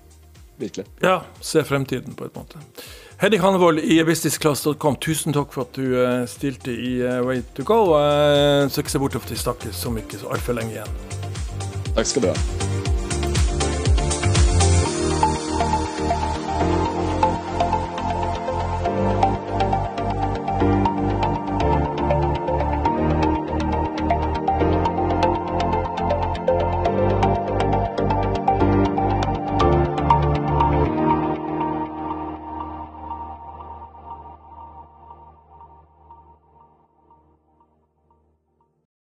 virkelig. 0.58 0.90
Ja, 1.06 1.20
se 1.38 1.62
fremtiden 1.70 2.18
på 2.18 2.26
et 2.26 2.34
måte. 2.34 2.66
Henrik 3.18 3.40
Hannevold 3.40 3.78
i 3.80 4.02
businessclass.com, 4.04 4.98
tusen 5.00 5.32
takk 5.32 5.54
for 5.54 5.64
at 5.64 5.78
du 5.78 5.94
uh, 5.96 6.26
stilte 6.28 6.74
i 6.74 6.98
uh, 7.00 7.22
Way 7.24 7.40
to 7.56 7.64
go. 7.64 7.78
Uh, 7.96 8.68
så 8.68 8.84
ikke 8.84 8.92
se 8.92 9.00
bort 9.00 9.16
fra 9.16 9.24
at 9.24 9.32
vi 9.32 9.40
snakkes 9.40 9.80
så 9.86 9.94
mye 9.94 10.20
så 10.20 10.28
altfor 10.36 10.60
lenge 10.60 10.76
igjen. 10.76 11.00
Takk 11.96 12.12
skal 12.12 12.26
du 12.26 12.32
ha. 12.34 12.95